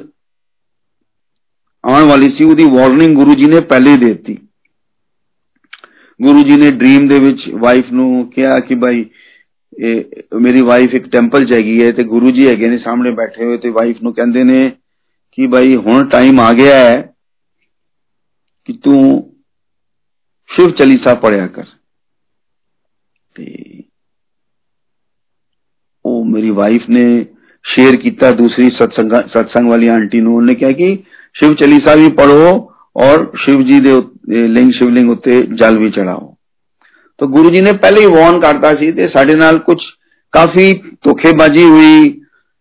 ਆਉਣ 1.84 2.04
ਵਾਲੀ 2.04 2.30
ਸੀ 2.36 2.44
ਉਹਦੀ 2.44 2.64
ਵਾਰਨਿੰਗ 2.70 3.16
ਗੁਰੂ 3.16 3.34
ਜੀ 3.34 3.46
ਨੇ 3.46 3.60
ਪਹਿਲੇ 3.60 3.90
ਹੀ 3.90 3.96
ਦੇ 3.96 4.06
ਦਿੱਤੀ 4.06 4.36
ਗੁਰੂ 6.19 6.41
ਜੀ 6.41 6.55
ਨੇ 6.55 6.69
ਡ੍ਰੀਮ 6.71 7.07
ਦੇ 7.07 7.19
ਵਿੱਚ 7.19 7.49
ਵਾਈਫ 7.59 7.91
ਨੂੰ 7.91 8.29
ਕਿਹਾ 8.29 8.59
ਕਿ 8.59 8.75
ਭਾਈ 8.75 9.05
ਇਹ 9.79 10.03
ਮੇਰੀ 10.41 10.61
ਵਾਈਫ 10.61 10.93
ਇੱਕ 10.93 11.07
ਟੈਂਪਲ 11.09 11.45
ਚ 11.45 11.53
ਹੈਗੀ 11.53 11.83
ਹੈ 11.83 11.91
ਤੇ 11.91 12.03
ਗੁਰੂ 12.03 12.31
ਜੀ 12.31 12.47
ਹੈਗੇ 12.47 12.69
ਨੇ 12.69 12.77
ਸਾਹਮਣੇ 12.77 13.11
ਬੈਠੇ 13.11 13.45
ਹੋਏ 13.45 13.57
ਤੇ 13.57 13.69
ਵਾਈਫ 13.69 14.01
ਨੂੰ 14.03 14.13
ਕਹਿੰਦੇ 14.13 14.43
ਨੇ 14.43 14.69
ਕਿ 15.31 15.47
ਭਾਈ 15.47 15.75
ਹੁਣ 15.75 16.09
ਟਾਈਮ 16.09 16.39
ਆ 16.39 16.51
ਗਿਆ 16.53 16.75
ਹੈ 16.75 17.01
ਕਿ 18.65 18.73
ਤੂੰ 18.73 18.99
ਸ਼ਿਵ 20.49 20.71
ਚਲੀਸਾ 20.71 21.13
ਪੜਿਆ 21.15 21.47
ਕਰ। 21.47 21.65
ਤੇ 23.35 23.83
ਉਹ 26.05 26.25
ਮੇਰੀ 26.25 26.49
ਵਾਈਫ 26.49 26.89
ਨੇ 26.89 27.25
ਸ਼ੇਅਰ 27.65 27.95
ਕੀਤਾ 27.95 28.31
ਦੂਸਰੀ 28.31 28.69
ਸਤਸੰਗ 28.69 29.69
ਵਾਲੀ 29.69 29.87
ਆਂਟੀ 29.87 30.21
ਨੂੰ। 30.21 30.35
ਉਹਨੇ 30.35 30.53
ਕਿਹਾ 30.53 30.71
ਕਿ 30.71 30.95
ਸ਼ਿਵ 31.33 31.53
ਚਲੀਸਾ 31.55 31.95
ਵੀ 31.95 32.09
ਪੜੋ 32.11 32.73
ਔਰ 32.97 33.31
ਸ਼ਿਵ 33.37 33.61
ਜੀ 33.61 33.79
ਦੇ 33.79 33.91
ਲਿੰਗ 34.48 34.72
ਸ਼ਿਵਲਿੰਗ 34.72 35.10
ਉੱਤੇ 35.10 35.40
ਜਲ 35.52 35.78
ਵੀ 35.78 35.90
ਚੜਾਓ 35.90 36.34
ਤਾਂ 37.20 37.28
ਗੁਰੂ 37.28 37.50
ਜੀ 37.50 37.60
ਨੇ 37.60 37.72
ਪਹਿਲੇ 37.72 38.00
ਹੀ 38.00 38.06
ਵਾਰਨ 38.06 38.40
ਕਰਤਾ 38.40 38.72
ਸੀ 38.74 38.90
ਤੇ 38.92 39.04
ਸਾਡੇ 39.04 39.34
ਨਾਲ 39.34 39.58
ਕੁਝ 39.58 39.78
ਕਾਫੀ 40.32 40.72
ਧੋਖੇਬਾਜ਼ੀ 41.02 41.64
ਹੋਈ 41.64 42.02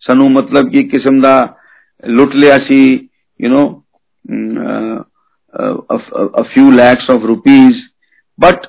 ਸਾਨੂੰ 0.00 0.30
ਮਤਲਬ 0.32 0.70
ਕਿ 0.70 0.82
ਕਿਸਮ 0.82 1.20
ਦਾ 1.20 1.34
ਲੁੱਟ 2.04 2.34
ਲਿਆ 2.34 2.58
ਸੀ 2.58 2.82
you 3.40 3.50
know 3.50 3.66
a 6.34 6.44
few 6.44 6.70
lakhs 6.72 7.14
of 7.14 7.28
rupees 7.30 7.84
but 8.38 8.66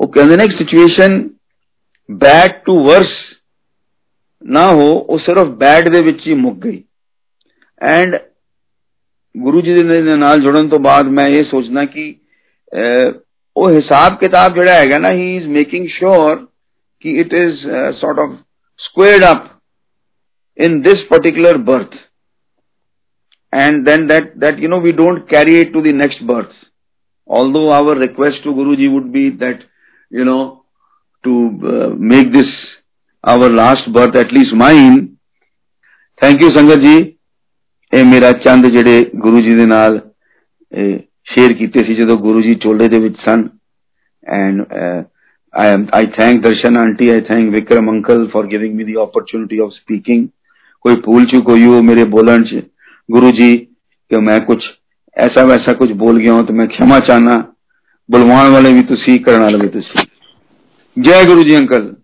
ਉਹ 0.00 0.08
ਕਹਿੰਦੇ 0.08 0.36
ਨੇ 0.36 0.44
ਇੱਕ 0.44 0.52
ਸਿਚੁਏਸ਼ਨ 0.52 1.28
ਬੈਡ 2.08 2.52
ਟੂ 2.66 2.82
ਵਰਸ 2.84 3.12
ਨਾ 4.42 4.66
ਹੋ 4.72 4.88
ਉਹ 4.90 5.18
ਸਿਰਫ 5.18 5.48
ਬੈਡ 5.56 5.88
ਦੇ 5.88 6.00
ਵਿੱਚ 6.02 6.26
ਹੀ 6.26 6.34
ਮੁੱਕ 6.34 6.58
ਗਈ 6.58 6.82
ਐਂਡ 7.80 8.16
ਗੁਰੂ 9.36 9.60
ਜੀ 9.60 9.74
ਦੇ 9.74 10.16
ਨਾਲ 10.16 10.40
ਜੁੜਨ 10.40 10.68
ਤੋਂ 10.68 10.78
ਬਾਅਦ 10.78 11.06
ਮੈਂ 11.06 11.26
ਇਹ 11.26 11.44
ਸੋਚਣਾ 11.44 11.84
ਕਿ 11.84 12.14
ਉਹ 13.56 13.70
ਹਿਸਾਬ 13.70 14.18
ਕਿਤਾਬ 14.18 14.54
ਜਿਹੜਾ 14.54 14.74
ਹੈਗਾ 14.74 14.98
ਨਾ 14.98 15.10
ਹੀ 15.10 15.36
ਇਜ਼ 15.36 15.46
ਮੇਕਿੰਗ 15.46 15.88
ਸ਼ੋਰ 15.88 16.46
ਕਿ 17.00 17.20
it 17.20 17.32
is 17.32 17.66
sort 18.00 18.18
of 18.18 18.36
squared 18.78 19.24
up 19.24 19.52
in 20.56 20.82
this 20.82 20.96
particular 21.08 21.58
birth 21.58 21.94
and 23.52 23.86
then 23.86 24.06
that 24.06 24.38
that 24.38 24.58
you 24.58 24.68
know 24.68 24.78
we 24.78 24.92
don't 24.92 25.28
carry 25.28 25.60
it 25.60 25.72
to 25.72 25.82
the 25.82 25.92
next 25.92 26.26
birth 26.26 26.52
although 27.28 27.70
our 27.70 27.94
request 27.94 28.42
to 28.44 28.52
guruji 28.52 28.90
would 28.92 29.12
be 29.12 29.30
that 29.30 29.64
you 30.10 30.24
know 30.24 30.64
to 31.24 31.32
uh, 31.64 31.88
make 31.88 32.32
this 32.32 32.52
our 33.24 33.48
last 33.50 33.90
birth 33.92 34.14
at 34.14 34.32
least 34.32 34.54
mine 34.54 35.16
thank 36.18 36.40
you 36.40 36.50
sangat 36.50 36.82
ji 36.82 36.96
ਇਹ 37.92 38.04
ਮੇਰਾ 38.04 38.32
ਚੰਦ 38.32 38.66
ਜਿਹੜੇ 38.66 39.04
ਗੁਰੂ 39.16 39.40
ਜੀ 39.40 39.54
ਦੇ 39.54 39.66
ਨਾਲ 39.66 40.00
share 41.26 41.52
ਕੀਤੇ 41.52 41.84
ਸੀ 41.86 41.94
ਜਦੋਂ 41.94 42.16
ਗੁਰੂ 42.16 42.40
ਜੀ 42.40 42.54
ਚੋਲੇ 42.54 42.88
ਦੇ 42.88 43.00
ਵਿੱਚ 43.00 43.16
ਸਨ 43.26 43.48
and 44.26 44.64
I 45.54 45.64
am 45.68 45.82
I 45.96 46.06
thank 46.06 46.44
Darshan 46.44 46.76
auntie 46.78 47.08
I 47.12 47.20
thank 47.20 47.54
Vikram 47.54 47.88
uncle 47.88 48.22
for 48.30 48.42
giving 48.46 48.76
me 48.76 48.84
the 48.84 48.94
opportunity 48.96 49.58
of 49.64 49.72
speaking 49.72 50.22
ਕੋਈ 50.84 50.96
ਭੂਲ 50.96 51.24
ਚੁੱਕ 51.24 51.48
ਹੋਈ 51.48 51.66
ਹੋ 51.66 51.80
ਮੇਰੇ 51.82 52.04
ਬੋਲਣ 52.04 52.42
ਚ 52.42 52.62
ਗੁਰੂ 53.08 53.30
ਜੀ 53.30 53.56
ਕਿ 54.10 54.20
ਮੈਂ 54.20 54.38
ਕੁਝ 54.40 54.58
ਐਸਾ 55.16 55.44
ਵੈਸਾ 55.46 55.72
ਕੁਝ 55.72 55.90
ਬੋਲ 55.92 56.18
ਗਿਆ 56.18 56.34
ਹਾਂ 56.34 56.42
ਤਾਂ 56.42 56.54
ਮੈਂ 56.54 56.66
ਖਿਮਾ 56.66 56.98
ਚਾਹਨਾ 57.00 57.52
ਬੁਲਵਾਉਣ 58.08 58.50
ਵਾਲੇ 58.50 58.72
ਵੀ 58.72 58.82
ਤੁਸੀਂ 58.82 59.18
ਕਰਨ 59.20 59.42
ਵਾਲੇ 59.42 59.60
ਵੀ 59.60 59.68
ਤੁਸੀਂ 59.68 60.06
ਜੈ 60.96 61.22
ਗੁਰੂ 61.24 61.42
ਜੀ 61.42 61.56
ਅੰਕਲ 61.56 61.94